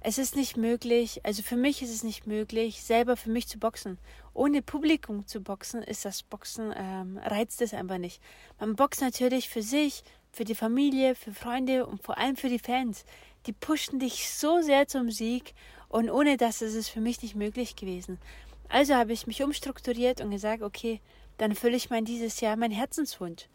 Es 0.00 0.16
ist 0.16 0.36
nicht 0.36 0.56
möglich, 0.56 1.20
also 1.24 1.42
für 1.42 1.56
mich 1.56 1.82
ist 1.82 1.90
es 1.90 2.04
nicht 2.04 2.24
möglich, 2.24 2.84
selber 2.84 3.16
für 3.16 3.30
mich 3.30 3.48
zu 3.48 3.58
boxen. 3.58 3.98
Ohne 4.32 4.62
Publikum 4.62 5.26
zu 5.26 5.40
boxen, 5.40 5.82
ist 5.82 6.04
das 6.04 6.22
Boxen, 6.22 6.72
ähm, 6.76 7.18
reizt 7.18 7.62
es 7.62 7.74
einfach 7.74 7.98
nicht. 7.98 8.22
Man 8.60 8.76
boxt 8.76 9.00
natürlich 9.00 9.48
für 9.48 9.60
sich, 9.60 10.04
für 10.30 10.44
die 10.44 10.54
Familie, 10.54 11.16
für 11.16 11.34
Freunde 11.34 11.84
und 11.84 12.00
vor 12.00 12.16
allem 12.16 12.36
für 12.36 12.48
die 12.48 12.60
Fans. 12.60 13.04
Die 13.46 13.52
pushen 13.52 13.98
dich 13.98 14.30
so 14.30 14.62
sehr 14.62 14.86
zum 14.86 15.10
Sieg 15.10 15.52
und 15.88 16.10
ohne 16.10 16.36
das 16.36 16.62
ist 16.62 16.76
es 16.76 16.88
für 16.88 17.00
mich 17.00 17.20
nicht 17.22 17.34
möglich 17.34 17.74
gewesen. 17.74 18.20
Also 18.68 18.94
habe 18.94 19.12
ich 19.12 19.26
mich 19.26 19.42
umstrukturiert 19.42 20.20
und 20.20 20.30
gesagt, 20.30 20.62
okay, 20.62 21.00
dann 21.38 21.50
erfülle 21.50 21.74
ich 21.74 21.90
mein 21.90 22.04
dieses 22.04 22.40
Jahr 22.40 22.54
meinen 22.54 22.70
Herzenswunsch. 22.70 23.48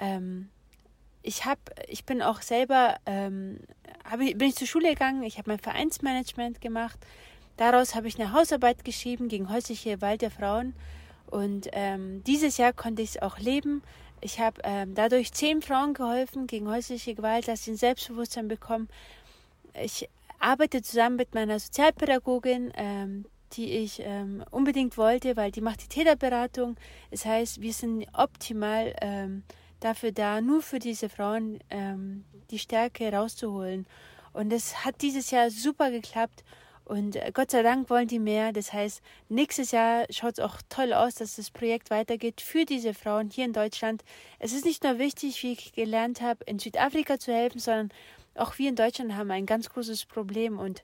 Ähm, 0.00 0.48
ich 1.22 1.44
habe, 1.44 1.60
ich 1.86 2.04
bin 2.04 2.22
auch 2.22 2.40
selber, 2.40 2.96
ähm, 3.06 3.60
hab, 4.10 4.18
bin 4.18 4.40
ich 4.40 4.56
zur 4.56 4.66
Schule 4.66 4.88
gegangen, 4.88 5.22
ich 5.22 5.38
habe 5.38 5.50
mein 5.50 5.58
Vereinsmanagement 5.58 6.60
gemacht. 6.60 6.98
Daraus 7.56 7.94
habe 7.94 8.08
ich 8.08 8.18
eine 8.18 8.32
Hausarbeit 8.32 8.84
geschrieben 8.84 9.28
gegen 9.28 9.52
häusliche 9.52 9.96
Gewalt 9.96 10.22
der 10.22 10.30
Frauen. 10.30 10.74
Und 11.26 11.68
ähm, 11.72 12.24
dieses 12.24 12.56
Jahr 12.56 12.72
konnte 12.72 13.02
ich 13.02 13.10
es 13.10 13.22
auch 13.22 13.38
leben. 13.38 13.82
Ich 14.22 14.40
habe 14.40 14.60
ähm, 14.64 14.94
dadurch 14.94 15.32
zehn 15.32 15.62
Frauen 15.62 15.94
geholfen 15.94 16.46
gegen 16.46 16.68
häusliche 16.68 17.14
Gewalt, 17.14 17.48
dass 17.48 17.64
sie 17.64 17.72
ein 17.72 17.76
Selbstbewusstsein 17.76 18.48
bekommen. 18.48 18.88
Ich 19.80 20.08
arbeite 20.38 20.82
zusammen 20.82 21.16
mit 21.16 21.34
meiner 21.34 21.58
Sozialpädagogin, 21.58 22.72
ähm, 22.74 23.26
die 23.52 23.70
ich 23.72 24.00
ähm, 24.04 24.42
unbedingt 24.50 24.96
wollte, 24.96 25.36
weil 25.36 25.50
die 25.50 25.60
macht 25.60 25.82
die 25.82 25.88
Täterberatung. 25.88 26.76
Das 27.10 27.24
heißt, 27.24 27.60
wir 27.60 27.72
sind 27.72 28.06
optimal 28.12 28.94
ähm, 29.00 29.42
dafür 29.80 30.12
da, 30.12 30.40
nur 30.40 30.62
für 30.62 30.78
diese 30.78 31.08
Frauen 31.08 31.58
ähm, 31.70 32.24
die 32.50 32.58
Stärke 32.58 33.12
rauszuholen. 33.12 33.86
Und 34.32 34.52
es 34.52 34.84
hat 34.84 35.02
dieses 35.02 35.30
Jahr 35.30 35.50
super 35.50 35.90
geklappt. 35.90 36.44
Und 36.84 37.16
äh, 37.16 37.30
Gott 37.32 37.50
sei 37.50 37.62
Dank 37.62 37.90
wollen 37.90 38.08
die 38.08 38.18
mehr. 38.18 38.52
Das 38.52 38.72
heißt, 38.72 39.02
nächstes 39.28 39.70
Jahr 39.70 40.06
schaut 40.10 40.34
es 40.34 40.40
auch 40.40 40.56
toll 40.68 40.92
aus, 40.92 41.14
dass 41.14 41.36
das 41.36 41.50
Projekt 41.50 41.90
weitergeht 41.90 42.40
für 42.40 42.64
diese 42.64 42.94
Frauen 42.94 43.30
hier 43.30 43.44
in 43.44 43.52
Deutschland. 43.52 44.04
Es 44.38 44.52
ist 44.52 44.64
nicht 44.64 44.82
nur 44.84 44.98
wichtig, 44.98 45.42
wie 45.42 45.52
ich 45.52 45.72
gelernt 45.72 46.20
habe, 46.20 46.44
in 46.44 46.58
Südafrika 46.58 47.18
zu 47.18 47.32
helfen, 47.32 47.60
sondern 47.60 47.90
auch 48.34 48.58
wir 48.58 48.68
in 48.68 48.76
Deutschland 48.76 49.14
haben 49.14 49.30
ein 49.30 49.46
ganz 49.46 49.68
großes 49.68 50.06
Problem 50.06 50.58
und 50.58 50.82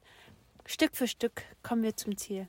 Stück 0.65 0.97
für 0.97 1.07
Stück 1.07 1.43
kommen 1.63 1.83
wir 1.83 1.97
zum 1.97 2.17
Ziel. 2.17 2.49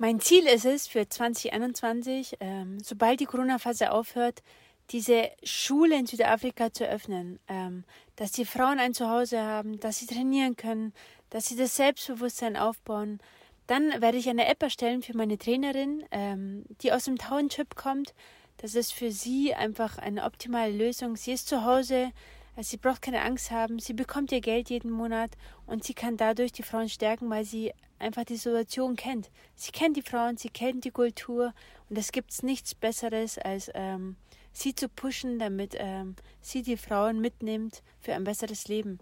Mein 0.00 0.20
Ziel 0.20 0.46
ist 0.46 0.64
es 0.64 0.86
für 0.86 1.08
2021, 1.08 2.36
ähm, 2.38 2.78
sobald 2.80 3.18
die 3.18 3.24
Corona-Phase 3.24 3.90
aufhört, 3.90 4.44
diese 4.90 5.28
Schule 5.42 5.98
in 5.98 6.06
Südafrika 6.06 6.72
zu 6.72 6.88
öffnen, 6.88 7.40
ähm, 7.48 7.82
dass 8.14 8.30
die 8.30 8.44
Frauen 8.44 8.78
ein 8.78 8.94
Zuhause 8.94 9.40
haben, 9.42 9.80
dass 9.80 9.98
sie 9.98 10.06
trainieren 10.06 10.56
können, 10.56 10.94
dass 11.30 11.46
sie 11.46 11.56
das 11.56 11.74
Selbstbewusstsein 11.74 12.56
aufbauen. 12.56 13.18
Dann 13.66 14.00
werde 14.00 14.18
ich 14.18 14.28
eine 14.28 14.46
App 14.46 14.62
erstellen 14.62 15.02
für 15.02 15.16
meine 15.16 15.36
Trainerin, 15.36 16.04
ähm, 16.12 16.64
die 16.80 16.92
aus 16.92 17.06
dem 17.06 17.18
Township 17.18 17.74
kommt. 17.74 18.14
Das 18.58 18.76
ist 18.76 18.92
für 18.92 19.10
sie 19.10 19.52
einfach 19.52 19.98
eine 19.98 20.22
optimale 20.22 20.72
Lösung. 20.72 21.16
Sie 21.16 21.32
ist 21.32 21.48
zu 21.48 21.64
Hause, 21.64 22.12
also 22.58 22.70
sie 22.70 22.76
braucht 22.76 23.02
keine 23.02 23.22
Angst 23.22 23.52
haben, 23.52 23.78
sie 23.78 23.92
bekommt 23.92 24.32
ihr 24.32 24.40
Geld 24.40 24.68
jeden 24.68 24.90
Monat 24.90 25.30
und 25.66 25.84
sie 25.84 25.94
kann 25.94 26.16
dadurch 26.16 26.50
die 26.50 26.64
Frauen 26.64 26.88
stärken, 26.88 27.30
weil 27.30 27.44
sie 27.44 27.72
einfach 28.00 28.24
die 28.24 28.34
Situation 28.34 28.96
kennt. 28.96 29.30
Sie 29.54 29.70
kennt 29.70 29.96
die 29.96 30.02
Frauen, 30.02 30.36
sie 30.36 30.48
kennt 30.48 30.84
die 30.84 30.90
Kultur 30.90 31.54
und 31.88 31.96
es 31.96 32.10
gibt 32.10 32.42
nichts 32.42 32.74
Besseres, 32.74 33.38
als 33.38 33.70
ähm, 33.74 34.16
sie 34.52 34.74
zu 34.74 34.88
pushen, 34.88 35.38
damit 35.38 35.76
ähm, 35.78 36.16
sie 36.40 36.62
die 36.62 36.76
Frauen 36.76 37.20
mitnimmt 37.20 37.84
für 38.00 38.14
ein 38.14 38.24
besseres 38.24 38.66
Leben. 38.66 38.98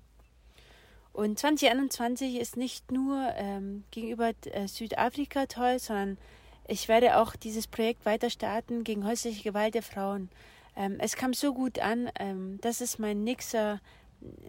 Und 1.14 1.38
2021 1.38 2.36
ist 2.36 2.58
nicht 2.58 2.92
nur 2.92 3.32
ähm, 3.36 3.84
gegenüber 3.90 4.32
äh, 4.52 4.68
Südafrika 4.68 5.46
toll, 5.46 5.78
sondern 5.78 6.18
ich 6.68 6.88
werde 6.88 7.16
auch 7.16 7.34
dieses 7.36 7.66
Projekt 7.66 8.04
weiter 8.04 8.28
starten 8.28 8.84
gegen 8.84 9.06
häusliche 9.06 9.42
Gewalt 9.42 9.74
der 9.74 9.82
Frauen. 9.82 10.28
Ähm, 10.76 10.96
es 10.98 11.16
kam 11.16 11.32
so 11.32 11.54
gut 11.54 11.78
an. 11.78 12.10
Ähm, 12.18 12.58
das 12.60 12.80
ist 12.80 12.98
mein 12.98 13.24
nächster 13.24 13.80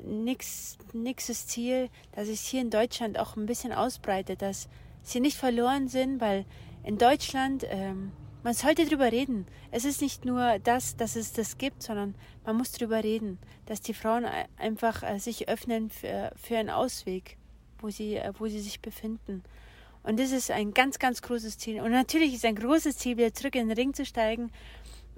nix, 0.04 0.78
nächstes 0.94 1.48
Ziel, 1.48 1.90
dass 2.14 2.28
es 2.28 2.46
hier 2.46 2.62
in 2.62 2.70
Deutschland 2.70 3.18
auch 3.18 3.36
ein 3.36 3.46
bisschen 3.46 3.74
ausbreitet, 3.74 4.42
dass 4.42 4.70
sie 5.04 5.20
nicht 5.20 5.38
verloren 5.38 5.88
sind, 5.88 6.22
weil 6.22 6.46
in 6.84 6.98
Deutschland 6.98 7.66
ähm, 7.70 8.12
man 8.44 8.54
sollte 8.54 8.86
drüber 8.86 9.12
reden. 9.12 9.46
Es 9.72 9.84
ist 9.86 10.02
nicht 10.02 10.26
nur 10.26 10.60
das, 10.60 10.96
dass 10.96 11.16
es 11.16 11.34
das 11.34 11.58
gibt, 11.58 11.84
sondern 11.84 12.16
man 12.46 12.56
muss 12.56 12.72
drüber 12.72 13.04
reden, 13.04 13.40
dass 13.66 13.82
die 13.82 13.94
Frauen 13.94 14.26
einfach 14.58 15.04
äh, 15.04 15.20
sich 15.20 15.50
öffnen 15.50 15.90
für, 15.90 16.32
für 16.36 16.58
einen 16.58 16.70
Ausweg, 16.70 17.38
wo 17.80 17.90
sie, 17.90 18.16
äh, 18.16 18.34
wo 18.38 18.48
sie 18.48 18.62
sich 18.62 18.82
befinden. 18.82 19.44
Und 20.04 20.20
das 20.20 20.32
ist 20.32 20.52
ein 20.52 20.74
ganz, 20.74 21.00
ganz 21.00 21.22
großes 21.22 21.58
Ziel. 21.58 21.82
Und 21.82 21.92
natürlich 21.92 22.34
ist 22.34 22.46
ein 22.46 22.56
großes 22.56 22.98
Ziel, 22.98 23.18
wieder 23.18 23.34
zurück 23.34 23.56
in 23.56 23.68
den 23.68 23.78
Ring 23.78 23.94
zu 23.94 24.06
steigen 24.06 24.52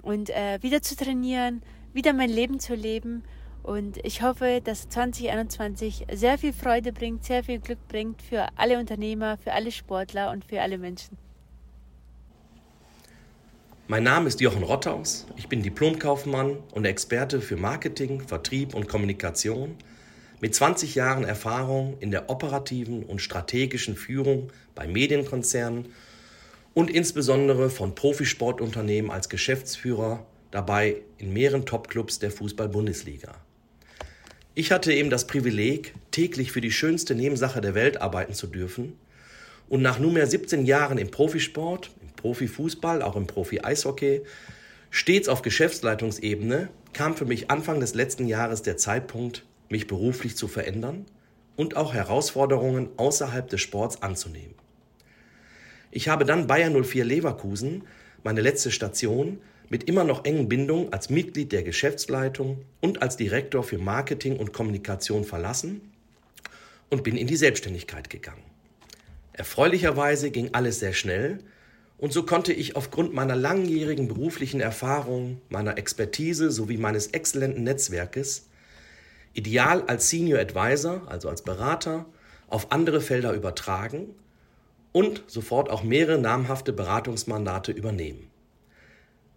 und 0.02 0.30
äh, 0.30 0.58
wieder 0.62 0.82
zu 0.82 0.96
trainieren, 0.96 1.62
wieder 1.92 2.12
mein 2.12 2.30
Leben 2.30 2.60
zu 2.60 2.74
leben 2.74 3.22
und 3.62 3.98
ich 4.04 4.22
hoffe, 4.22 4.60
dass 4.64 4.88
2021 4.88 6.06
sehr 6.12 6.38
viel 6.38 6.52
Freude 6.52 6.92
bringt, 6.92 7.24
sehr 7.24 7.44
viel 7.44 7.58
Glück 7.58 7.78
bringt 7.88 8.22
für 8.22 8.46
alle 8.56 8.78
Unternehmer, 8.78 9.36
für 9.36 9.52
alle 9.52 9.70
Sportler 9.70 10.30
und 10.30 10.44
für 10.44 10.60
alle 10.62 10.78
Menschen. 10.78 11.18
Mein 13.86 14.04
Name 14.04 14.28
ist 14.28 14.40
Jochen 14.40 14.62
Rotthaus. 14.62 15.26
Ich 15.36 15.48
bin 15.48 15.62
Diplomkaufmann 15.62 16.58
und 16.72 16.84
Experte 16.84 17.40
für 17.40 17.56
Marketing, 17.56 18.20
Vertrieb 18.20 18.74
und 18.74 18.88
Kommunikation 18.88 19.76
mit 20.40 20.54
20 20.54 20.94
Jahren 20.94 21.24
Erfahrung 21.24 21.98
in 21.98 22.10
der 22.10 22.30
operativen 22.30 23.02
und 23.02 23.20
strategischen 23.20 23.96
Führung 23.96 24.52
bei 24.74 24.86
Medienkonzernen 24.86 25.92
und 26.74 26.90
insbesondere 26.90 27.70
von 27.70 27.94
Profisportunternehmen 27.94 29.10
als 29.10 29.28
Geschäftsführer 29.28 30.26
dabei 30.50 30.96
in 31.18 31.32
mehreren 31.32 31.66
Topclubs 31.66 32.18
der 32.18 32.30
Fußball-Bundesliga. 32.30 33.34
Ich 34.54 34.72
hatte 34.72 34.92
eben 34.92 35.10
das 35.10 35.26
Privileg, 35.26 35.94
täglich 36.10 36.52
für 36.52 36.60
die 36.60 36.72
schönste 36.72 37.14
Nebensache 37.14 37.60
der 37.60 37.74
Welt 37.74 38.00
arbeiten 38.00 38.34
zu 38.34 38.46
dürfen. 38.46 38.98
Und 39.68 39.82
nach 39.82 40.00
nunmehr 40.00 40.26
17 40.26 40.66
Jahren 40.66 40.98
im 40.98 41.10
Profisport, 41.10 41.90
im 42.02 42.08
Profifußball, 42.16 43.02
auch 43.02 43.14
im 43.14 43.26
Profi-Eishockey, 43.26 44.22
stets 44.90 45.28
auf 45.28 45.42
Geschäftsleitungsebene, 45.42 46.68
kam 46.92 47.16
für 47.16 47.24
mich 47.24 47.50
Anfang 47.50 47.78
des 47.78 47.94
letzten 47.94 48.26
Jahres 48.26 48.62
der 48.62 48.76
Zeitpunkt, 48.76 49.44
mich 49.68 49.86
beruflich 49.86 50.36
zu 50.36 50.48
verändern 50.48 51.06
und 51.54 51.76
auch 51.76 51.94
Herausforderungen 51.94 52.88
außerhalb 52.96 53.48
des 53.48 53.60
Sports 53.60 54.02
anzunehmen. 54.02 54.54
Ich 55.90 56.08
habe 56.08 56.24
dann 56.24 56.46
Bayern 56.46 56.80
04 56.84 57.04
Leverkusen, 57.04 57.82
meine 58.22 58.40
letzte 58.40 58.70
Station, 58.70 59.38
mit 59.68 59.84
immer 59.84 60.04
noch 60.04 60.24
engen 60.24 60.48
Bindungen 60.48 60.92
als 60.92 61.10
Mitglied 61.10 61.52
der 61.52 61.62
Geschäftsleitung 61.62 62.64
und 62.80 63.02
als 63.02 63.16
Direktor 63.16 63.62
für 63.62 63.78
Marketing 63.78 64.36
und 64.36 64.52
Kommunikation 64.52 65.24
verlassen 65.24 65.80
und 66.90 67.02
bin 67.02 67.16
in 67.16 67.26
die 67.26 67.36
Selbstständigkeit 67.36 68.10
gegangen. 68.10 68.42
Erfreulicherweise 69.32 70.30
ging 70.30 70.50
alles 70.52 70.80
sehr 70.80 70.92
schnell 70.92 71.38
und 71.98 72.12
so 72.12 72.24
konnte 72.24 72.52
ich 72.52 72.76
aufgrund 72.76 73.14
meiner 73.14 73.36
langjährigen 73.36 74.08
beruflichen 74.08 74.60
Erfahrung, 74.60 75.40
meiner 75.48 75.78
Expertise 75.78 76.50
sowie 76.50 76.76
meines 76.76 77.08
exzellenten 77.08 77.64
Netzwerkes 77.64 78.48
ideal 79.34 79.82
als 79.82 80.10
Senior 80.10 80.40
Advisor, 80.40 81.02
also 81.06 81.28
als 81.28 81.42
Berater, 81.42 82.06
auf 82.48 82.72
andere 82.72 83.00
Felder 83.00 83.32
übertragen 83.32 84.14
und 84.92 85.22
sofort 85.26 85.70
auch 85.70 85.82
mehrere 85.82 86.18
namhafte 86.18 86.72
Beratungsmandate 86.72 87.72
übernehmen. 87.72 88.30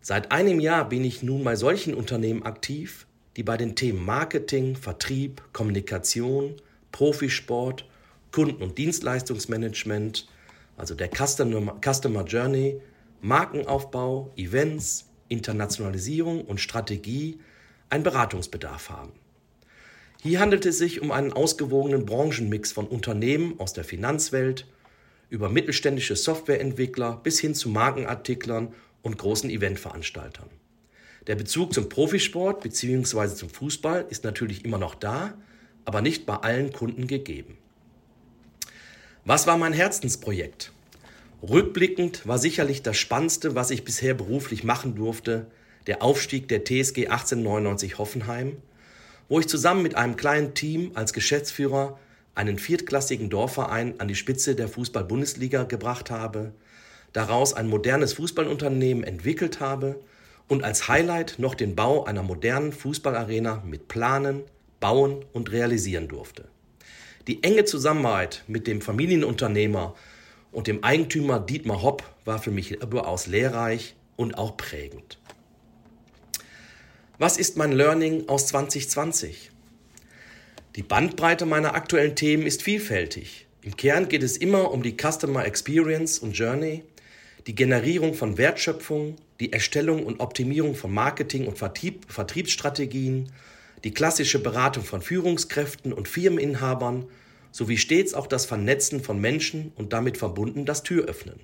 Seit 0.01 0.31
einem 0.31 0.59
Jahr 0.59 0.89
bin 0.89 1.05
ich 1.05 1.23
nun 1.23 1.43
bei 1.43 1.55
solchen 1.55 1.93
Unternehmen 1.93 2.43
aktiv, 2.43 3.07
die 3.37 3.43
bei 3.43 3.57
den 3.57 3.75
Themen 3.75 4.03
Marketing, 4.03 4.75
Vertrieb, 4.75 5.41
Kommunikation, 5.53 6.55
Profisport, 6.91 7.85
Kunden- 8.31 8.61
und 8.61 8.77
Dienstleistungsmanagement, 8.77 10.27
also 10.75 10.95
der 10.95 11.09
Customer, 11.09 12.25
Journey, 12.25 12.81
Markenaufbau, 13.21 14.31
Events, 14.35 15.09
Internationalisierung 15.29 16.43
und 16.45 16.59
Strategie 16.59 17.39
einen 17.89 18.03
Beratungsbedarf 18.03 18.89
haben. 18.89 19.11
Hier 20.21 20.39
handelt 20.39 20.65
es 20.65 20.77
sich 20.77 21.01
um 21.01 21.11
einen 21.11 21.33
ausgewogenen 21.33 22.05
Branchenmix 22.05 22.71
von 22.71 22.87
Unternehmen 22.87 23.59
aus 23.59 23.73
der 23.73 23.83
Finanzwelt, 23.83 24.67
über 25.33 25.49
mittelständische 25.49 26.15
Softwareentwickler 26.15 27.19
bis 27.23 27.39
hin 27.39 27.55
zu 27.55 27.67
Markenartiklern 27.67 28.71
und 29.01 29.17
großen 29.17 29.49
Eventveranstaltern. 29.49 30.47
Der 31.25 31.33
Bezug 31.33 31.73
zum 31.73 31.89
Profisport 31.89 32.61
bzw. 32.61 33.33
zum 33.33 33.49
Fußball 33.49 34.05
ist 34.11 34.23
natürlich 34.25 34.63
immer 34.63 34.77
noch 34.77 34.93
da, 34.93 35.33
aber 35.85 36.01
nicht 36.01 36.27
bei 36.27 36.35
allen 36.35 36.71
Kunden 36.71 37.07
gegeben. 37.07 37.57
Was 39.25 39.47
war 39.47 39.57
mein 39.57 39.73
Herzensprojekt? 39.73 40.71
Rückblickend 41.41 42.27
war 42.27 42.37
sicherlich 42.37 42.83
das 42.83 42.97
Spannendste, 42.97 43.55
was 43.55 43.71
ich 43.71 43.83
bisher 43.83 44.13
beruflich 44.13 44.63
machen 44.63 44.93
durfte, 44.93 45.47
der 45.87 46.03
Aufstieg 46.03 46.47
der 46.47 46.63
TSG 46.63 47.07
1899 47.07 47.97
Hoffenheim, 47.97 48.57
wo 49.29 49.39
ich 49.39 49.47
zusammen 49.47 49.81
mit 49.81 49.95
einem 49.95 50.15
kleinen 50.15 50.53
Team 50.53 50.91
als 50.93 51.11
Geschäftsführer 51.11 51.97
einen 52.35 52.57
viertklassigen 52.57 53.29
Dorfverein 53.29 53.99
an 53.99 54.07
die 54.07 54.15
Spitze 54.15 54.55
der 54.55 54.67
Fußball-Bundesliga 54.67 55.63
gebracht 55.63 56.09
habe, 56.09 56.53
daraus 57.11 57.53
ein 57.53 57.67
modernes 57.67 58.13
Fußballunternehmen 58.13 59.03
entwickelt 59.03 59.59
habe 59.59 59.99
und 60.47 60.63
als 60.63 60.87
Highlight 60.87 61.35
noch 61.37 61.55
den 61.55 61.75
Bau 61.75 62.05
einer 62.05 62.23
modernen 62.23 62.73
Fußballarena 62.73 63.63
mit 63.65 63.87
planen, 63.87 64.43
bauen 64.79 65.23
und 65.31 65.51
realisieren 65.51 66.07
durfte. 66.07 66.45
Die 67.27 67.41
enge 67.43 67.63
Zusammenarbeit 67.63 68.43
mit 68.47 68.67
dem 68.67 68.81
Familienunternehmer 68.81 69.95
und 70.51 70.67
dem 70.67 70.83
Eigentümer 70.83 71.39
Dietmar 71.39 71.81
Hopp 71.81 72.03
war 72.25 72.39
für 72.39 72.51
mich 72.51 72.71
überaus 72.71 73.27
lehrreich 73.27 73.95
und 74.17 74.37
auch 74.37 74.57
prägend. 74.57 75.17
Was 77.17 77.37
ist 77.37 77.57
mein 77.57 77.71
Learning 77.71 78.27
aus 78.27 78.47
2020? 78.47 79.52
Die 80.75 80.81
Bandbreite 80.81 81.45
meiner 81.45 81.75
aktuellen 81.75 82.15
Themen 82.15 82.47
ist 82.47 82.63
vielfältig. 82.63 83.45
Im 83.61 83.77
Kern 83.77 84.09
geht 84.09 84.23
es 84.23 84.37
immer 84.37 84.71
um 84.71 84.81
die 84.81 84.97
Customer 84.99 85.45
Experience 85.45 86.17
und 86.17 86.31
Journey, 86.31 86.83
die 87.45 87.53
Generierung 87.53 88.15
von 88.15 88.39
Wertschöpfung, 88.39 89.17
die 89.39 89.53
Erstellung 89.53 90.03
und 90.03 90.19
Optimierung 90.19 90.73
von 90.73 90.91
Marketing- 90.91 91.45
und 91.45 91.59
Vertrieb, 91.59 92.11
Vertriebsstrategien, 92.11 93.31
die 93.83 93.93
klassische 93.93 94.41
Beratung 94.41 94.83
von 94.83 95.03
Führungskräften 95.03 95.93
und 95.93 96.07
Firmeninhabern 96.07 97.05
sowie 97.51 97.77
stets 97.77 98.15
auch 98.15 98.25
das 98.25 98.47
Vernetzen 98.47 99.03
von 99.03 99.21
Menschen 99.21 99.73
und 99.75 99.93
damit 99.93 100.17
verbunden 100.17 100.65
das 100.65 100.81
Türöffnen. 100.81 101.39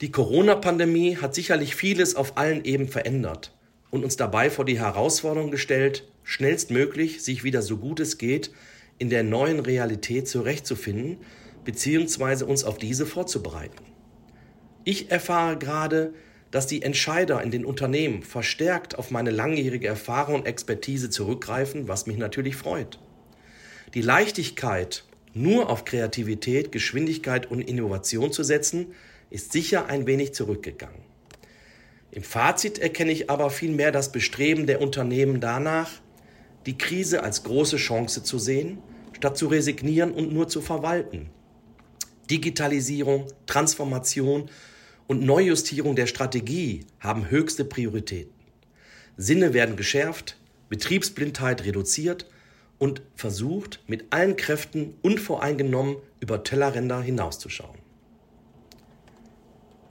Die 0.00 0.12
Corona-Pandemie 0.12 1.16
hat 1.16 1.34
sicherlich 1.34 1.74
vieles 1.74 2.14
auf 2.14 2.38
allen 2.38 2.64
Ebenen 2.64 2.92
verändert 2.92 3.52
und 3.90 4.04
uns 4.04 4.16
dabei 4.16 4.50
vor 4.50 4.64
die 4.64 4.78
Herausforderung 4.78 5.50
gestellt, 5.50 6.04
schnellstmöglich 6.24 7.22
sich 7.22 7.44
wieder 7.44 7.62
so 7.62 7.76
gut 7.76 8.00
es 8.00 8.18
geht 8.18 8.50
in 8.98 9.10
der 9.10 9.22
neuen 9.22 9.60
Realität 9.60 10.26
zurechtzufinden 10.28 11.18
bzw. 11.64 12.44
uns 12.44 12.64
auf 12.64 12.78
diese 12.78 13.06
vorzubereiten. 13.06 13.84
Ich 14.84 15.10
erfahre 15.10 15.58
gerade, 15.58 16.14
dass 16.50 16.66
die 16.66 16.82
Entscheider 16.82 17.42
in 17.42 17.50
den 17.50 17.64
Unternehmen 17.64 18.22
verstärkt 18.22 18.98
auf 18.98 19.10
meine 19.10 19.30
langjährige 19.30 19.88
Erfahrung 19.88 20.36
und 20.36 20.46
Expertise 20.46 21.10
zurückgreifen, 21.10 21.88
was 21.88 22.06
mich 22.06 22.16
natürlich 22.16 22.54
freut. 22.54 23.00
Die 23.94 24.02
Leichtigkeit, 24.02 25.04
nur 25.32 25.68
auf 25.68 25.84
Kreativität, 25.84 26.70
Geschwindigkeit 26.70 27.50
und 27.50 27.60
Innovation 27.60 28.30
zu 28.30 28.44
setzen, 28.44 28.94
ist 29.30 29.52
sicher 29.52 29.86
ein 29.86 30.06
wenig 30.06 30.32
zurückgegangen. 30.34 31.00
Im 32.12 32.22
Fazit 32.22 32.78
erkenne 32.78 33.10
ich 33.10 33.30
aber 33.30 33.50
vielmehr 33.50 33.90
das 33.90 34.12
Bestreben 34.12 34.68
der 34.68 34.80
Unternehmen 34.80 35.40
danach, 35.40 35.90
die 36.66 36.78
Krise 36.78 37.22
als 37.22 37.42
große 37.42 37.76
Chance 37.76 38.22
zu 38.22 38.38
sehen, 38.38 38.78
statt 39.12 39.36
zu 39.36 39.46
resignieren 39.46 40.12
und 40.12 40.32
nur 40.32 40.48
zu 40.48 40.60
verwalten. 40.60 41.30
Digitalisierung, 42.30 43.26
Transformation 43.46 44.48
und 45.06 45.22
Neujustierung 45.22 45.94
der 45.94 46.06
Strategie 46.06 46.86
haben 47.00 47.30
höchste 47.30 47.64
Prioritäten. 47.64 48.32
Sinne 49.16 49.52
werden 49.52 49.76
geschärft, 49.76 50.38
Betriebsblindheit 50.68 51.64
reduziert 51.64 52.26
und 52.78 53.02
versucht, 53.14 53.80
mit 53.86 54.06
allen 54.10 54.36
Kräften 54.36 54.94
unvoreingenommen 55.02 55.96
über 56.20 56.42
Tellerränder 56.42 57.00
hinauszuschauen. 57.02 57.78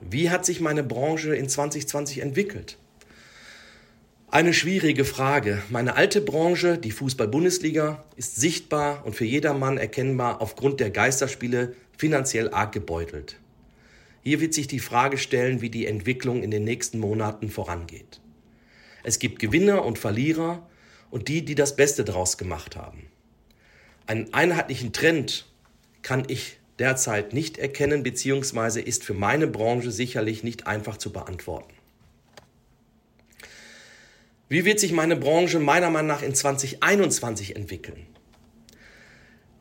Wie 0.00 0.28
hat 0.28 0.44
sich 0.44 0.60
meine 0.60 0.82
Branche 0.82 1.34
in 1.34 1.48
2020 1.48 2.20
entwickelt? 2.20 2.76
Eine 4.34 4.52
schwierige 4.52 5.04
Frage. 5.04 5.62
Meine 5.70 5.94
alte 5.94 6.20
Branche, 6.20 6.76
die 6.76 6.90
Fußball-Bundesliga, 6.90 8.04
ist 8.16 8.34
sichtbar 8.34 9.06
und 9.06 9.14
für 9.14 9.24
jedermann 9.24 9.78
erkennbar 9.78 10.42
aufgrund 10.42 10.80
der 10.80 10.90
Geisterspiele 10.90 11.76
finanziell 11.96 12.50
arg 12.50 12.72
gebeutelt. 12.72 13.38
Hier 14.24 14.40
wird 14.40 14.52
sich 14.52 14.66
die 14.66 14.80
Frage 14.80 15.18
stellen, 15.18 15.60
wie 15.60 15.70
die 15.70 15.86
Entwicklung 15.86 16.42
in 16.42 16.50
den 16.50 16.64
nächsten 16.64 16.98
Monaten 16.98 17.48
vorangeht. 17.48 18.20
Es 19.04 19.20
gibt 19.20 19.38
Gewinner 19.38 19.84
und 19.84 20.00
Verlierer 20.00 20.68
und 21.12 21.28
die, 21.28 21.44
die 21.44 21.54
das 21.54 21.76
Beste 21.76 22.02
daraus 22.02 22.36
gemacht 22.36 22.74
haben. 22.74 23.06
Einen 24.08 24.34
einheitlichen 24.34 24.92
Trend 24.92 25.46
kann 26.02 26.24
ich 26.26 26.58
derzeit 26.80 27.34
nicht 27.34 27.56
erkennen, 27.56 28.02
beziehungsweise 28.02 28.80
ist 28.80 29.04
für 29.04 29.14
meine 29.14 29.46
Branche 29.46 29.92
sicherlich 29.92 30.42
nicht 30.42 30.66
einfach 30.66 30.96
zu 30.96 31.12
beantworten. 31.12 31.72
Wie 34.48 34.64
wird 34.64 34.80
sich 34.80 34.92
meine 34.92 35.16
Branche 35.16 35.58
meiner 35.58 35.90
Meinung 35.90 36.08
nach 36.08 36.22
in 36.22 36.34
2021 36.34 37.56
entwickeln? 37.56 38.06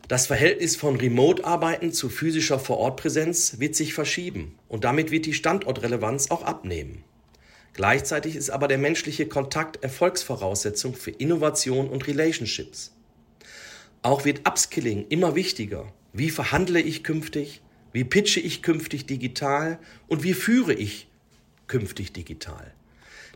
Das 0.08 0.28
Verhältnis 0.28 0.76
von 0.76 0.98
Remote-Arbeiten 0.98 1.94
zu 1.94 2.10
physischer 2.10 2.60
Vorortpräsenz 2.60 3.60
wird 3.60 3.76
sich 3.76 3.94
verschieben 3.94 4.58
und 4.68 4.84
damit 4.84 5.12
wird 5.12 5.26
die 5.26 5.34
Standortrelevanz 5.34 6.30
auch 6.30 6.44
abnehmen. 6.44 7.04
Gleichzeitig 7.74 8.36
ist 8.36 8.50
aber 8.50 8.68
der 8.68 8.78
menschliche 8.78 9.28
Kontakt 9.28 9.84
Erfolgsvoraussetzung 9.84 10.94
für 10.94 11.12
Innovation 11.12 11.90
und 11.90 12.08
Relationships. 12.08 12.94
Auch 14.02 14.26
wird 14.26 14.48
Upskilling 14.48 15.08
immer 15.08 15.34
wichtiger 15.34 15.92
wie 16.16 16.30
verhandle 16.30 16.80
ich 16.80 17.04
künftig? 17.04 17.62
Wie 17.92 18.04
pitche 18.04 18.40
ich 18.40 18.62
künftig 18.62 19.08
digital? 19.08 19.80
Und 20.08 20.24
wie 20.24 20.36
führe 20.36 20.74
ich 20.74 21.08
künftig 21.66 22.14
digital? 22.14 22.72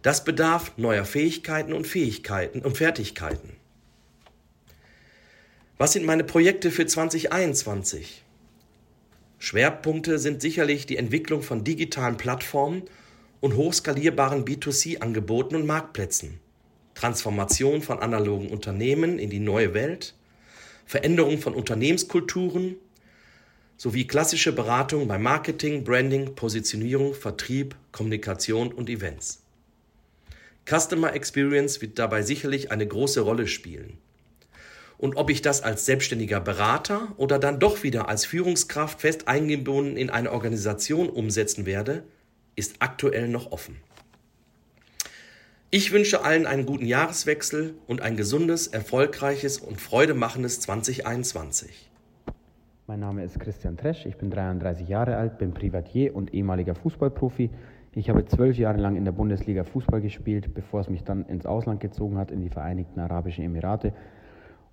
Das 0.08 0.24
bedarf 0.24 0.72
neuer 0.78 1.04
Fähigkeiten 1.04 1.74
und 1.74 1.86
Fähigkeiten 1.86 2.62
und 2.62 2.78
Fertigkeiten. 2.78 3.58
Was 5.78 5.92
sind 5.92 6.06
meine 6.06 6.24
Projekte 6.24 6.72
für 6.72 6.86
2021? 6.86 8.24
Schwerpunkte 9.38 10.18
sind 10.18 10.42
sicherlich 10.42 10.86
die 10.86 10.96
Entwicklung 10.96 11.42
von 11.42 11.66
digitalen 11.66 12.16
Plattformen 12.16 12.84
und 13.42 13.58
hochskalierbaren 13.58 14.46
B2C-Angeboten 14.46 15.58
und 15.58 15.66
Marktplätzen, 15.66 16.40
Transformation 16.96 17.82
von 17.82 18.00
analogen 18.00 18.48
Unternehmen 18.48 19.20
in 19.20 19.30
die 19.30 19.42
neue 19.42 19.74
Welt, 19.74 20.14
Veränderung 20.86 21.38
von 21.40 21.54
Unternehmenskulturen 21.54 22.78
sowie 23.76 24.08
klassische 24.08 24.54
Beratung 24.54 25.10
bei 25.10 25.18
Marketing, 25.18 25.84
Branding, 25.84 26.34
Positionierung, 26.34 27.14
Vertrieb, 27.14 27.76
Kommunikation 27.92 28.72
und 28.72 28.90
Events. 28.90 29.44
Customer 30.68 31.14
Experience 31.16 31.82
wird 31.82 31.98
dabei 31.98 32.22
sicherlich 32.22 32.72
eine 32.72 32.86
große 32.86 33.22
Rolle 33.22 33.48
spielen. 33.48 33.98
Und 34.98 35.16
ob 35.16 35.30
ich 35.30 35.42
das 35.42 35.62
als 35.62 35.86
selbstständiger 35.86 36.42
Berater 36.42 37.14
oder 37.18 37.40
dann 37.40 37.60
doch 37.60 37.84
wieder 37.84 38.10
als 38.10 38.26
Führungskraft 38.26 39.00
fest 39.00 39.28
eingebunden 39.28 39.96
in 39.96 40.10
eine 40.10 40.32
Organisation 40.32 41.10
umsetzen 41.10 41.66
werde, 41.66 42.04
ist 42.56 42.78
aktuell 42.80 43.30
noch 43.30 43.52
offen. 43.52 43.78
Ich 45.70 45.92
wünsche 45.92 46.24
allen 46.24 46.48
einen 46.48 46.66
guten 46.66 46.86
Jahreswechsel 46.86 47.76
und 47.88 48.02
ein 48.02 48.18
gesundes, 48.18 48.68
erfolgreiches 48.68 49.60
und 49.60 49.80
freudemachendes 49.80 50.60
2021. 50.62 51.90
Mein 52.88 53.02
Name 53.02 53.24
ist 53.24 53.40
Christian 53.40 53.78
Tresch, 53.78 54.06
ich 54.06 54.16
bin 54.16 54.32
33 54.32 54.88
Jahre 54.88 55.18
alt, 55.18 55.38
bin 55.38 55.54
Privatier 55.54 56.16
und 56.16 56.34
ehemaliger 56.34 56.74
Fußballprofi. 56.74 57.50
Ich 57.94 58.10
habe 58.10 58.26
zwölf 58.26 58.58
Jahre 58.58 58.78
lang 58.78 58.96
in 58.96 59.06
der 59.06 59.12
Bundesliga 59.12 59.64
Fußball 59.64 60.02
gespielt, 60.02 60.54
bevor 60.54 60.82
es 60.82 60.90
mich 60.90 61.04
dann 61.04 61.26
ins 61.26 61.46
Ausland 61.46 61.80
gezogen 61.80 62.18
hat, 62.18 62.32
in 62.32 62.42
die 62.42 62.50
Vereinigten 62.50 63.00
Arabischen 63.00 63.44
Emirate 63.44 63.94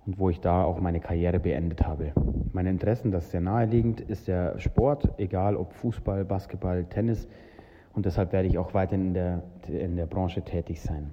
und 0.05 0.19
wo 0.19 0.29
ich 0.29 0.41
da 0.41 0.63
auch 0.63 0.79
meine 0.79 0.99
Karriere 0.99 1.39
beendet 1.39 1.85
habe. 1.85 2.13
Meine 2.53 2.69
Interessen, 2.69 3.11
das 3.11 3.25
ist 3.25 3.31
sehr 3.31 3.41
naheliegend, 3.41 4.01
ist 4.01 4.27
der 4.27 4.59
Sport, 4.59 5.09
egal 5.17 5.55
ob 5.55 5.73
Fußball, 5.73 6.23
Basketball, 6.25 6.85
Tennis 6.85 7.27
und 7.93 8.05
deshalb 8.05 8.33
werde 8.33 8.47
ich 8.47 8.57
auch 8.57 8.73
weiter 8.73 8.95
in 8.95 9.13
der, 9.13 9.43
in 9.67 9.95
der 9.95 10.05
Branche 10.05 10.41
tätig 10.41 10.81
sein. 10.81 11.09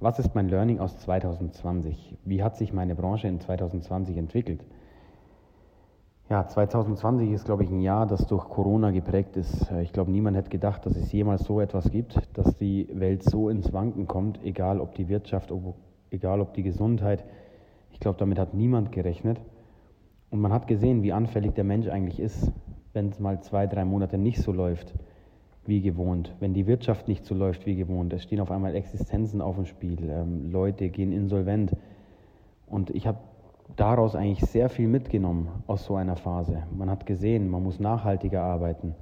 Was 0.00 0.18
ist 0.18 0.34
mein 0.34 0.48
Learning 0.48 0.80
aus 0.80 0.98
2020? 0.98 2.16
Wie 2.24 2.42
hat 2.42 2.56
sich 2.56 2.72
meine 2.72 2.94
Branche 2.94 3.28
in 3.28 3.40
2020 3.40 4.16
entwickelt? 4.16 4.60
Ja, 6.30 6.48
2020 6.48 7.32
ist, 7.32 7.44
glaube 7.44 7.64
ich, 7.64 7.70
ein 7.70 7.80
Jahr, 7.80 8.06
das 8.06 8.26
durch 8.26 8.48
Corona 8.48 8.90
geprägt 8.92 9.36
ist. 9.36 9.70
Ich 9.82 9.92
glaube, 9.92 10.10
niemand 10.10 10.38
hätte 10.38 10.48
gedacht, 10.48 10.86
dass 10.86 10.96
es 10.96 11.12
jemals 11.12 11.44
so 11.44 11.60
etwas 11.60 11.90
gibt, 11.90 12.18
dass 12.32 12.56
die 12.56 12.88
Welt 12.94 13.22
so 13.22 13.50
ins 13.50 13.74
Wanken 13.74 14.06
kommt, 14.06 14.42
egal 14.42 14.80
ob 14.80 14.94
die 14.94 15.10
Wirtschaft, 15.10 15.52
egal 16.10 16.40
ob 16.40 16.54
die 16.54 16.62
Gesundheit. 16.62 17.24
Ich 17.92 18.00
glaube, 18.00 18.18
damit 18.18 18.38
hat 18.38 18.54
niemand 18.54 18.90
gerechnet. 18.90 19.38
Und 20.30 20.40
man 20.40 20.50
hat 20.50 20.66
gesehen, 20.66 21.02
wie 21.02 21.12
anfällig 21.12 21.52
der 21.52 21.64
Mensch 21.64 21.88
eigentlich 21.88 22.18
ist, 22.18 22.50
wenn 22.94 23.10
es 23.10 23.20
mal 23.20 23.42
zwei, 23.42 23.66
drei 23.66 23.84
Monate 23.84 24.16
nicht 24.16 24.40
so 24.40 24.50
läuft 24.50 24.94
wie 25.66 25.82
gewohnt, 25.82 26.34
wenn 26.40 26.54
die 26.54 26.66
Wirtschaft 26.66 27.06
nicht 27.06 27.24
so 27.26 27.34
läuft 27.34 27.66
wie 27.66 27.76
gewohnt, 27.76 28.12
es 28.14 28.22
stehen 28.22 28.40
auf 28.40 28.50
einmal 28.50 28.74
Existenzen 28.74 29.40
auf 29.42 29.56
dem 29.56 29.66
Spiel, 29.66 29.98
ähm, 30.10 30.50
Leute 30.50 30.88
gehen 30.88 31.12
insolvent. 31.12 31.76
Und 32.66 32.90
ich 32.90 33.06
habe 33.06 33.18
daraus 33.76 34.14
eigentlich 34.14 34.48
sehr 34.50 34.68
viel 34.68 34.88
mitgenommen 34.88 35.48
aus 35.66 35.84
so 35.84 35.96
einer 35.96 36.16
Phase. 36.16 36.64
Man 36.76 36.90
hat 36.90 37.06
gesehen, 37.06 37.48
man 37.48 37.62
muss 37.62 37.80
nachhaltiger 37.80 38.42
arbeiten, 38.42 38.94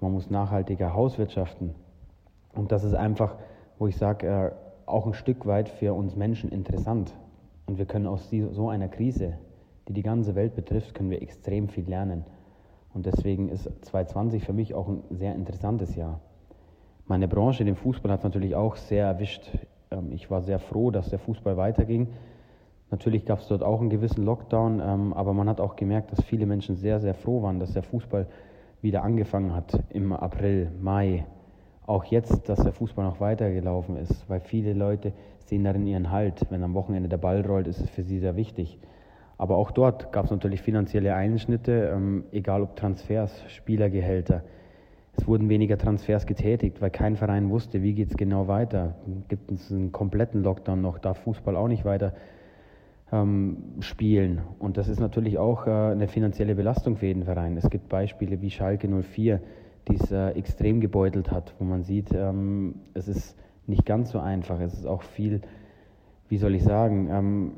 man 0.00 0.12
muss 0.12 0.30
nachhaltiger 0.30 0.94
hauswirtschaften. 0.94 1.74
Und 2.54 2.72
das 2.72 2.84
ist 2.84 2.94
einfach, 2.94 3.36
wo 3.78 3.86
ich 3.86 3.96
sage, 3.96 4.26
äh, 4.26 4.50
auch 4.86 5.06
ein 5.06 5.14
Stück 5.14 5.46
weit 5.46 5.68
für 5.68 5.94
uns 5.94 6.16
Menschen 6.16 6.50
interessant. 6.50 7.14
Und 7.66 7.78
wir 7.78 7.86
können 7.86 8.06
aus 8.06 8.30
so 8.30 8.68
einer 8.68 8.88
Krise, 8.88 9.34
die 9.88 9.92
die 9.92 10.02
ganze 10.02 10.34
Welt 10.34 10.54
betrifft, 10.54 10.94
können 10.94 11.10
wir 11.10 11.22
extrem 11.22 11.68
viel 11.68 11.88
lernen. 11.88 12.24
Und 12.92 13.06
deswegen 13.06 13.48
ist 13.48 13.64
2020 13.64 14.44
für 14.44 14.52
mich 14.52 14.74
auch 14.74 14.88
ein 14.88 15.02
sehr 15.10 15.34
interessantes 15.34 15.96
Jahr. 15.96 16.20
Meine 17.06 17.28
Branche, 17.28 17.64
den 17.64 17.76
Fußball, 17.76 18.12
hat 18.12 18.20
es 18.20 18.24
natürlich 18.24 18.54
auch 18.54 18.76
sehr 18.76 19.06
erwischt. 19.06 19.50
Ähm, 19.90 20.12
ich 20.12 20.30
war 20.30 20.42
sehr 20.42 20.58
froh, 20.58 20.90
dass 20.90 21.10
der 21.10 21.18
Fußball 21.18 21.56
weiterging. 21.56 22.08
Natürlich 22.90 23.24
gab 23.24 23.40
es 23.40 23.48
dort 23.48 23.62
auch 23.62 23.80
einen 23.80 23.90
gewissen 23.90 24.24
Lockdown, 24.24 24.80
ähm, 24.84 25.12
aber 25.14 25.32
man 25.32 25.48
hat 25.48 25.60
auch 25.60 25.76
gemerkt, 25.76 26.12
dass 26.12 26.22
viele 26.24 26.46
Menschen 26.46 26.76
sehr, 26.76 27.00
sehr 27.00 27.14
froh 27.14 27.42
waren, 27.42 27.58
dass 27.58 27.72
der 27.72 27.82
Fußball 27.82 28.26
wieder 28.82 29.02
angefangen 29.02 29.54
hat 29.54 29.82
im 29.90 30.12
April, 30.12 30.70
Mai. 30.80 31.24
Auch 31.86 32.04
jetzt, 32.04 32.48
dass 32.48 32.62
der 32.62 32.72
Fußball 32.72 33.04
noch 33.04 33.20
weitergelaufen 33.20 33.96
ist, 33.96 34.28
weil 34.28 34.40
viele 34.40 34.74
Leute 34.74 35.12
sehen 35.46 35.64
darin 35.64 35.86
ihren 35.86 36.10
Halt. 36.10 36.46
Wenn 36.50 36.62
am 36.62 36.74
Wochenende 36.74 37.08
der 37.08 37.18
Ball 37.18 37.40
rollt, 37.40 37.66
ist 37.66 37.80
es 37.80 37.90
für 37.90 38.02
sie 38.02 38.18
sehr 38.18 38.36
wichtig. 38.36 38.78
Aber 39.36 39.56
auch 39.56 39.70
dort 39.70 40.12
gab 40.12 40.26
es 40.26 40.30
natürlich 40.30 40.62
finanzielle 40.62 41.14
Einschnitte, 41.14 41.90
ähm, 41.94 42.24
egal 42.30 42.62
ob 42.62 42.76
Transfers, 42.76 43.42
Spielergehälter. 43.48 44.42
Es 45.16 45.26
wurden 45.26 45.48
weniger 45.48 45.78
Transfers 45.78 46.26
getätigt, 46.26 46.80
weil 46.80 46.90
kein 46.90 47.16
Verein 47.16 47.50
wusste, 47.50 47.82
wie 47.82 47.94
geht 47.94 48.10
es 48.10 48.16
genau 48.16 48.48
weiter. 48.48 48.94
Gibt 49.28 49.50
es 49.50 49.70
einen 49.70 49.92
kompletten 49.92 50.42
Lockdown 50.42 50.80
noch, 50.80 50.98
darf 50.98 51.18
Fußball 51.18 51.56
auch 51.56 51.68
nicht 51.68 51.84
weiter 51.84 52.12
spielen. 53.80 54.42
Und 54.58 54.76
das 54.76 54.88
ist 54.88 55.00
natürlich 55.00 55.38
auch 55.38 55.66
äh, 55.66 55.70
eine 55.70 56.08
finanzielle 56.08 56.54
Belastung 56.54 56.96
für 56.96 57.06
jeden 57.06 57.24
Verein. 57.24 57.56
Es 57.56 57.70
gibt 57.70 57.88
Beispiele 57.88 58.40
wie 58.40 58.50
Schalke 58.50 58.88
04, 58.88 59.40
die 59.88 59.94
es 59.96 60.10
extrem 60.10 60.80
gebeutelt 60.80 61.30
hat, 61.30 61.54
wo 61.58 61.64
man 61.64 61.82
sieht, 61.82 62.12
ähm, 62.14 62.76
es 62.94 63.06
ist 63.06 63.36
nicht 63.66 63.84
ganz 63.84 64.10
so 64.10 64.18
einfach. 64.18 64.60
Es 64.60 64.74
ist 64.74 64.86
auch 64.86 65.02
viel, 65.02 65.42
wie 66.28 66.38
soll 66.38 66.54
ich 66.54 66.64
sagen, 66.64 67.08
ähm, 67.10 67.52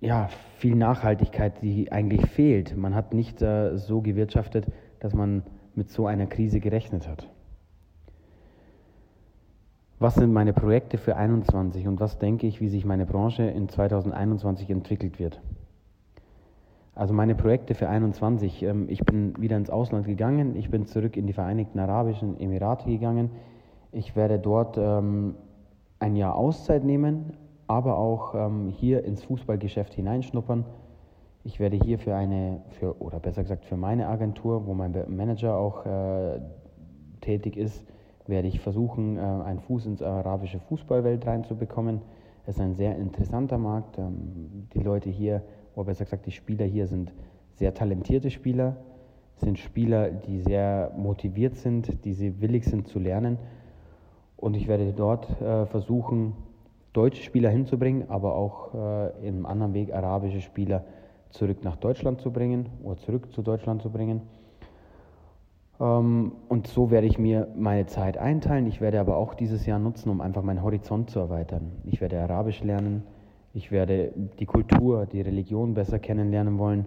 ja, 0.00 0.28
viel 0.56 0.74
Nachhaltigkeit, 0.74 1.62
die 1.62 1.92
eigentlich 1.92 2.26
fehlt. 2.26 2.76
Man 2.76 2.94
hat 2.94 3.12
nicht 3.12 3.42
äh, 3.42 3.76
so 3.76 4.00
gewirtschaftet, 4.00 4.66
dass 4.98 5.14
man 5.14 5.42
mit 5.74 5.90
so 5.90 6.06
einer 6.06 6.26
Krise 6.26 6.60
gerechnet 6.60 7.08
hat. 7.08 7.28
Was 10.02 10.14
sind 10.14 10.32
meine 10.32 10.54
Projekte 10.54 10.96
für 10.96 11.12
2021 11.12 11.86
und 11.86 12.00
was 12.00 12.18
denke 12.18 12.46
ich, 12.46 12.62
wie 12.62 12.70
sich 12.70 12.86
meine 12.86 13.04
Branche 13.04 13.42
in 13.42 13.68
2021 13.68 14.70
entwickelt 14.70 15.18
wird? 15.18 15.42
Also 16.94 17.12
meine 17.12 17.34
Projekte 17.34 17.74
für 17.74 17.84
2021, 17.84 18.62
ähm, 18.62 18.86
ich 18.88 19.04
bin 19.04 19.38
wieder 19.38 19.58
ins 19.58 19.68
Ausland 19.68 20.06
gegangen, 20.06 20.56
ich 20.56 20.70
bin 20.70 20.86
zurück 20.86 21.18
in 21.18 21.26
die 21.26 21.34
Vereinigten 21.34 21.78
Arabischen 21.78 22.40
Emirate 22.40 22.88
gegangen. 22.88 23.28
Ich 23.92 24.16
werde 24.16 24.38
dort 24.38 24.78
ähm, 24.78 25.34
ein 25.98 26.16
Jahr 26.16 26.34
Auszeit 26.34 26.82
nehmen, 26.82 27.34
aber 27.66 27.98
auch 27.98 28.34
ähm, 28.34 28.68
hier 28.68 29.04
ins 29.04 29.22
Fußballgeschäft 29.24 29.92
hineinschnuppern. 29.92 30.64
Ich 31.44 31.60
werde 31.60 31.76
hier 31.76 31.98
für 31.98 32.14
eine, 32.14 32.62
für, 32.70 32.98
oder 33.02 33.20
besser 33.20 33.42
gesagt 33.42 33.66
für 33.66 33.76
meine 33.76 34.08
Agentur, 34.08 34.66
wo 34.66 34.72
mein 34.72 34.94
Manager 35.08 35.58
auch 35.58 35.84
äh, 35.84 36.40
tätig 37.20 37.58
ist, 37.58 37.84
werde 38.30 38.48
ich 38.48 38.60
versuchen, 38.60 39.18
äh, 39.18 39.20
einen 39.20 39.60
Fuß 39.60 39.86
ins 39.86 40.02
arabische 40.02 40.60
Fußballwelt 40.60 41.26
reinzubekommen. 41.26 42.00
Es 42.46 42.56
ist 42.56 42.60
ein 42.62 42.74
sehr 42.74 42.96
interessanter 42.96 43.58
Markt. 43.58 43.98
Ähm, 43.98 44.68
die 44.72 44.80
Leute 44.82 45.10
hier, 45.10 45.42
oder 45.74 45.86
besser 45.86 46.04
gesagt 46.04 46.26
die 46.26 46.32
Spieler 46.32 46.64
hier 46.64 46.86
sind 46.86 47.12
sehr 47.56 47.74
talentierte 47.74 48.30
Spieler, 48.30 48.76
sind 49.36 49.58
Spieler, 49.58 50.10
die 50.10 50.40
sehr 50.40 50.92
motiviert 50.96 51.56
sind, 51.56 52.04
die 52.04 52.12
sie 52.12 52.40
willig 52.40 52.64
sind 52.64 52.88
zu 52.88 52.98
lernen. 52.98 53.38
Und 54.36 54.56
ich 54.56 54.68
werde 54.68 54.92
dort 54.92 55.28
äh, 55.42 55.66
versuchen, 55.66 56.34
deutsche 56.92 57.22
Spieler 57.22 57.50
hinzubringen, 57.50 58.08
aber 58.08 58.34
auch 58.34 58.74
äh, 58.74 59.28
im 59.28 59.46
anderen 59.46 59.74
Weg 59.74 59.92
arabische 59.92 60.40
Spieler 60.40 60.84
zurück 61.30 61.62
nach 61.62 61.76
Deutschland 61.76 62.20
zu 62.20 62.32
bringen 62.32 62.68
oder 62.82 62.96
zurück 62.98 63.32
zu 63.32 63.42
Deutschland 63.42 63.82
zu 63.82 63.90
bringen. 63.90 64.22
Ähm, 65.80 66.32
und 66.48 66.66
so 66.66 66.90
werde 66.90 67.06
ich 67.06 67.18
mir 67.18 67.48
meine 67.56 67.86
Zeit 67.86 68.18
einteilen. 68.18 68.66
Ich 68.66 68.80
werde 68.80 69.00
aber 69.00 69.16
auch 69.16 69.34
dieses 69.34 69.66
Jahr 69.66 69.78
nutzen, 69.78 70.10
um 70.10 70.20
einfach 70.20 70.42
meinen 70.42 70.62
Horizont 70.62 71.10
zu 71.10 71.18
erweitern. 71.18 71.72
Ich 71.84 72.00
werde 72.00 72.20
Arabisch 72.20 72.62
lernen. 72.62 73.04
Ich 73.52 73.72
werde 73.72 74.12
die 74.38 74.46
Kultur, 74.46 75.06
die 75.06 75.20
Religion 75.20 75.74
besser 75.74 75.98
kennenlernen 75.98 76.58
wollen. 76.58 76.86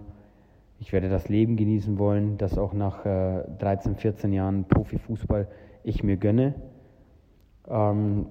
Ich 0.80 0.92
werde 0.92 1.08
das 1.08 1.28
Leben 1.28 1.56
genießen 1.56 1.98
wollen, 1.98 2.38
das 2.38 2.56
auch 2.56 2.72
nach 2.72 3.04
äh, 3.04 3.44
13, 3.58 3.96
14 3.96 4.32
Jahren 4.32 4.64
Profifußball 4.64 5.48
ich 5.82 6.02
mir 6.02 6.16
gönne. 6.16 6.54
Ähm, 7.68 8.26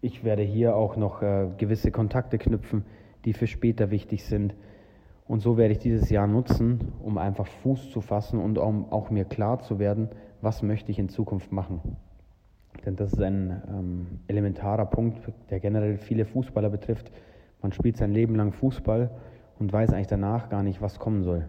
ich 0.00 0.24
werde 0.24 0.42
hier 0.42 0.76
auch 0.76 0.96
noch 0.96 1.22
äh, 1.22 1.48
gewisse 1.58 1.90
Kontakte 1.90 2.38
knüpfen, 2.38 2.84
die 3.24 3.32
für 3.32 3.46
später 3.46 3.90
wichtig 3.90 4.24
sind. 4.24 4.54
Und 5.32 5.40
so 5.40 5.56
werde 5.56 5.72
ich 5.72 5.78
dieses 5.78 6.10
Jahr 6.10 6.26
nutzen, 6.26 6.92
um 7.02 7.16
einfach 7.16 7.46
Fuß 7.46 7.90
zu 7.90 8.02
fassen 8.02 8.38
und 8.38 8.58
um 8.58 8.92
auch 8.92 9.08
mir 9.08 9.24
klar 9.24 9.60
zu 9.60 9.78
werden, 9.78 10.10
was 10.42 10.62
möchte 10.62 10.90
ich 10.90 10.98
in 10.98 11.08
Zukunft 11.08 11.52
machen. 11.52 11.80
Denn 12.84 12.96
das 12.96 13.14
ist 13.14 13.22
ein 13.22 13.62
ähm, 13.66 14.06
elementarer 14.26 14.84
Punkt, 14.84 15.22
der 15.48 15.58
generell 15.58 15.96
viele 15.96 16.26
Fußballer 16.26 16.68
betrifft. 16.68 17.10
Man 17.62 17.72
spielt 17.72 17.96
sein 17.96 18.12
Leben 18.12 18.34
lang 18.34 18.52
Fußball 18.52 19.08
und 19.58 19.72
weiß 19.72 19.94
eigentlich 19.94 20.08
danach 20.08 20.50
gar 20.50 20.62
nicht, 20.62 20.82
was 20.82 20.98
kommen 20.98 21.22
soll. 21.22 21.48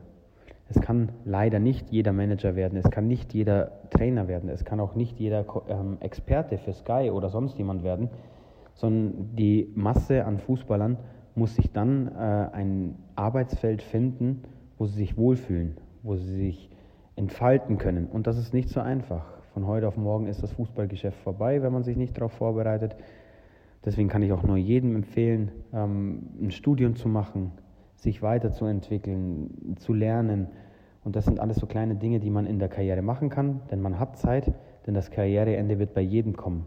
Es 0.70 0.80
kann 0.80 1.12
leider 1.26 1.60
nicht 1.60 1.90
jeder 1.90 2.14
Manager 2.14 2.56
werden, 2.56 2.78
es 2.78 2.90
kann 2.90 3.10
nicht 3.10 3.34
jeder 3.34 3.90
Trainer 3.90 4.30
werden, 4.30 4.48
es 4.48 4.64
kann 4.64 4.80
auch 4.80 4.96
nicht 4.96 5.20
jeder 5.20 5.46
ähm, 5.68 5.98
Experte 6.00 6.58
für 6.58 6.72
Sky 6.72 7.12
oder 7.12 7.30
sonst 7.30 7.58
jemand 7.58 7.84
werden, 7.84 8.10
sondern 8.76 9.36
die 9.36 9.74
Masse 9.76 10.24
an 10.24 10.40
Fußballern 10.40 10.96
muss 11.36 11.56
sich 11.56 11.72
dann 11.72 12.08
äh, 12.08 12.50
ein 12.54 12.96
Arbeitsfeld 13.16 13.82
finden, 13.82 14.44
wo 14.78 14.86
sie 14.86 14.98
sich 14.98 15.18
wohlfühlen, 15.18 15.78
wo 16.04 16.16
sie 16.16 16.36
sich 16.36 16.70
entfalten 17.16 17.78
können. 17.78 18.08
Und 18.08 18.28
das 18.28 18.38
ist 18.38 18.54
nicht 18.54 18.70
so 18.70 18.80
einfach. 18.80 19.26
Von 19.54 19.68
heute 19.68 19.88
auf 19.88 19.98
morgen 19.98 20.28
ist 20.28 20.42
das 20.42 20.52
Fußballgeschäft 20.54 21.20
vorbei, 21.20 21.62
wenn 21.62 21.72
man 21.72 21.84
sich 21.84 21.96
nicht 21.96 22.18
darauf 22.18 22.32
vorbereitet. 22.34 22.96
Deswegen 23.86 24.10
kann 24.10 24.24
ich 24.24 24.32
auch 24.32 24.44
nur 24.44 24.58
jedem 24.58 24.96
empfehlen, 24.96 25.52
ähm, 25.74 26.30
ein 26.42 26.52
Studium 26.52 26.96
zu 26.96 27.08
machen, 27.08 27.52
sich 27.96 28.22
weiterzuentwickeln, 28.22 29.76
zu 29.78 29.94
lernen. 29.94 30.48
Und 31.04 31.16
das 31.16 31.26
sind 31.26 31.40
alles 31.40 31.58
so 31.58 31.68
kleine 31.68 31.96
Dinge, 31.96 32.20
die 32.20 32.30
man 32.30 32.46
in 32.46 32.60
der 32.60 32.70
Karriere 32.70 33.02
machen 33.02 33.30
kann, 33.30 33.62
denn 33.70 33.82
man 33.82 34.00
hat 34.00 34.18
Zeit, 34.18 34.54
denn 34.88 34.94
das 34.94 35.12
Karriereende 35.12 35.80
wird 35.80 35.94
bei 35.94 36.02
jedem 36.02 36.36
kommen. 36.36 36.66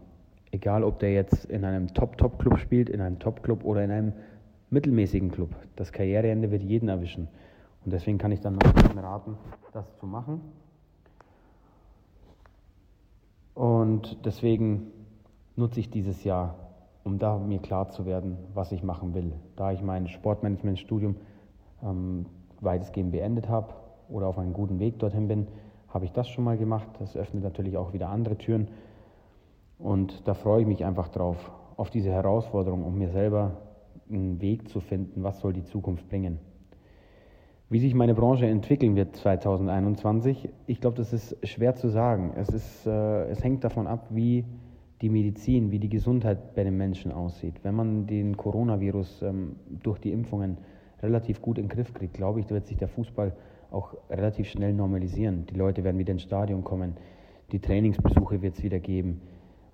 Egal, 0.51 0.83
ob 0.83 0.99
der 0.99 1.11
jetzt 1.11 1.45
in 1.45 1.65
einem 1.65 1.93
Top-Top-Club 1.93 2.59
spielt, 2.59 2.89
in 2.89 3.01
einem 3.01 3.19
Top-Club 3.19 3.65
oder 3.65 3.83
in 3.83 3.91
einem 3.91 4.13
mittelmäßigen 4.69 5.31
Club. 5.31 5.55
Das 5.75 5.91
Karriereende 5.91 6.51
wird 6.51 6.63
jeden 6.63 6.89
erwischen. 6.89 7.27
Und 7.85 7.93
deswegen 7.93 8.17
kann 8.17 8.31
ich 8.31 8.41
dann 8.41 8.57
Menschen 8.57 8.99
raten, 8.99 9.37
das 9.71 9.85
zu 9.97 10.05
machen. 10.05 10.41
Und 13.53 14.25
deswegen 14.25 14.91
nutze 15.55 15.79
ich 15.79 15.89
dieses 15.89 16.23
Jahr, 16.23 16.55
um 17.03 17.17
da 17.17 17.37
mir 17.37 17.59
klar 17.59 17.89
zu 17.89 18.05
werden, 18.05 18.37
was 18.53 18.71
ich 18.71 18.83
machen 18.83 19.13
will. 19.13 19.33
Da 19.55 19.71
ich 19.71 19.81
mein 19.81 20.07
Sportmanagementstudium 20.07 21.15
ähm, 21.81 22.25
weitestgehend 22.61 23.11
beendet 23.11 23.49
habe 23.49 23.73
oder 24.09 24.27
auf 24.27 24.37
einem 24.37 24.53
guten 24.53 24.79
Weg 24.79 24.99
dorthin 24.99 25.27
bin, 25.27 25.47
habe 25.87 26.05
ich 26.05 26.11
das 26.11 26.27
schon 26.27 26.43
mal 26.43 26.57
gemacht. 26.57 26.87
Das 26.99 27.15
öffnet 27.15 27.43
natürlich 27.43 27.77
auch 27.77 27.93
wieder 27.93 28.09
andere 28.09 28.37
Türen. 28.37 28.67
Und 29.79 30.27
da 30.27 30.33
freue 30.33 30.61
ich 30.61 30.67
mich 30.67 30.85
einfach 30.85 31.07
drauf, 31.07 31.51
auf 31.77 31.89
diese 31.89 32.11
Herausforderung, 32.11 32.83
um 32.83 32.97
mir 32.97 33.09
selber 33.09 33.57
einen 34.09 34.41
Weg 34.41 34.69
zu 34.69 34.79
finden, 34.79 35.23
was 35.23 35.39
soll 35.39 35.53
die 35.53 35.63
Zukunft 35.63 36.07
bringen. 36.09 36.39
Wie 37.69 37.79
sich 37.79 37.93
meine 37.93 38.15
Branche 38.15 38.45
entwickeln 38.45 38.95
wird 38.95 39.15
2021, 39.17 40.49
ich 40.67 40.79
glaube, 40.79 40.95
das 40.95 41.11
ist 41.11 41.35
schwer 41.45 41.75
zu 41.75 41.89
sagen. 41.89 42.31
Es, 42.37 42.49
ist, 42.49 42.87
äh, 42.87 43.25
es 43.25 43.43
hängt 43.43 43.63
davon 43.65 43.87
ab, 43.87 44.07
wie 44.09 44.45
die 45.01 45.09
Medizin, 45.09 45.69
wie 45.69 45.79
die 45.79 45.89
Gesundheit 45.89 46.55
bei 46.55 46.63
den 46.63 46.77
Menschen 46.77 47.11
aussieht. 47.11 47.55
Wenn 47.63 47.75
man 47.75 48.07
den 48.07 48.37
Coronavirus 48.37 49.21
ähm, 49.23 49.57
durch 49.83 49.99
die 49.99 50.11
Impfungen 50.11 50.57
relativ 51.03 51.41
gut 51.41 51.57
in 51.57 51.65
den 51.65 51.69
Griff 51.69 51.93
kriegt, 51.93 52.13
glaube 52.13 52.39
ich, 52.39 52.49
wird 52.49 52.65
sich 52.65 52.77
der 52.77 52.87
Fußball 52.87 53.35
auch 53.69 53.95
relativ 54.09 54.47
schnell 54.47 54.73
normalisieren. 54.73 55.45
Die 55.47 55.55
Leute 55.55 55.83
werden 55.83 55.99
wieder 55.99 56.13
ins 56.13 56.23
Stadion 56.23 56.63
kommen, 56.63 56.95
die 57.51 57.59
Trainingsbesuche 57.59 58.41
wird 58.41 58.55
es 58.55 58.63
wieder 58.63 58.79
geben. 58.79 59.21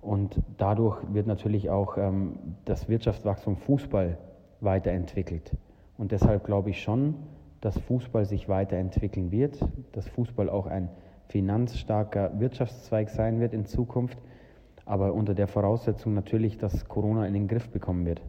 Und 0.04 0.42
dadurch 0.58 1.02
wird 1.12 1.26
natürlich 1.26 1.70
auch 1.70 1.96
ähm, 1.96 2.56
das 2.64 2.88
Wirtschaftswachstum 2.88 3.56
Fußball 3.56 4.18
weiterentwickelt. 4.60 5.56
Und 5.96 6.12
deshalb 6.12 6.44
glaube 6.44 6.70
ich 6.70 6.82
schon, 6.82 7.14
dass 7.60 7.78
Fußball 7.78 8.26
sich 8.26 8.48
weiterentwickeln 8.48 9.30
wird, 9.30 9.58
dass 9.92 10.06
Fußball 10.08 10.50
auch 10.50 10.66
ein 10.66 10.90
finanzstarker 11.28 12.38
Wirtschaftszweig 12.38 13.08
sein 13.08 13.40
wird 13.40 13.54
in 13.54 13.64
Zukunft, 13.64 14.18
aber 14.84 15.14
unter 15.14 15.34
der 15.34 15.48
Voraussetzung 15.48 16.12
natürlich, 16.12 16.58
dass 16.58 16.86
Corona 16.86 17.26
in 17.26 17.32
den 17.32 17.48
Griff 17.48 17.70
bekommen 17.70 18.04
wird. 18.04 18.20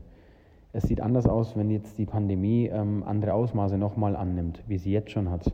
Es 0.72 0.84
sieht 0.84 1.02
anders 1.02 1.28
aus, 1.28 1.58
wenn 1.58 1.70
jetzt 1.70 1.98
die 1.98 2.06
Pandemie 2.06 2.68
ähm, 2.68 3.04
andere 3.06 3.34
Ausmaße 3.34 3.78
nochmal 3.78 4.16
annimmt, 4.16 4.64
wie 4.68 4.78
sie 4.78 4.92
jetzt 4.92 5.12
schon 5.12 5.30
hat. 5.30 5.54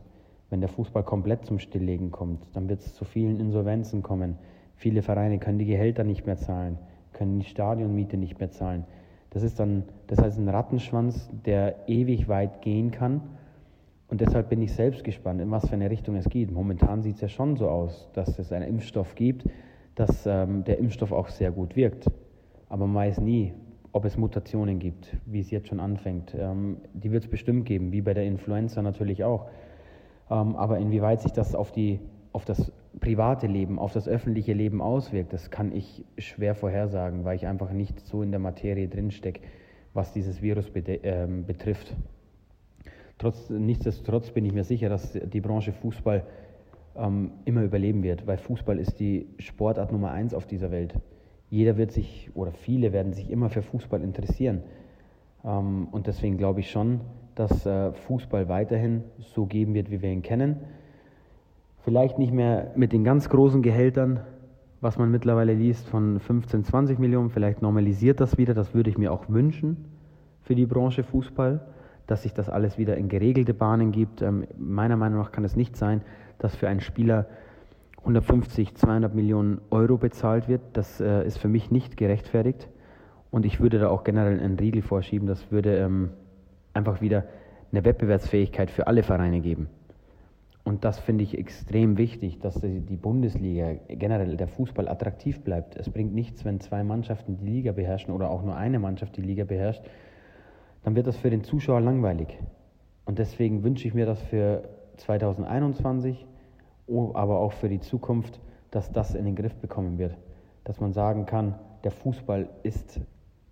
Wenn 0.50 0.60
der 0.60 0.68
Fußball 0.68 1.02
komplett 1.02 1.46
zum 1.46 1.58
Stilllegen 1.58 2.10
kommt, 2.12 2.44
dann 2.52 2.68
wird 2.68 2.80
es 2.80 2.94
zu 2.94 3.04
vielen 3.04 3.40
Insolvenzen 3.40 4.02
kommen. 4.02 4.38
Viele 4.82 5.02
Vereine 5.02 5.38
können 5.38 5.60
die 5.60 5.64
Gehälter 5.64 6.02
nicht 6.02 6.26
mehr 6.26 6.38
zahlen, 6.38 6.76
können 7.12 7.38
die 7.38 7.46
Stadionmiete 7.46 8.16
nicht 8.16 8.40
mehr 8.40 8.50
zahlen. 8.50 8.82
Das 9.30 9.44
ist 9.44 9.60
dann, 9.60 9.84
das 10.08 10.20
heißt 10.20 10.40
ein 10.40 10.48
Rattenschwanz, 10.48 11.30
der 11.46 11.88
ewig 11.88 12.26
weit 12.26 12.62
gehen 12.62 12.90
kann. 12.90 13.20
Und 14.08 14.20
deshalb 14.20 14.48
bin 14.48 14.60
ich 14.60 14.72
selbst 14.72 15.04
gespannt, 15.04 15.40
in 15.40 15.52
was 15.52 15.68
für 15.68 15.74
eine 15.74 15.88
Richtung 15.88 16.16
es 16.16 16.28
geht. 16.28 16.50
Momentan 16.50 17.00
sieht 17.00 17.14
es 17.14 17.20
ja 17.20 17.28
schon 17.28 17.54
so 17.54 17.68
aus, 17.68 18.10
dass 18.14 18.40
es 18.40 18.50
einen 18.50 18.66
Impfstoff 18.66 19.14
gibt, 19.14 19.44
dass 19.94 20.26
ähm, 20.26 20.64
der 20.64 20.78
Impfstoff 20.78 21.12
auch 21.12 21.28
sehr 21.28 21.52
gut 21.52 21.76
wirkt. 21.76 22.10
Aber 22.68 22.88
man 22.88 22.96
weiß 22.96 23.20
nie, 23.20 23.54
ob 23.92 24.04
es 24.04 24.16
Mutationen 24.16 24.80
gibt, 24.80 25.16
wie 25.26 25.38
es 25.38 25.52
jetzt 25.52 25.68
schon 25.68 25.78
anfängt. 25.78 26.34
Ähm, 26.36 26.78
die 26.92 27.12
wird 27.12 27.22
es 27.22 27.30
bestimmt 27.30 27.66
geben, 27.66 27.92
wie 27.92 28.00
bei 28.00 28.14
der 28.14 28.24
Influenza 28.24 28.82
natürlich 28.82 29.22
auch. 29.22 29.46
Ähm, 30.28 30.56
aber 30.56 30.78
inwieweit 30.78 31.20
sich 31.20 31.30
das 31.30 31.54
auf, 31.54 31.70
die, 31.70 32.00
auf 32.32 32.44
das 32.44 32.72
private 33.00 33.46
Leben, 33.46 33.78
auf 33.78 33.92
das 33.92 34.08
öffentliche 34.08 34.52
Leben 34.52 34.80
auswirkt, 34.80 35.32
das 35.32 35.50
kann 35.50 35.72
ich 35.72 36.04
schwer 36.18 36.54
vorhersagen, 36.54 37.24
weil 37.24 37.36
ich 37.36 37.46
einfach 37.46 37.72
nicht 37.72 38.00
so 38.00 38.22
in 38.22 38.30
der 38.30 38.40
Materie 38.40 38.88
drinstecke, 38.88 39.40
was 39.92 40.12
dieses 40.12 40.40
Virus 40.40 40.68
äh, 40.74 41.26
betrifft. 41.46 41.94
Trotz, 43.18 43.50
nichtsdestotrotz 43.50 44.30
bin 44.30 44.44
ich 44.44 44.52
mir 44.52 44.64
sicher, 44.64 44.88
dass 44.88 45.12
die 45.12 45.40
Branche 45.40 45.72
Fußball 45.72 46.24
ähm, 46.96 47.32
immer 47.44 47.62
überleben 47.62 48.02
wird, 48.02 48.26
weil 48.26 48.38
Fußball 48.38 48.78
ist 48.78 48.98
die 48.98 49.26
Sportart 49.38 49.92
Nummer 49.92 50.10
eins 50.10 50.34
auf 50.34 50.46
dieser 50.46 50.70
Welt. 50.70 50.94
Jeder 51.50 51.76
wird 51.76 51.92
sich 51.92 52.30
oder 52.34 52.52
viele 52.52 52.92
werden 52.92 53.12
sich 53.12 53.30
immer 53.30 53.50
für 53.50 53.62
Fußball 53.62 54.02
interessieren. 54.02 54.62
Ähm, 55.44 55.88
und 55.90 56.06
deswegen 56.06 56.38
glaube 56.38 56.60
ich 56.60 56.70
schon, 56.70 57.00
dass 57.34 57.66
äh, 57.66 57.92
Fußball 57.92 58.48
weiterhin 58.48 59.04
so 59.18 59.46
geben 59.46 59.74
wird, 59.74 59.90
wie 59.90 60.02
wir 60.02 60.10
ihn 60.10 60.22
kennen. 60.22 60.56
Vielleicht 61.84 62.18
nicht 62.18 62.32
mehr 62.32 62.70
mit 62.76 62.92
den 62.92 63.02
ganz 63.02 63.28
großen 63.28 63.60
Gehältern, 63.60 64.20
was 64.80 64.98
man 64.98 65.10
mittlerweile 65.10 65.52
liest, 65.52 65.88
von 65.88 66.20
15, 66.20 66.64
20 66.64 66.98
Millionen. 66.98 67.30
Vielleicht 67.30 67.60
normalisiert 67.60 68.20
das 68.20 68.38
wieder. 68.38 68.54
Das 68.54 68.72
würde 68.72 68.88
ich 68.88 68.98
mir 68.98 69.12
auch 69.12 69.28
wünschen 69.28 69.84
für 70.42 70.54
die 70.54 70.66
Branche 70.66 71.02
Fußball, 71.02 71.60
dass 72.06 72.22
sich 72.22 72.34
das 72.34 72.48
alles 72.48 72.78
wieder 72.78 72.96
in 72.96 73.08
geregelte 73.08 73.52
Bahnen 73.52 73.90
gibt. 73.90 74.22
Ähm, 74.22 74.46
meiner 74.58 74.96
Meinung 74.96 75.18
nach 75.18 75.32
kann 75.32 75.44
es 75.44 75.56
nicht 75.56 75.76
sein, 75.76 76.02
dass 76.38 76.54
für 76.54 76.68
einen 76.68 76.80
Spieler 76.80 77.26
150, 77.98 78.76
200 78.76 79.14
Millionen 79.14 79.60
Euro 79.70 79.96
bezahlt 79.96 80.48
wird. 80.48 80.60
Das 80.74 81.00
äh, 81.00 81.26
ist 81.26 81.38
für 81.38 81.48
mich 81.48 81.70
nicht 81.72 81.96
gerechtfertigt. 81.96 82.68
Und 83.30 83.44
ich 83.44 83.60
würde 83.60 83.78
da 83.80 83.88
auch 83.88 84.04
generell 84.04 84.38
einen 84.38 84.58
Riegel 84.58 84.82
vorschieben. 84.82 85.26
Das 85.26 85.50
würde 85.50 85.76
ähm, 85.78 86.10
einfach 86.74 87.00
wieder 87.00 87.24
eine 87.72 87.84
Wettbewerbsfähigkeit 87.84 88.70
für 88.70 88.86
alle 88.86 89.02
Vereine 89.02 89.40
geben. 89.40 89.68
Und 90.64 90.84
das 90.84 91.00
finde 91.00 91.24
ich 91.24 91.36
extrem 91.36 91.98
wichtig, 91.98 92.38
dass 92.38 92.60
die 92.60 92.96
Bundesliga, 92.96 93.74
generell 93.88 94.36
der 94.36 94.46
Fußball 94.46 94.88
attraktiv 94.88 95.40
bleibt. 95.40 95.76
Es 95.76 95.90
bringt 95.90 96.14
nichts, 96.14 96.44
wenn 96.44 96.60
zwei 96.60 96.84
Mannschaften 96.84 97.36
die 97.36 97.46
Liga 97.46 97.72
beherrschen 97.72 98.14
oder 98.14 98.30
auch 98.30 98.42
nur 98.42 98.56
eine 98.56 98.78
Mannschaft 98.78 99.16
die 99.16 99.22
Liga 99.22 99.44
beherrscht. 99.44 99.82
Dann 100.84 100.94
wird 100.94 101.08
das 101.08 101.16
für 101.16 101.30
den 101.30 101.42
Zuschauer 101.42 101.80
langweilig. 101.80 102.38
Und 103.04 103.18
deswegen 103.18 103.64
wünsche 103.64 103.88
ich 103.88 103.94
mir 103.94 104.06
das 104.06 104.22
für 104.22 104.68
2021, 104.98 106.26
aber 106.86 107.40
auch 107.40 107.52
für 107.52 107.68
die 107.68 107.80
Zukunft, 107.80 108.40
dass 108.70 108.92
das 108.92 109.14
in 109.14 109.24
den 109.24 109.34
Griff 109.34 109.56
bekommen 109.56 109.98
wird. 109.98 110.16
Dass 110.62 110.80
man 110.80 110.92
sagen 110.92 111.26
kann, 111.26 111.56
der 111.82 111.90
Fußball 111.90 112.48
ist 112.62 113.00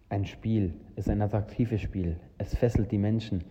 ein 0.08 0.26
Spiel, 0.26 0.74
ist 0.94 1.08
ein 1.08 1.22
attraktives 1.22 1.80
Spiel. 1.80 2.16
Es 2.38 2.54
fesselt 2.54 2.92
die 2.92 2.98
Menschen 2.98 3.42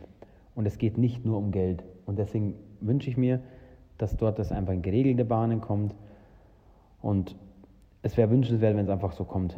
und 0.56 0.66
es 0.66 0.78
geht 0.78 0.98
nicht 0.98 1.26
nur 1.26 1.38
um 1.38 1.52
Geld. 1.52 1.84
Und 2.06 2.20
deswegen 2.20 2.56
wünsche 2.82 3.10
ich 3.10 3.18
mir, 3.18 3.42
dass 3.98 4.16
dort 4.18 4.40
das 4.40 4.52
einfach 4.52 4.74
in 4.74 4.82
geregelte 4.82 5.26
Bahnen 5.26 5.62
kommt. 5.62 5.94
Und 7.02 7.36
es 8.02 8.18
wäre 8.18 8.30
wünschenswert, 8.30 8.76
wenn 8.76 8.86
es 8.86 8.92
einfach 8.92 9.14
so 9.14 9.24
kommt. 9.26 9.56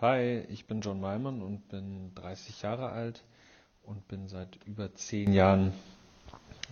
Hi, 0.00 0.44
ich 0.48 0.66
bin 0.66 0.80
John 0.80 1.00
Malmann 1.00 1.42
und 1.42 1.68
bin 1.68 2.12
30 2.16 2.62
Jahre 2.62 2.90
alt 2.90 3.22
und 3.84 4.08
bin 4.08 4.28
seit 4.28 4.58
über 4.66 4.94
zehn 4.94 5.32
Jahren 5.32 5.72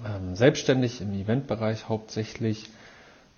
ähm, 0.05 0.35
selbstständig 0.35 1.01
im 1.01 1.12
Eventbereich 1.12 1.89
hauptsächlich. 1.89 2.71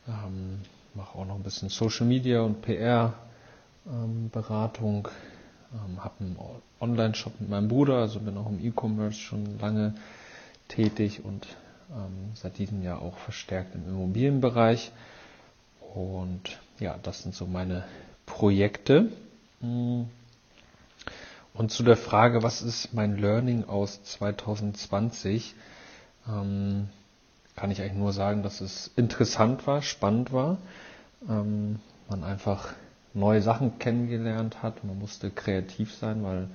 Ähm, 0.08 0.60
mache 0.94 1.18
auch 1.18 1.26
noch 1.26 1.36
ein 1.36 1.42
bisschen 1.42 1.68
Social 1.68 2.06
Media 2.06 2.40
und 2.40 2.62
PR 2.62 3.14
ähm, 3.86 4.30
Beratung. 4.30 5.08
Ähm, 5.72 6.02
habe 6.02 6.14
einen 6.20 6.38
Online-Shop 6.80 7.40
mit 7.40 7.48
meinem 7.48 7.68
Bruder, 7.68 7.96
also 7.96 8.20
bin 8.20 8.36
auch 8.36 8.48
im 8.48 8.64
E-Commerce 8.64 9.18
schon 9.18 9.58
lange 9.58 9.94
tätig 10.74 11.24
und 11.24 11.46
ähm, 11.90 12.32
seit 12.34 12.58
diesem 12.58 12.82
Jahr 12.82 13.02
auch 13.02 13.18
verstärkt 13.18 13.74
im 13.74 13.86
Immobilienbereich. 13.86 14.92
Und 15.94 16.58
ja, 16.78 16.98
das 17.02 17.22
sind 17.22 17.34
so 17.34 17.46
meine 17.46 17.84
Projekte. 18.26 19.10
Mm. 19.60 20.02
Und 21.54 21.70
zu 21.70 21.82
der 21.82 21.98
Frage, 21.98 22.42
was 22.42 22.62
ist 22.62 22.94
mein 22.94 23.18
Learning 23.18 23.64
aus 23.64 24.02
2020, 24.04 25.54
ähm, 26.26 26.88
kann 27.56 27.70
ich 27.70 27.82
eigentlich 27.82 27.92
nur 27.98 28.14
sagen, 28.14 28.42
dass 28.42 28.62
es 28.62 28.90
interessant 28.96 29.66
war, 29.66 29.82
spannend 29.82 30.32
war. 30.32 30.56
Ähm, 31.28 31.78
man 32.08 32.24
einfach 32.24 32.72
neue 33.12 33.42
Sachen 33.42 33.78
kennengelernt 33.78 34.62
hat. 34.62 34.82
Man 34.84 34.98
musste 34.98 35.30
kreativ 35.30 35.92
sein, 35.94 36.22
weil 36.24 36.48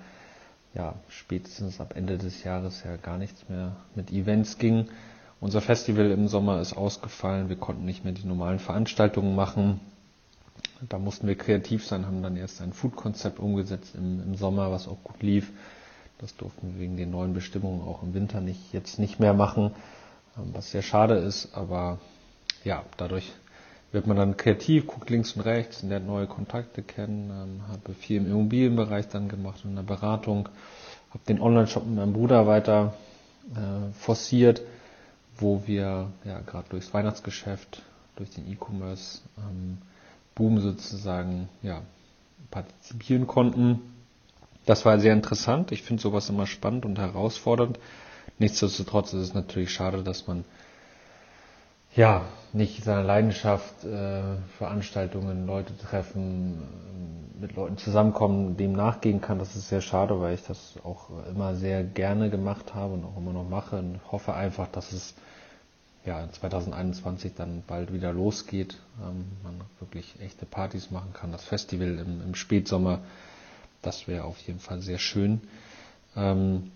ja, 0.74 0.96
spätestens 1.10 1.80
ab 1.82 1.94
Ende 1.96 2.18
des 2.18 2.44
Jahres 2.44 2.84
ja 2.84 2.98
gar 2.98 3.18
nichts 3.18 3.48
mehr 3.50 3.76
mit 3.96 4.12
Events 4.12 4.58
ging. 4.58 4.88
Unser 5.40 5.62
Festival 5.62 6.10
im 6.12 6.28
Sommer 6.28 6.62
ist 6.62 6.74
ausgefallen. 6.74 7.50
Wir 7.50 7.58
konnten 7.58 7.86
nicht 7.86 8.04
mehr 8.04 8.14
die 8.14 8.26
normalen 8.26 8.60
Veranstaltungen 8.60 9.36
machen. 9.36 9.80
Da 10.90 10.98
mussten 11.00 11.28
wir 11.28 11.36
kreativ 11.36 11.86
sein, 11.86 12.06
haben 12.06 12.22
dann 12.24 12.36
erst 12.38 12.62
ein 12.62 12.74
Food-Konzept 12.74 13.40
umgesetzt 13.40 13.96
im, 13.96 14.22
im, 14.22 14.36
Sommer, 14.36 14.72
was 14.72 14.88
auch 14.88 15.02
gut 15.04 15.22
lief. 15.22 15.52
Das 16.20 16.36
durften 16.36 16.74
wir 16.74 16.80
wegen 16.82 16.98
den 16.98 17.12
neuen 17.12 17.34
Bestimmungen 17.34 17.82
auch 17.82 18.02
im 18.04 18.14
Winter 18.14 18.42
nicht, 18.42 18.74
jetzt 18.74 18.98
nicht 19.00 19.20
mehr 19.20 19.34
machen, 19.34 19.72
ähm, 20.38 20.50
was 20.54 20.72
sehr 20.72 20.82
schade 20.82 21.16
ist. 21.16 21.54
Aber 21.56 22.00
ja, 22.64 22.84
dadurch 22.98 23.32
wird 23.92 24.08
man 24.08 24.18
dann 24.18 24.38
kreativ, 24.38 24.88
guckt 24.88 25.10
links 25.10 25.34
und 25.34 25.42
rechts, 25.42 25.82
lernt 25.84 26.08
neue 26.08 26.28
Kontakte 26.28 26.84
kennen, 26.84 27.30
ähm, 27.32 27.68
habe 27.70 27.94
viel 27.94 28.18
im 28.18 28.28
Immobilienbereich 28.28 29.08
dann 29.08 29.30
gemacht 29.30 29.62
und 29.64 29.72
in 29.72 29.76
der 29.78 29.84
Beratung, 29.84 30.50
habe 31.12 31.24
den 31.28 31.42
Online-Shop 31.42 31.86
mit 31.86 31.96
meinem 31.96 32.14
Bruder 32.14 32.48
weiter 32.48 32.94
äh, 33.56 33.94
forciert, 33.94 34.62
wo 35.38 35.64
wir 35.66 36.10
ja 36.26 36.40
gerade 36.42 36.68
durchs 36.70 36.94
Weihnachtsgeschäft, 36.94 37.82
durch 38.16 38.32
den 38.32 38.52
E-Commerce 38.52 39.22
ähm, 39.38 39.78
Boom 40.36 40.60
sozusagen 40.60 41.50
ja 41.64 41.82
partizipieren 42.52 43.26
konnten. 43.28 43.80
Das 44.66 44.86
war 44.86 45.00
sehr 45.00 45.14
interessant. 45.14 45.72
Ich 45.72 45.82
finde 45.84 46.02
sowas 46.04 46.30
immer 46.30 46.46
spannend 46.46 46.86
und 46.86 47.00
herausfordernd. 47.00 47.80
Nichtsdestotrotz 48.38 49.14
ist 49.14 49.22
es 49.22 49.34
natürlich 49.34 49.72
schade, 49.72 50.04
dass 50.04 50.28
man 50.28 50.44
ja, 51.98 52.26
nicht 52.54 52.84
seiner 52.84 53.04
Leidenschaft, 53.04 53.84
äh, 53.84 54.22
Veranstaltungen, 54.58 55.48
Leute 55.48 55.76
treffen, 55.78 56.62
äh, 56.62 57.42
mit 57.42 57.56
Leuten 57.56 57.78
zusammenkommen, 57.78 58.56
dem 58.56 58.72
nachgehen 58.74 59.20
kann, 59.20 59.40
das 59.40 59.56
ist 59.56 59.68
sehr 59.68 59.82
schade, 59.82 60.22
weil 60.22 60.36
ich 60.36 60.44
das 60.44 60.76
auch 60.84 61.10
immer 61.30 61.56
sehr 61.56 61.84
gerne 61.84 62.30
gemacht 62.30 62.74
habe 62.74 62.94
und 62.94 63.04
auch 63.04 63.18
immer 63.18 63.34
noch 63.34 63.50
mache 63.50 63.78
und 63.78 64.00
hoffe 64.12 64.34
einfach, 64.34 64.68
dass 64.68 64.92
es 64.92 65.16
ja 66.06 66.28
2021 66.32 67.34
dann 67.36 67.64
bald 67.68 67.92
wieder 67.92 68.14
losgeht, 68.14 68.78
ähm, 69.02 69.26
man 69.44 69.60
wirklich 69.80 70.16
echte 70.22 70.46
Partys 70.46 70.92
machen 70.92 71.14
kann, 71.14 71.32
das 71.32 71.44
Festival 71.44 71.98
im, 72.00 72.22
im 72.24 72.36
Spätsommer, 72.36 73.00
das 73.82 74.08
wäre 74.08 74.24
auf 74.24 74.38
jeden 74.40 74.60
Fall 74.60 74.82
sehr 74.82 75.00
schön. 75.00 75.42
Ähm, 76.16 76.72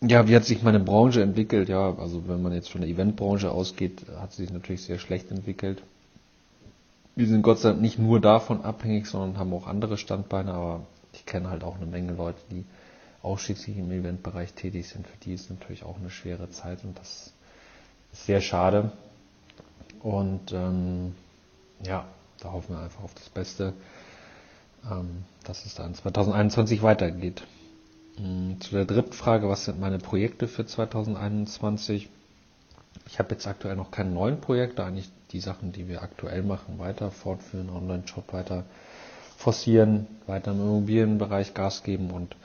ja, 0.00 0.26
wie 0.26 0.34
hat 0.36 0.44
sich 0.44 0.62
meine 0.62 0.80
Branche 0.80 1.22
entwickelt? 1.22 1.68
Ja, 1.68 1.94
also 1.98 2.26
wenn 2.26 2.42
man 2.42 2.52
jetzt 2.52 2.70
von 2.70 2.80
der 2.80 2.90
Eventbranche 2.90 3.50
ausgeht, 3.50 4.06
hat 4.18 4.32
sie 4.32 4.44
sich 4.44 4.52
natürlich 4.52 4.82
sehr 4.82 4.98
schlecht 4.98 5.30
entwickelt. 5.30 5.82
Wir 7.16 7.26
sind 7.26 7.42
Gott 7.42 7.58
sei 7.58 7.70
Dank 7.70 7.82
nicht 7.82 7.98
nur 7.98 8.20
davon 8.20 8.62
abhängig, 8.62 9.06
sondern 9.06 9.38
haben 9.38 9.52
auch 9.52 9.66
andere 9.66 9.98
Standbeine, 9.98 10.54
aber 10.54 10.86
ich 11.12 11.26
kenne 11.26 11.50
halt 11.50 11.64
auch 11.64 11.76
eine 11.76 11.86
Menge 11.86 12.12
Leute, 12.12 12.38
die 12.50 12.64
ausschließlich 13.22 13.76
im 13.76 13.90
Eventbereich 13.90 14.54
tätig 14.54 14.88
sind. 14.88 15.06
Für 15.06 15.18
die 15.18 15.34
ist 15.34 15.50
natürlich 15.50 15.84
auch 15.84 15.98
eine 15.98 16.08
schwere 16.10 16.48
Zeit 16.50 16.82
und 16.84 16.98
das 16.98 17.32
ist 18.12 18.26
sehr 18.26 18.40
schade. 18.40 18.92
Und 20.02 20.52
ähm, 20.52 21.14
ja, 21.84 22.06
da 22.40 22.52
hoffen 22.52 22.74
wir 22.74 22.80
einfach 22.80 23.02
auf 23.02 23.12
das 23.14 23.28
Beste, 23.28 23.74
ähm, 24.90 25.24
dass 25.44 25.66
es 25.66 25.74
dann 25.74 25.94
2021 25.94 26.82
weitergeht. 26.82 27.42
Hm, 28.22 28.60
zu 28.60 28.72
der 28.72 28.84
dritten 28.84 29.12
Frage, 29.12 29.48
was 29.48 29.64
sind 29.64 29.80
meine 29.80 29.98
Projekte 29.98 30.48
für 30.48 30.66
2021? 30.66 32.08
ich 33.06 33.18
habe 33.18 33.30
jetzt 33.32 33.46
aktuell 33.46 33.76
noch 33.76 33.90
keine 33.90 34.10
neuen 34.10 34.40
Projekte, 34.40 34.84
eigentlich 34.84 35.10
die 35.32 35.40
Sachen, 35.40 35.72
die 35.72 35.88
wir 35.88 36.02
aktuell 36.02 36.42
machen, 36.42 36.78
weiter 36.78 37.10
fortführen, 37.10 37.70
Online-Shop 37.70 38.32
weiter 38.32 38.64
forcieren, 39.36 40.06
weiter 40.26 40.52
im 40.52 40.60
Immobilienbereich 40.60 41.54
Gas 41.54 41.82
geben 41.82 42.10
und 42.10 42.36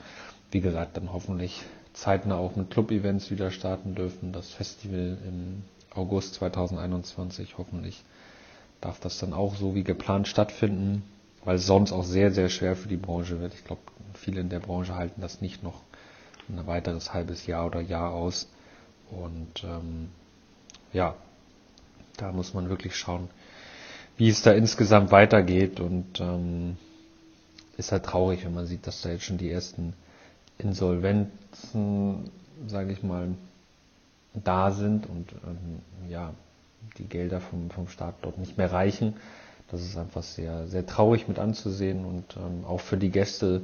wie 0.50 0.60
gesagt, 0.60 0.96
dann 0.96 1.12
hoffentlich 1.12 1.62
zeitnah 1.92 2.36
auch 2.36 2.56
mit 2.56 2.70
Club-Events 2.70 3.30
wieder 3.30 3.50
starten 3.50 3.94
dürfen. 3.94 4.32
Das 4.32 4.50
Festival 4.50 5.18
im 5.26 5.62
August 5.94 6.34
2021 6.34 7.58
hoffentlich 7.58 8.02
darf 8.80 8.98
das 9.00 9.18
dann 9.18 9.32
auch 9.32 9.54
so 9.56 9.74
wie 9.74 9.84
geplant 9.84 10.28
stattfinden, 10.28 11.02
weil 11.46 11.56
es 11.56 11.66
sonst 11.66 11.92
auch 11.92 12.02
sehr, 12.02 12.32
sehr 12.32 12.48
schwer 12.48 12.74
für 12.74 12.88
die 12.88 12.96
Branche 12.96 13.40
wird. 13.40 13.54
Ich 13.54 13.64
glaube, 13.64 13.80
viele 14.14 14.40
in 14.40 14.48
der 14.50 14.58
Branche 14.58 14.96
halten 14.96 15.20
das 15.20 15.40
nicht 15.40 15.62
noch 15.62 15.80
ein 16.48 16.66
weiteres 16.66 17.14
halbes 17.14 17.46
Jahr 17.46 17.66
oder 17.66 17.80
Jahr 17.80 18.10
aus. 18.12 18.48
Und 19.12 19.62
ähm, 19.62 20.08
ja, 20.92 21.14
da 22.16 22.32
muss 22.32 22.52
man 22.52 22.68
wirklich 22.68 22.96
schauen, 22.96 23.30
wie 24.16 24.28
es 24.28 24.42
da 24.42 24.50
insgesamt 24.52 25.12
weitergeht. 25.12 25.78
Und 25.78 26.20
ähm, 26.20 26.76
ist 27.76 27.92
halt 27.92 28.04
traurig, 28.06 28.44
wenn 28.44 28.54
man 28.54 28.66
sieht, 28.66 28.84
dass 28.88 29.02
da 29.02 29.10
jetzt 29.10 29.22
schon 29.24 29.38
die 29.38 29.50
ersten 29.50 29.92
Insolvenzen, 30.58 32.28
sage 32.66 32.90
ich 32.92 33.04
mal, 33.04 33.28
da 34.34 34.72
sind 34.72 35.06
und 35.08 35.30
ähm, 35.46 36.10
ja, 36.10 36.34
die 36.98 37.04
Gelder 37.08 37.40
vom, 37.40 37.70
vom 37.70 37.86
Staat 37.86 38.16
dort 38.22 38.36
nicht 38.38 38.58
mehr 38.58 38.72
reichen. 38.72 39.14
Das 39.70 39.82
ist 39.82 39.96
einfach 39.96 40.22
sehr, 40.22 40.68
sehr 40.68 40.86
traurig 40.86 41.28
mit 41.28 41.38
anzusehen 41.38 42.04
und 42.04 42.36
ähm, 42.36 42.64
auch 42.64 42.80
für 42.80 42.96
die 42.96 43.10
Gäste 43.10 43.62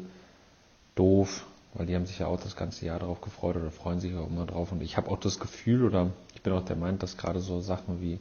doof, 0.95 1.47
weil 1.75 1.87
die 1.87 1.95
haben 1.95 2.07
sich 2.07 2.19
ja 2.19 2.27
auch 2.27 2.41
das 2.41 2.57
ganze 2.57 2.85
Jahr 2.87 2.99
darauf 2.99 3.21
gefreut 3.21 3.57
oder 3.57 3.71
freuen 3.71 4.01
sich 4.01 4.15
auch 4.17 4.27
immer 4.27 4.47
drauf. 4.47 4.73
Und 4.73 4.83
ich 4.83 4.97
habe 4.97 5.11
auch 5.11 5.19
das 5.19 5.39
Gefühl 5.39 5.85
oder 5.85 6.11
ich 6.35 6.43
bin 6.43 6.53
auch 6.53 6.65
der 6.65 6.77
Meinung, 6.77 6.99
dass 6.99 7.17
gerade 7.17 7.41
so 7.41 7.61
Sachen 7.61 8.03
wie 8.03 8.19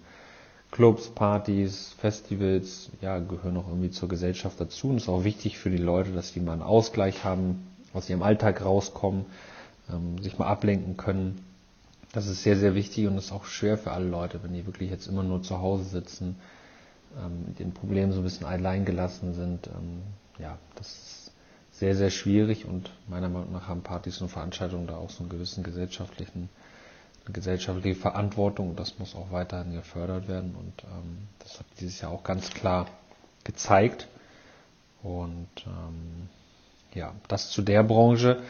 Clubs, 0.70 1.10
Partys, 1.10 1.94
Festivals, 2.00 2.90
ja, 3.02 3.20
gehören 3.20 3.58
auch 3.58 3.68
irgendwie 3.68 3.92
zur 3.92 4.08
Gesellschaft 4.08 4.60
dazu. 4.62 4.90
Und 4.90 4.98
es 4.98 5.04
ist 5.04 5.10
auch 5.10 5.26
wichtig 5.26 5.58
für 5.58 5.70
die 5.70 5.78
Leute, 5.78 6.12
dass 6.12 6.32
die 6.32 6.40
mal 6.40 6.54
einen 6.54 6.62
Ausgleich 6.62 7.26
haben, 7.26 7.68
aus 7.94 8.10
ihrem 8.10 8.24
Alltag 8.24 8.64
rauskommen, 8.64 9.26
ähm, 9.92 10.22
sich 10.22 10.38
mal 10.38 10.48
ablenken 10.48 10.96
können. 10.96 11.44
Das 12.14 12.28
ist 12.28 12.44
sehr, 12.44 12.58
sehr 12.58 12.74
wichtig 12.74 13.08
und 13.08 13.18
ist 13.18 13.34
auch 13.34 13.46
schwer 13.46 13.78
für 13.78 13.92
alle 13.92 14.08
Leute, 14.08 14.42
wenn 14.44 14.54
die 14.54 14.66
wirklich 14.66 14.90
jetzt 14.90 15.08
immer 15.08 15.24
nur 15.24 15.44
zu 15.44 15.60
Hause 15.60 15.84
sitzen, 15.84 16.38
ähm, 17.20 17.46
mit 17.48 17.60
den 17.60 17.74
Problemen 17.74 18.12
so 18.12 18.20
ein 18.20 18.24
bisschen 18.24 18.46
allein 18.48 18.86
gelassen 18.86 19.34
sind. 19.34 19.68
Ähm, 19.68 20.02
ja, 20.40 20.58
das 20.76 20.88
ist 20.88 21.32
sehr, 21.72 21.96
sehr 21.96 22.10
schwierig 22.10 22.66
und 22.66 22.92
meiner 23.08 23.30
Meinung 23.30 23.52
nach 23.54 23.68
haben 23.68 23.82
Partys 23.82 24.22
und 24.22 24.30
Veranstaltungen 24.30 24.88
da 24.88 24.98
auch 24.98 25.10
so 25.10 25.22
einen 25.24 25.30
gewissen 25.30 25.64
gesellschaftlichen, 25.64 26.50
eine 27.26 27.34
gesellschaftliche 27.34 28.00
Verantwortung 28.00 28.70
und 28.72 28.80
das 28.80 29.00
muss 29.00 29.16
auch 29.16 29.32
weiterhin 29.32 29.74
gefördert 29.74 30.28
werden 30.28 30.56
und 30.56 30.84
ähm, 30.84 31.28
das 31.40 31.60
hat 31.60 31.66
dieses 31.80 32.02
Jahr 32.02 32.12
auch 32.12 32.24
ganz 32.24 32.50
klar 32.52 32.88
gezeigt 33.44 34.08
und 35.02 35.48
ähm, 35.66 36.30
ja, 36.94 37.14
das 37.28 37.50
zu 37.50 37.62
der 37.62 37.84
Branche. 37.84 38.42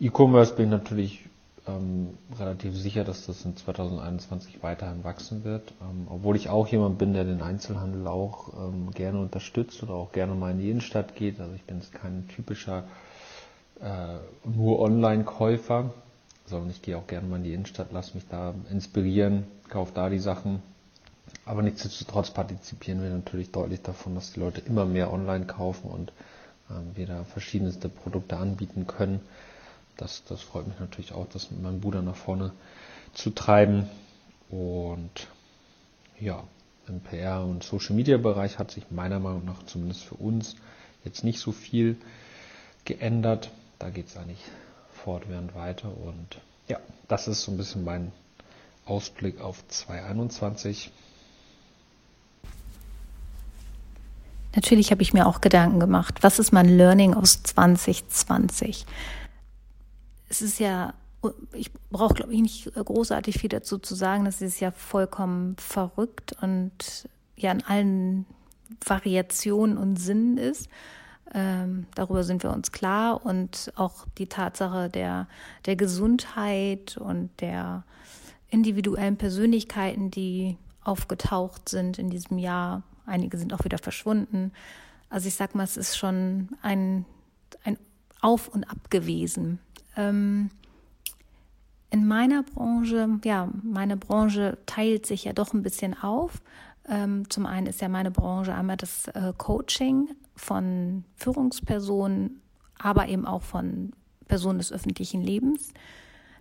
E-Commerce 0.00 0.54
bin 0.54 0.66
ich 0.66 0.70
natürlich 0.70 1.27
ähm, 1.68 2.16
relativ 2.38 2.76
sicher, 2.76 3.04
dass 3.04 3.26
das 3.26 3.44
in 3.44 3.56
2021 3.56 4.62
weiterhin 4.62 5.04
wachsen 5.04 5.44
wird. 5.44 5.72
Ähm, 5.80 6.06
obwohl 6.08 6.36
ich 6.36 6.48
auch 6.48 6.66
jemand 6.68 6.98
bin, 6.98 7.12
der 7.12 7.24
den 7.24 7.42
Einzelhandel 7.42 8.06
auch 8.06 8.52
ähm, 8.54 8.90
gerne 8.92 9.20
unterstützt 9.20 9.82
oder 9.82 9.94
auch 9.94 10.12
gerne 10.12 10.34
mal 10.34 10.50
in 10.52 10.58
die 10.58 10.70
Innenstadt 10.70 11.14
geht. 11.14 11.40
Also 11.40 11.54
ich 11.54 11.64
bin 11.64 11.78
jetzt 11.78 11.92
kein 11.92 12.26
typischer 12.28 12.84
äh, 13.80 14.16
nur 14.48 14.80
Online-Käufer, 14.80 15.92
sondern 16.46 16.70
ich 16.70 16.82
gehe 16.82 16.96
auch 16.96 17.06
gerne 17.06 17.28
mal 17.28 17.36
in 17.36 17.44
die 17.44 17.52
Innenstadt, 17.54 17.92
lasse 17.92 18.14
mich 18.14 18.26
da 18.28 18.54
inspirieren, 18.70 19.44
kaufe 19.68 19.92
da 19.94 20.08
die 20.08 20.18
Sachen. 20.18 20.62
Aber 21.44 21.62
nichtsdestotrotz 21.62 22.30
partizipieren 22.30 23.02
wir 23.02 23.10
natürlich 23.10 23.52
deutlich 23.52 23.82
davon, 23.82 24.14
dass 24.14 24.32
die 24.32 24.40
Leute 24.40 24.60
immer 24.62 24.86
mehr 24.86 25.12
online 25.12 25.46
kaufen 25.46 25.90
und 25.90 26.12
ähm, 26.70 26.90
wir 26.94 27.06
da 27.06 27.24
verschiedenste 27.24 27.88
Produkte 27.88 28.36
anbieten 28.38 28.86
können. 28.86 29.20
Das, 29.98 30.22
das 30.24 30.40
freut 30.40 30.66
mich 30.68 30.78
natürlich 30.78 31.12
auch, 31.12 31.26
das 31.26 31.50
mit 31.50 31.60
meinem 31.60 31.80
Bruder 31.80 32.02
nach 32.02 32.16
vorne 32.16 32.52
zu 33.12 33.30
treiben. 33.30 33.90
Und 34.48 35.26
ja, 36.18 36.44
im 36.86 37.02
PR- 37.02 37.44
und 37.44 37.64
Social-Media-Bereich 37.64 38.58
hat 38.58 38.70
sich 38.70 38.90
meiner 38.90 39.18
Meinung 39.18 39.44
nach 39.44 39.62
zumindest 39.66 40.04
für 40.04 40.14
uns 40.14 40.56
jetzt 41.04 41.24
nicht 41.24 41.40
so 41.40 41.52
viel 41.52 41.96
geändert. 42.84 43.50
Da 43.78 43.90
geht 43.90 44.06
es 44.06 44.16
eigentlich 44.16 44.42
fortwährend 45.04 45.54
weiter. 45.54 45.88
Und 45.88 46.40
ja, 46.68 46.78
das 47.08 47.28
ist 47.28 47.42
so 47.42 47.50
ein 47.50 47.56
bisschen 47.56 47.84
mein 47.84 48.12
Ausblick 48.86 49.40
auf 49.40 49.66
2021. 49.66 50.92
Natürlich 54.54 54.92
habe 54.92 55.02
ich 55.02 55.12
mir 55.12 55.26
auch 55.26 55.40
Gedanken 55.40 55.80
gemacht, 55.80 56.22
was 56.22 56.38
ist 56.38 56.52
mein 56.52 56.68
Learning 56.68 57.14
aus 57.14 57.42
2020? 57.42 58.86
Es 60.28 60.42
ist 60.42 60.58
ja, 60.58 60.94
ich 61.52 61.72
brauche, 61.90 62.14
glaube 62.14 62.32
ich, 62.34 62.40
nicht 62.40 62.74
großartig 62.74 63.38
viel 63.38 63.48
dazu 63.48 63.78
zu 63.78 63.94
sagen, 63.94 64.24
das 64.24 64.40
ist 64.40 64.60
ja 64.60 64.70
vollkommen 64.70 65.56
verrückt 65.56 66.34
und 66.40 67.08
ja 67.36 67.52
in 67.52 67.64
allen 67.64 68.26
Variationen 68.84 69.78
und 69.78 69.96
Sinnen 69.96 70.38
ist. 70.38 70.68
Ähm, 71.34 71.86
darüber 71.94 72.24
sind 72.24 72.42
wir 72.42 72.52
uns 72.52 72.72
klar 72.72 73.24
und 73.24 73.72
auch 73.76 74.06
die 74.16 74.28
Tatsache 74.28 74.88
der, 74.88 75.28
der 75.66 75.76
Gesundheit 75.76 76.96
und 76.96 77.30
der 77.40 77.84
individuellen 78.48 79.16
Persönlichkeiten, 79.16 80.10
die 80.10 80.56
aufgetaucht 80.82 81.68
sind 81.68 81.98
in 81.98 82.08
diesem 82.08 82.38
Jahr, 82.38 82.82
Einige 83.08 83.38
sind 83.38 83.54
auch 83.54 83.64
wieder 83.64 83.78
verschwunden. 83.78 84.52
Also 85.08 85.28
ich 85.28 85.34
sag 85.34 85.54
mal, 85.54 85.64
es 85.64 85.76
ist 85.76 85.96
schon 85.96 86.50
ein, 86.60 87.06
ein 87.64 87.78
Auf 88.20 88.48
und 88.48 88.64
Ab 88.64 88.90
gewesen. 88.90 89.58
Ähm, 89.98 90.50
in 91.90 92.06
meiner 92.06 92.42
Branche, 92.42 93.18
ja, 93.24 93.48
meine 93.62 93.96
Branche 93.96 94.56
teilt 94.64 95.04
sich 95.04 95.24
ja 95.24 95.32
doch 95.34 95.52
ein 95.52 95.62
bisschen 95.62 96.00
auf. 96.00 96.40
Ähm, 96.88 97.28
zum 97.28 97.44
einen 97.44 97.66
ist 97.66 97.82
ja 97.82 97.88
meine 97.88 98.10
Branche 98.10 98.54
einmal 98.54 98.76
das 98.78 99.08
äh, 99.08 99.32
Coaching 99.36 100.08
von 100.36 101.04
Führungspersonen, 101.16 102.40
aber 102.78 103.08
eben 103.08 103.26
auch 103.26 103.42
von 103.42 103.92
Personen 104.26 104.58
des 104.58 104.72
öffentlichen 104.72 105.22
Lebens. 105.22 105.72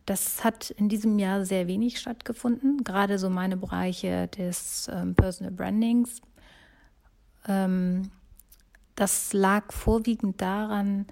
Das 0.06 0.46
hat 0.46 0.70
in 0.70 0.88
diesem 0.88 1.20
Jahr 1.20 1.44
sehr 1.44 1.68
wenig 1.68 2.00
stattgefunden. 2.00 2.84
Gerade 2.86 3.20
so 3.20 3.30
meine 3.30 3.58
Bereiche 3.58 4.28
des 4.30 4.90
ähm, 4.94 5.16
Personal 5.16 5.52
Brandings 5.52 6.22
ähm, 7.48 8.12
das 8.96 9.34
lag 9.34 9.72
vorwiegend 9.72 10.42
daran, 10.42 11.06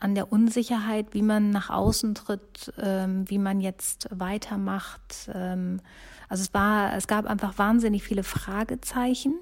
an 0.00 0.14
der 0.14 0.32
Unsicherheit, 0.32 1.08
wie 1.12 1.22
man 1.22 1.50
nach 1.50 1.70
außen 1.70 2.14
tritt, 2.14 2.72
ähm, 2.78 3.28
wie 3.28 3.38
man 3.38 3.60
jetzt 3.60 4.08
weitermacht. 4.10 5.30
Ähm, 5.32 5.80
also 6.28 6.42
es 6.42 6.54
war, 6.54 6.94
es 6.94 7.06
gab 7.06 7.26
einfach 7.26 7.58
wahnsinnig 7.58 8.02
viele 8.02 8.22
Fragezeichen 8.22 9.34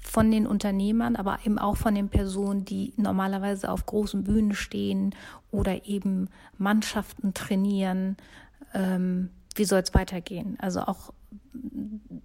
von 0.00 0.30
den 0.30 0.46
Unternehmern, 0.46 1.16
aber 1.16 1.38
eben 1.44 1.58
auch 1.58 1.76
von 1.76 1.94
den 1.94 2.08
Personen, 2.08 2.64
die 2.64 2.92
normalerweise 2.96 3.70
auf 3.70 3.86
großen 3.86 4.24
Bühnen 4.24 4.54
stehen 4.54 5.14
oder 5.50 5.86
eben 5.86 6.28
Mannschaften 6.56 7.34
trainieren. 7.34 8.16
Ähm, 8.74 9.30
wie 9.54 9.64
soll 9.64 9.80
es 9.80 9.94
weitergehen? 9.94 10.56
Also 10.60 10.80
auch 10.82 11.12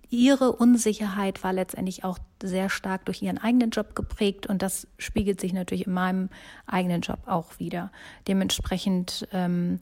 ihre 0.09 0.51
Unsicherheit 0.51 1.43
war 1.43 1.53
letztendlich 1.53 2.03
auch 2.03 2.19
sehr 2.41 2.69
stark 2.69 3.05
durch 3.05 3.21
ihren 3.21 3.37
eigenen 3.39 3.71
Job 3.71 3.95
geprägt 3.95 4.45
und 4.47 4.61
das 4.61 4.87
spiegelt 4.97 5.41
sich 5.41 5.53
natürlich 5.53 5.87
in 5.87 5.93
meinem 5.93 6.29
eigenen 6.67 7.01
Job 7.01 7.19
auch 7.25 7.59
wieder. 7.59 7.91
Dementsprechend 8.27 9.27
ähm, 9.31 9.79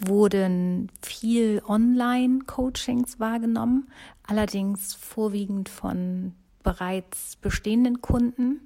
wurden 0.00 0.90
viel 1.02 1.62
Online-Coachings 1.66 3.20
wahrgenommen, 3.20 3.88
allerdings 4.26 4.94
vorwiegend 4.94 5.68
von 5.68 6.34
bereits 6.62 7.36
bestehenden 7.36 8.00
Kunden. 8.00 8.60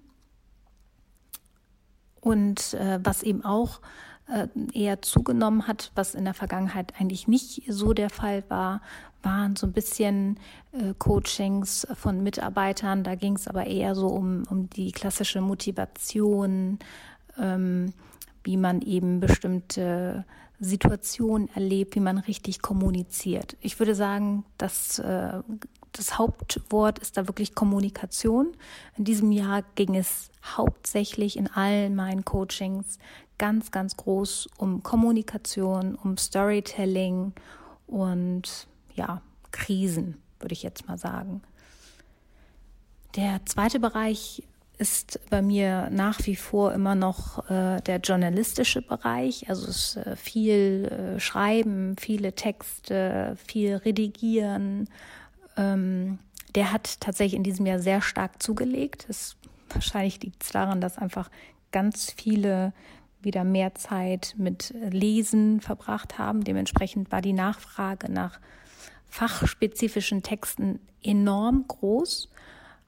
Und 2.20 2.74
äh, 2.74 3.00
was 3.02 3.22
eben 3.22 3.44
auch 3.44 3.80
eher 4.72 5.02
zugenommen 5.02 5.66
hat, 5.66 5.92
was 5.94 6.14
in 6.14 6.24
der 6.24 6.34
Vergangenheit 6.34 6.94
eigentlich 6.98 7.28
nicht 7.28 7.62
so 7.68 7.92
der 7.92 8.10
Fall 8.10 8.44
war, 8.48 8.80
waren 9.22 9.56
so 9.56 9.66
ein 9.66 9.72
bisschen 9.72 10.38
äh, 10.72 10.94
Coachings 10.98 11.86
von 11.94 12.22
Mitarbeitern. 12.22 13.04
Da 13.04 13.14
ging 13.14 13.36
es 13.36 13.46
aber 13.46 13.66
eher 13.66 13.94
so 13.94 14.08
um, 14.08 14.44
um 14.50 14.68
die 14.70 14.92
klassische 14.92 15.40
Motivation, 15.40 16.78
ähm, 17.38 17.92
wie 18.44 18.56
man 18.56 18.82
eben 18.82 19.20
bestimmte 19.20 20.24
Situationen 20.58 21.48
erlebt, 21.54 21.94
wie 21.94 22.00
man 22.00 22.18
richtig 22.18 22.62
kommuniziert. 22.62 23.56
Ich 23.60 23.78
würde 23.78 23.94
sagen, 23.94 24.44
dass 24.58 24.98
äh, 24.98 25.40
das 25.92 26.18
Hauptwort 26.18 26.98
ist 26.98 27.16
da 27.16 27.28
wirklich 27.28 27.54
Kommunikation. 27.54 28.56
In 28.96 29.04
diesem 29.04 29.30
Jahr 29.30 29.62
ging 29.74 29.94
es 29.94 30.30
hauptsächlich 30.42 31.36
in 31.36 31.48
allen 31.48 31.94
meinen 31.94 32.24
Coachings 32.24 32.98
ganz, 33.38 33.70
ganz 33.70 33.96
groß 33.96 34.48
um 34.58 34.82
Kommunikation, 34.82 35.94
um 35.96 36.16
Storytelling 36.16 37.32
und 37.86 38.66
ja, 38.94 39.22
Krisen, 39.50 40.16
würde 40.38 40.52
ich 40.52 40.62
jetzt 40.62 40.88
mal 40.88 40.98
sagen. 40.98 41.42
Der 43.16 43.44
zweite 43.44 43.78
Bereich 43.78 44.42
ist 44.78 45.20
bei 45.30 45.42
mir 45.42 45.90
nach 45.90 46.26
wie 46.26 46.34
vor 46.34 46.72
immer 46.72 46.94
noch 46.94 47.48
äh, 47.50 47.80
der 47.82 47.98
journalistische 47.98 48.82
Bereich. 48.82 49.48
Also 49.48 49.68
es 49.68 49.96
äh, 49.96 50.16
viel 50.16 50.86
äh, 51.16 51.20
Schreiben, 51.20 51.96
viele 51.98 52.34
Texte, 52.34 53.36
viel 53.46 53.76
Redigieren. 53.76 54.88
Ähm, 55.56 56.18
der 56.54 56.72
hat 56.72 57.00
tatsächlich 57.00 57.34
in 57.34 57.44
diesem 57.44 57.66
Jahr 57.66 57.78
sehr 57.78 58.00
stark 58.00 58.42
zugelegt. 58.42 59.06
Es, 59.08 59.36
wahrscheinlich 59.68 60.20
liegt 60.22 60.42
es 60.42 60.50
daran, 60.50 60.80
dass 60.80 60.98
einfach 60.98 61.30
ganz 61.70 62.10
viele 62.10 62.72
wieder 63.24 63.44
mehr 63.44 63.74
Zeit 63.74 64.34
mit 64.36 64.74
Lesen 64.90 65.60
verbracht 65.60 66.18
haben. 66.18 66.44
Dementsprechend 66.44 67.12
war 67.12 67.22
die 67.22 67.32
Nachfrage 67.32 68.10
nach 68.10 68.40
fachspezifischen 69.08 70.22
Texten 70.22 70.80
enorm 71.02 71.66
groß 71.68 72.28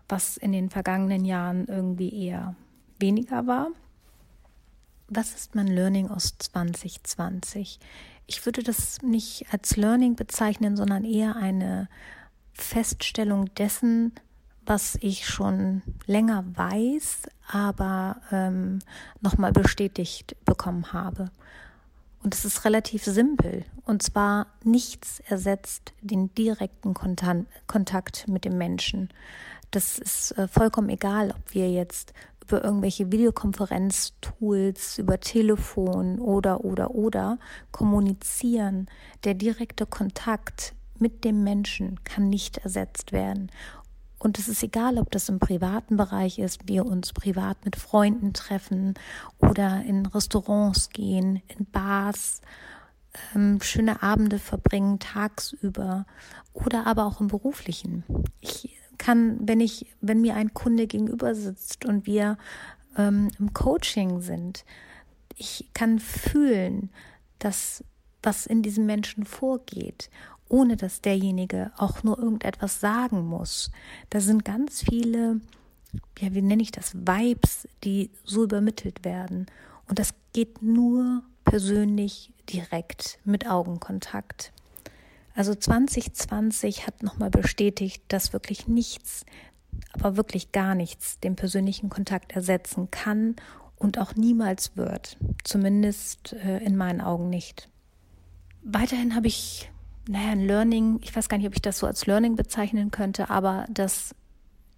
was 0.09 0.37
in 0.37 0.53
den 0.53 0.71
vergangenen 0.71 1.25
Jahren 1.25 1.67
irgendwie 1.67 2.27
eher 2.27 2.55
weniger 2.99 3.47
war. 3.47 3.69
Was 5.09 5.35
ist 5.35 5.55
mein 5.55 5.67
Learning 5.67 6.09
aus 6.09 6.35
2020? 6.39 7.79
Ich 8.27 8.45
würde 8.47 8.63
das 8.63 9.03
nicht 9.03 9.47
als 9.51 9.77
Learning 9.77 10.17
bezeichnen, 10.17 10.77
sondern 10.77 11.05
eher 11.05 11.37
eine 11.37 11.89
Feststellung 12.53 13.53
dessen, 13.55 14.13
was 14.67 14.97
ich 15.01 15.27
schon 15.27 15.83
länger 16.07 16.45
weiß, 16.55 17.23
aber 17.51 18.17
ähm, 18.33 18.79
nochmal 19.21 19.53
bestätigt 19.53 20.37
bekommen 20.45 20.93
habe. 20.93 21.31
Und 22.23 22.35
es 22.35 22.45
ist 22.45 22.65
relativ 22.65 23.05
simpel. 23.05 23.65
Und 23.85 24.03
zwar 24.03 24.47
nichts 24.65 25.21
ersetzt 25.29 25.93
den 26.01 26.35
direkten 26.35 26.95
Kontakt 26.95 28.27
mit 28.29 28.47
dem 28.47 28.57
Menschen. 28.57 29.11
Das 29.71 29.99
ist 29.99 30.33
äh, 30.39 30.49
vollkommen 30.49 30.89
egal, 30.89 31.33
ob 31.33 31.53
wir 31.53 31.71
jetzt 31.71 32.15
über 32.47 32.65
irgendwelche 32.65 33.11
Videokonferenztools, 33.11 34.99
über 34.99 35.21
Telefon 35.21 36.19
oder, 36.19 36.65
oder, 36.65 36.95
oder 36.95 37.39
kommunizieren. 37.73 38.87
Der 39.25 39.35
direkte 39.35 39.87
Kontakt 39.87 40.75
mit 40.99 41.25
dem 41.25 41.43
Menschen 41.43 42.03
kann 42.05 42.29
nicht 42.29 42.59
ersetzt 42.59 43.13
werden. 43.13 43.51
Und 44.25 44.39
es 44.39 44.49
ist 44.49 44.63
egal, 44.63 44.97
ob 44.97 45.11
das 45.11 45.29
im 45.29 45.39
privaten 45.39 45.99
Bereich 45.99 46.39
ist, 46.39 46.67
wir 46.67 46.87
uns 46.87 47.13
privat 47.13 47.63
mit 47.67 47.77
Freunden 47.77 48.33
treffen 48.33 48.95
oder 49.39 49.83
in 49.85 50.07
Restaurants 50.07 50.89
gehen, 50.89 51.43
in 51.47 51.67
Bars, 51.67 52.41
ähm, 53.35 53.61
schöne 53.61 54.03
Abende 54.03 54.39
verbringen 54.39 54.99
tagsüber 54.99 56.07
oder 56.55 56.87
aber 56.87 57.05
auch 57.05 57.21
im 57.21 57.29
beruflichen. 57.29 58.03
Ich 58.41 58.75
kann, 58.97 59.47
wenn 59.47 59.61
ich, 59.61 59.95
wenn 60.01 60.23
mir 60.23 60.37
ein 60.37 60.55
Kunde 60.55 60.87
gegenüber 60.87 61.35
sitzt 61.35 61.85
und 61.85 62.07
wir 62.07 62.39
ähm, 62.97 63.29
im 63.39 63.53
Coaching 63.53 64.23
sind, 64.23 64.65
ich 65.37 65.69
kann 65.75 65.99
fühlen, 65.99 66.89
dass 67.39 67.85
was 68.23 68.47
in 68.47 68.63
diesem 68.63 68.87
Menschen 68.87 69.27
vorgeht, 69.27 70.09
ohne 70.55 70.77
dass 70.77 71.01
derjenige 71.01 71.73
auch 71.77 72.05
nur 72.05 72.17
irgendetwas 72.17 72.79
sagen 72.79 73.27
muss. 73.27 73.73
Da 74.11 74.21
sind 74.21 74.45
ganz 74.45 74.83
viele, 74.83 75.41
ja, 76.21 76.33
wie 76.33 76.43
nenne 76.43 76.63
ich 76.63 76.71
das, 76.71 76.95
Vibes, 76.95 77.67
die 77.83 78.13
so 78.23 78.45
übermittelt 78.45 79.05
werden. 79.05 79.47
Und 79.89 79.99
das 79.99 80.15
geht 80.33 80.63
nur 80.63 81.25
persönlich 81.45 82.33
direkt 82.49 83.19
mit 83.25 83.51
Augenkontakt. 83.51 84.53
Also 85.35 85.57
2020 85.57 86.87
hat 86.87 87.03
nochmal 87.03 87.31
bestätigt, 87.31 88.05
dass 88.07 88.33
wirklich 88.33 88.69
nichts, 88.69 89.27
aber 89.93 90.17
wirklich 90.17 90.53
gar 90.53 90.77
nichts 90.77 91.19
den 91.19 91.35
persönlichen 91.35 91.91
Kontakt 91.91 92.31
ersetzen 92.31 92.93
kann 92.93 93.35
und 93.75 93.99
auch 93.99 94.15
niemals 94.15 94.77
wird. 94.77 95.17
Zumindest 95.43 96.33
äh, 96.35 96.59
in 96.59 96.77
meinen 96.77 97.01
Augen 97.01 97.29
nicht. 97.29 97.69
Weiterhin 98.63 99.17
habe 99.17 99.27
ich, 99.27 99.69
naja, 100.09 100.31
ein 100.31 100.47
Learning, 100.47 101.01
ich 101.03 101.15
weiß 101.15 101.29
gar 101.29 101.39
nicht, 101.39 101.47
ob 101.47 101.55
ich 101.55 101.63
das 101.63 101.79
so 101.79 101.87
als 101.87 102.07
Learning 102.07 102.37
bezeichnen 102.37 102.91
könnte, 102.91 103.31
aber 103.31 103.67
dass 103.71 104.15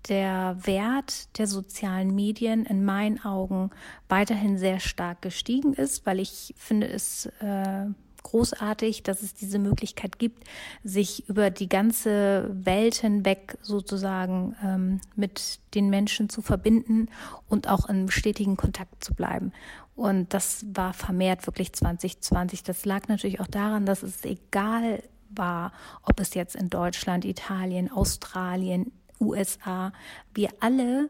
der 0.08 0.56
Wert 0.64 1.36
der 1.38 1.46
sozialen 1.46 2.14
Medien 2.14 2.64
in 2.64 2.84
meinen 2.84 3.24
Augen 3.24 3.70
weiterhin 4.08 4.56
sehr 4.56 4.78
stark 4.78 5.22
gestiegen 5.22 5.72
ist, 5.74 6.06
weil 6.06 6.20
ich 6.20 6.54
finde 6.56 6.86
es 6.86 7.26
äh, 7.40 7.86
großartig, 8.22 9.04
dass 9.04 9.22
es 9.22 9.34
diese 9.34 9.58
Möglichkeit 9.58 10.18
gibt, 10.18 10.44
sich 10.82 11.28
über 11.28 11.50
die 11.50 11.68
ganze 11.68 12.50
Welt 12.52 12.96
hinweg 12.96 13.56
sozusagen 13.62 14.56
ähm, 14.62 15.00
mit 15.14 15.60
den 15.74 15.90
Menschen 15.90 16.28
zu 16.28 16.42
verbinden 16.42 17.08
und 17.48 17.68
auch 17.68 17.88
in 17.88 18.10
stetigen 18.10 18.56
Kontakt 18.56 19.04
zu 19.04 19.14
bleiben. 19.14 19.52
Und 19.94 20.34
das 20.34 20.66
war 20.74 20.92
vermehrt 20.92 21.46
wirklich 21.46 21.72
2020. 21.72 22.64
Das 22.64 22.84
lag 22.84 23.08
natürlich 23.08 23.40
auch 23.40 23.46
daran, 23.46 23.86
dass 23.86 24.02
es 24.02 24.24
egal 24.24 25.02
war, 25.30 25.72
ob 26.02 26.20
es 26.20 26.34
jetzt 26.34 26.56
in 26.56 26.70
Deutschland, 26.70 27.24
Italien, 27.24 27.90
Australien, 27.90 28.92
USA, 29.20 29.92
wir 30.34 30.50
alle 30.60 31.08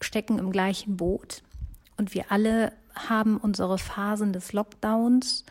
stecken 0.00 0.38
im 0.38 0.52
gleichen 0.52 0.96
Boot 0.96 1.42
und 1.96 2.14
wir 2.14 2.30
alle 2.30 2.72
haben 2.94 3.38
unsere 3.38 3.78
Phasen 3.78 4.32
des 4.32 4.52
Lockdowns 4.52 5.44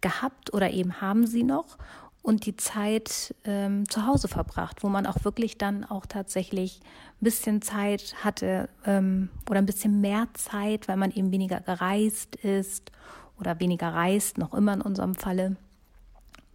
gehabt 0.00 0.54
oder 0.54 0.70
eben 0.70 1.00
haben 1.00 1.26
sie 1.26 1.42
noch 1.42 1.76
und 2.22 2.44
die 2.46 2.56
Zeit 2.56 3.34
ähm, 3.44 3.88
zu 3.88 4.06
Hause 4.06 4.28
verbracht, 4.28 4.82
wo 4.82 4.88
man 4.88 5.06
auch 5.06 5.24
wirklich 5.24 5.58
dann 5.58 5.84
auch 5.84 6.06
tatsächlich 6.06 6.80
ein 7.20 7.24
bisschen 7.24 7.62
Zeit 7.62 8.14
hatte 8.22 8.68
ähm, 8.84 9.30
oder 9.48 9.58
ein 9.58 9.66
bisschen 9.66 10.00
mehr 10.00 10.28
Zeit, 10.34 10.88
weil 10.88 10.96
man 10.96 11.10
eben 11.10 11.32
weniger 11.32 11.60
gereist 11.60 12.36
ist 12.36 12.92
oder 13.38 13.58
weniger 13.60 13.88
reist, 13.88 14.38
noch 14.38 14.52
immer 14.52 14.74
in 14.74 14.82
unserem 14.82 15.14
Falle. 15.14 15.56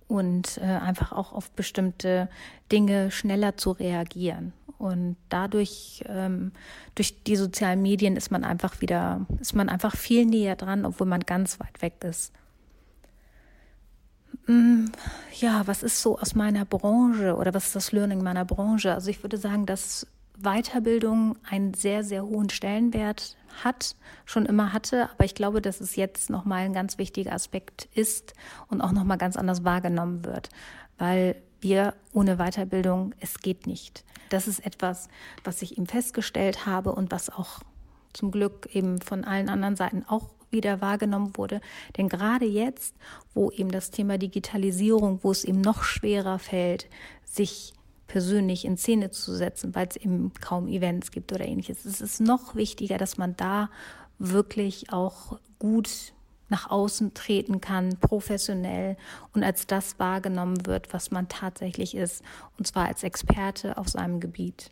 Und 0.08 0.60
äh, 0.60 0.66
einfach 0.66 1.12
auch 1.12 1.34
auf 1.34 1.52
bestimmte 1.52 2.30
Dinge 2.72 3.10
schneller 3.10 3.58
zu 3.58 3.72
reagieren. 3.72 4.54
Und 4.78 5.16
dadurch, 5.30 6.04
ähm, 6.08 6.52
durch 6.96 7.24
die 7.24 7.36
sozialen 7.36 7.82
Medien 7.82 8.16
ist 8.16 8.30
man 8.30 8.44
einfach 8.44 8.82
wieder, 8.82 9.26
ist 9.40 9.56
man 9.56 9.70
einfach 9.70 9.96
viel 9.96 10.26
näher 10.26 10.56
dran, 10.56 10.86
obwohl 10.86 11.08
man 11.08 11.22
ganz 11.22 11.60
weit 11.60 11.82
weg 11.82 12.04
ist. 12.04 12.34
Mm, 14.48 14.86
ja, 15.40 15.66
was 15.66 15.82
ist 15.82 16.02
so 16.02 16.20
aus 16.20 16.36
meiner 16.36 16.66
Branche 16.66 17.36
oder 17.36 17.54
was 17.54 17.68
ist 17.68 17.76
das 17.76 17.92
Learning 17.92 18.22
meiner 18.22 18.46
Branche? 18.46 18.94
Also 18.94 19.10
ich 19.10 19.24
würde 19.24 19.38
sagen, 19.38 19.66
dass 19.66 20.06
Weiterbildung 20.38 21.38
einen 21.50 21.74
sehr, 21.74 22.04
sehr 22.04 22.24
hohen 22.26 22.50
Stellenwert 22.50 23.38
hat, 23.64 23.96
schon 24.26 24.46
immer 24.46 24.74
hatte, 24.74 25.10
aber 25.12 25.26
ich 25.26 25.36
glaube, 25.36 25.62
dass 25.62 25.82
es 25.82 25.96
jetzt 25.96 26.30
nochmal 26.30 26.66
ein 26.66 26.74
ganz 26.74 26.98
wichtiger 26.98 27.34
Aspekt 27.34 27.88
ist 27.94 28.34
und 28.68 28.82
auch 28.82 28.92
nochmal 28.92 29.18
ganz 29.18 29.38
anders 29.38 29.64
wahrgenommen 29.64 30.26
wird, 30.26 30.50
weil 30.98 31.42
wir 31.62 31.96
ohne 32.14 32.38
Weiterbildung, 32.38 33.14
es 33.20 33.40
geht 33.40 33.66
nicht. 33.66 34.04
Das 34.30 34.48
ist 34.48 34.66
etwas, 34.66 35.08
was 35.44 35.62
ich 35.62 35.78
eben 35.78 35.88
festgestellt 35.88 36.66
habe 36.66 36.92
und 36.94 37.12
was 37.12 37.30
auch 37.30 37.60
zum 38.14 38.32
Glück 38.32 38.68
eben 38.74 39.02
von 39.02 39.24
allen 39.24 39.50
anderen 39.50 39.76
Seiten 39.76 40.04
auch 40.08 40.30
wieder 40.52 40.82
wahrgenommen 40.82 41.36
wurde. 41.36 41.62
Denn 41.98 42.10
gerade 42.10 42.46
jetzt, 42.46 42.96
wo 43.34 43.52
eben 43.52 43.72
das 43.72 43.92
Thema 43.92 44.18
Digitalisierung, 44.18 45.20
wo 45.24 45.32
es 45.32 45.44
eben 45.44 45.62
noch 45.62 45.84
schwerer 45.84 46.40
fällt, 46.40 46.88
sich 47.26 47.74
persönlich 48.08 48.66
in 48.66 48.78
Szene 48.78 49.10
zu 49.10 49.34
setzen, 49.34 49.76
weil 49.76 49.88
es 49.88 49.96
eben 49.96 50.34
kaum 50.40 50.68
Events 50.68 51.12
gibt 51.12 51.34
oder 51.34 51.46
ähnliches, 51.46 51.86
es 51.86 52.02
ist 52.02 52.22
noch 52.22 52.56
wichtiger, 52.56 52.98
dass 52.98 53.18
man 53.18 53.36
da 53.36 53.70
wirklich 54.20 54.92
auch 54.94 55.40
gut 55.60 56.14
nach 56.48 56.70
außen 56.70 57.14
treten 57.14 57.60
kann, 57.60 57.98
professionell 58.00 58.98
und 59.34 59.44
als 59.44 59.66
das 59.66 59.98
wahrgenommen 59.98 60.66
wird, 60.66 60.94
was 60.94 61.10
man 61.10 61.28
tatsächlich 61.28 61.96
ist, 61.96 62.24
und 62.58 62.68
zwar 62.68 62.86
als 62.86 63.04
Experte 63.04 63.78
auf 63.78 63.90
seinem 63.90 64.20
Gebiet. 64.20 64.72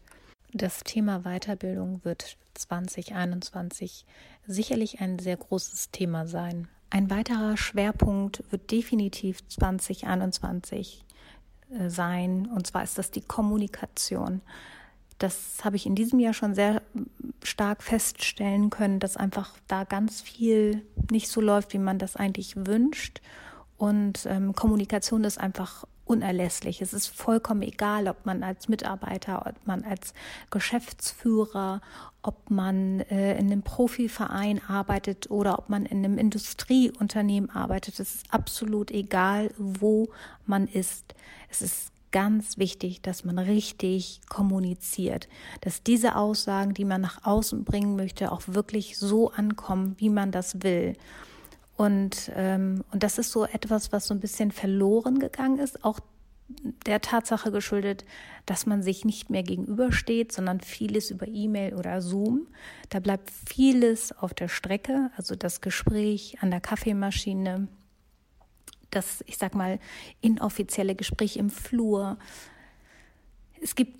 Das 0.53 0.83
Thema 0.83 1.21
Weiterbildung 1.21 2.01
wird 2.03 2.37
2021 2.53 4.05
sicherlich 4.45 5.01
ein 5.01 5.17
sehr 5.17 5.37
großes 5.37 5.89
Thema 5.89 6.27
sein. 6.27 6.67
Ein 6.91 7.09
weiterer 7.09 7.57
Schwerpunkt 7.57 8.43
wird 8.51 8.69
definitiv 8.69 9.47
2021 9.47 11.03
äh, 11.03 11.12
sein, 11.87 12.47
und 12.47 12.67
zwar 12.67 12.83
ist 12.83 12.97
das 12.97 13.11
die 13.11 13.21
Kommunikation. 13.21 14.41
Das 15.19 15.63
habe 15.63 15.75
ich 15.75 15.85
in 15.85 15.95
diesem 15.95 16.19
Jahr 16.19 16.33
schon 16.33 16.55
sehr 16.55 16.81
stark 17.43 17.83
feststellen 17.83 18.69
können, 18.69 18.99
dass 18.99 19.17
einfach 19.17 19.55
da 19.67 19.83
ganz 19.83 20.21
viel 20.21 20.85
nicht 21.11 21.29
so 21.29 21.39
läuft, 21.39 21.73
wie 21.73 21.79
man 21.79 21.99
das 21.99 22.15
eigentlich 22.15 22.55
wünscht. 22.55 23.21
Und 23.77 24.25
ähm, 24.25 24.53
Kommunikation 24.53 25.23
ist 25.23 25.39
einfach 25.39 25.85
unerlässlich. 26.05 26.81
Es 26.81 26.93
ist 26.93 27.07
vollkommen 27.07 27.61
egal, 27.61 28.07
ob 28.07 28.25
man 28.25 28.43
als 28.43 28.67
Mitarbeiter, 28.67 29.45
ob 29.47 29.55
man 29.65 29.83
als 29.83 30.13
Geschäftsführer, 30.49 31.81
ob 32.23 32.49
man 32.49 33.01
äh, 33.01 33.37
in 33.37 33.51
einem 33.51 33.61
Profiverein 33.61 34.61
arbeitet 34.67 35.29
oder 35.29 35.59
ob 35.59 35.69
man 35.69 35.85
in 35.85 35.99
einem 35.99 36.17
Industrieunternehmen 36.17 37.49
arbeitet. 37.49 37.99
Es 37.99 38.15
ist 38.15 38.33
absolut 38.33 38.91
egal, 38.91 39.51
wo 39.57 40.09
man 40.45 40.67
ist. 40.67 41.13
Es 41.49 41.61
ist 41.61 41.91
ganz 42.11 42.57
wichtig, 42.57 43.01
dass 43.01 43.25
man 43.25 43.37
richtig 43.37 44.21
kommuniziert, 44.29 45.27
dass 45.61 45.83
diese 45.83 46.15
Aussagen, 46.15 46.73
die 46.73 46.85
man 46.85 47.01
nach 47.01 47.25
außen 47.25 47.65
bringen 47.65 47.95
möchte, 47.95 48.31
auch 48.31 48.43
wirklich 48.47 48.97
so 48.97 49.31
ankommen, 49.31 49.95
wie 49.97 50.09
man 50.09 50.31
das 50.31 50.63
will. 50.63 50.93
Und, 51.75 52.31
ähm, 52.35 52.83
und 52.91 53.03
das 53.03 53.17
ist 53.17 53.31
so 53.31 53.45
etwas, 53.45 53.91
was 53.91 54.07
so 54.07 54.13
ein 54.13 54.19
bisschen 54.19 54.51
verloren 54.51 55.19
gegangen 55.19 55.57
ist, 55.59 55.83
auch 55.83 55.99
der 56.85 57.01
Tatsache 57.01 57.51
geschuldet, 57.51 58.05
dass 58.45 58.65
man 58.65 58.83
sich 58.83 59.05
nicht 59.05 59.29
mehr 59.29 59.43
gegenübersteht, 59.43 60.31
sondern 60.31 60.59
vieles 60.59 61.11
über 61.11 61.27
E-Mail 61.27 61.75
oder 61.75 62.01
Zoom. 62.01 62.47
Da 62.89 62.99
bleibt 62.99 63.31
vieles 63.31 64.11
auf 64.11 64.33
der 64.33 64.47
Strecke, 64.47 65.11
also 65.17 65.35
das 65.35 65.61
Gespräch 65.61 66.37
an 66.41 66.51
der 66.51 66.61
Kaffeemaschine, 66.61 67.67
das, 68.91 69.23
ich 69.27 69.37
sag 69.37 69.55
mal, 69.55 69.79
inoffizielle 70.21 70.95
Gespräch 70.95 71.37
im 71.37 71.49
Flur. 71.49 72.17
Es 73.61 73.75
gibt 73.75 73.97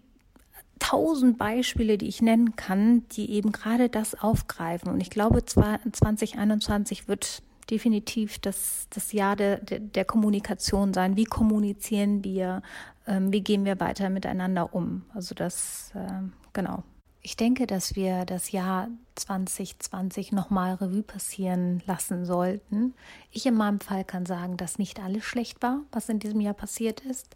tausend 0.80 1.38
Beispiele, 1.38 1.98
die 1.98 2.08
ich 2.08 2.22
nennen 2.22 2.56
kann, 2.56 3.08
die 3.10 3.32
eben 3.32 3.52
gerade 3.52 3.90
das 3.90 4.16
aufgreifen. 4.16 4.92
Und 4.92 5.02
ich 5.02 5.10
glaube, 5.10 5.46
2021 5.46 7.08
wird 7.08 7.42
definitiv 7.66 8.40
das, 8.40 8.88
das 8.90 9.12
Jahr 9.12 9.36
der, 9.36 9.58
der, 9.58 9.80
der 9.80 10.06
Kommunikation 10.06 10.94
sein. 10.94 11.16
Wie 11.16 11.26
kommunizieren 11.26 12.24
wir? 12.24 12.62
Ähm, 13.08 13.32
wie 13.32 13.42
gehen 13.42 13.66
wir 13.66 13.80
weiter 13.80 14.10
miteinander 14.10 14.74
um? 14.74 15.04
Also 15.14 15.36
das, 15.36 15.92
äh, 15.96 16.22
genau. 16.54 16.84
Ich 17.22 17.38
denke, 17.38 17.68
dass 17.68 17.96
wir 17.96 18.26
das 18.26 18.52
Jahr 18.52 18.90
2020 19.16 20.34
nochmal 20.34 20.74
Revue 20.76 21.04
passieren 21.04 21.82
lassen 21.86 22.26
sollten. 22.26 22.94
Ich 23.32 23.46
in 23.46 23.56
meinem 23.56 23.80
Fall 23.80 24.04
kann 24.04 24.26
sagen, 24.26 24.58
dass 24.58 24.78
nicht 24.78 25.00
alles 25.00 25.24
schlecht 25.24 25.62
war, 25.62 25.82
was 25.92 26.10
in 26.10 26.20
diesem 26.20 26.42
Jahr 26.42 26.54
passiert 26.54 27.00
ist. 27.00 27.36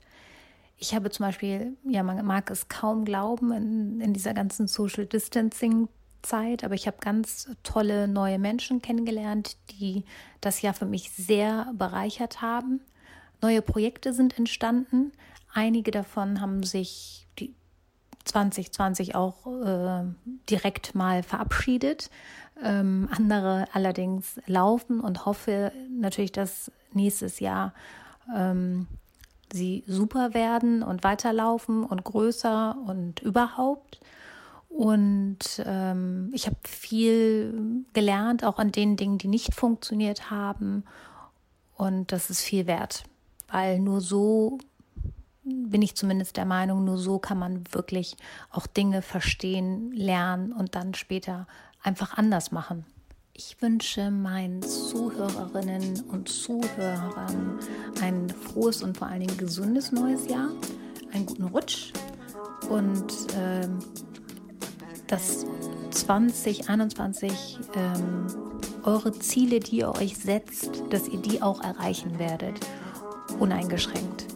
Ich 0.77 0.93
habe 0.93 1.09
zum 1.09 1.25
Beispiel, 1.25 1.77
ja, 1.85 2.03
man 2.03 2.23
mag 2.25 2.51
es 2.51 2.67
kaum 2.67 3.05
glauben, 3.05 3.51
in, 3.51 4.01
in 4.01 4.13
dieser 4.13 4.33
ganzen 4.33 4.67
Social 4.67 5.05
Distancing 5.05 5.87
Zeit, 6.21 6.63
aber 6.63 6.75
ich 6.75 6.87
habe 6.87 6.97
ganz 6.99 7.49
tolle 7.63 8.07
neue 8.07 8.39
Menschen 8.39 8.81
kennengelernt, 8.81 9.57
die 9.71 10.03
das 10.41 10.61
Jahr 10.61 10.73
für 10.73 10.85
mich 10.85 11.11
sehr 11.11 11.71
bereichert 11.73 12.41
haben. 12.41 12.81
Neue 13.41 13.61
Projekte 13.61 14.13
sind 14.13 14.37
entstanden. 14.37 15.11
Einige 15.53 15.91
davon 15.91 16.41
haben 16.41 16.63
sich 16.63 17.27
die 17.39 17.53
2020 18.25 19.15
auch 19.15 19.45
äh, 19.47 20.03
direkt 20.49 20.95
mal 20.95 21.23
verabschiedet. 21.23 22.09
Ähm, 22.61 23.07
andere 23.11 23.67
allerdings 23.73 24.39
laufen 24.47 24.99
und 24.99 25.25
hoffe 25.25 25.71
natürlich, 25.89 26.31
dass 26.31 26.71
nächstes 26.93 27.39
Jahr 27.39 27.73
ähm, 28.35 28.87
sie 29.53 29.83
super 29.87 30.33
werden 30.33 30.83
und 30.83 31.03
weiterlaufen 31.03 31.83
und 31.83 32.03
größer 32.03 32.75
und 32.85 33.21
überhaupt. 33.21 33.99
Und 34.69 35.39
ähm, 35.65 36.29
ich 36.33 36.45
habe 36.45 36.57
viel 36.63 37.85
gelernt, 37.93 38.43
auch 38.43 38.59
an 38.59 38.71
den 38.71 38.95
Dingen, 38.95 39.17
die 39.17 39.27
nicht 39.27 39.53
funktioniert 39.55 40.29
haben. 40.29 40.83
Und 41.75 42.11
das 42.11 42.29
ist 42.29 42.41
viel 42.41 42.67
wert, 42.67 43.03
weil 43.47 43.79
nur 43.79 44.01
so 44.01 44.59
bin 45.43 45.81
ich 45.81 45.95
zumindest 45.95 46.37
der 46.37 46.45
Meinung, 46.45 46.83
nur 46.83 46.97
so 46.97 47.19
kann 47.19 47.39
man 47.39 47.63
wirklich 47.71 48.17
auch 48.51 48.67
Dinge 48.67 49.01
verstehen, 49.01 49.91
lernen 49.93 50.51
und 50.51 50.75
dann 50.75 50.93
später 50.93 51.47
einfach 51.81 52.17
anders 52.17 52.51
machen. 52.51 52.85
Ich 53.33 53.61
wünsche 53.61 54.09
meinen 54.09 54.63
Zuhörerinnen 54.63 56.01
und 56.09 56.27
Zuhörern 56.27 57.59
ein 58.01 58.29
frohes 58.29 58.81
und 58.81 58.97
vor 58.97 59.07
allen 59.07 59.21
Dingen 59.21 59.37
gesundes 59.37 59.91
neues 59.91 60.27
Jahr, 60.27 60.49
einen 61.13 61.25
guten 61.27 61.43
Rutsch 61.43 61.93
und 62.69 63.13
ähm, 63.35 63.79
dass 65.07 65.45
2021 65.91 67.59
ähm, 67.75 68.27
eure 68.83 69.11
Ziele, 69.13 69.59
die 69.59 69.79
ihr 69.79 69.89
euch 69.95 70.17
setzt, 70.17 70.83
dass 70.89 71.07
ihr 71.07 71.19
die 71.19 71.41
auch 71.41 71.63
erreichen 71.63 72.19
werdet, 72.19 72.59
uneingeschränkt. 73.39 74.26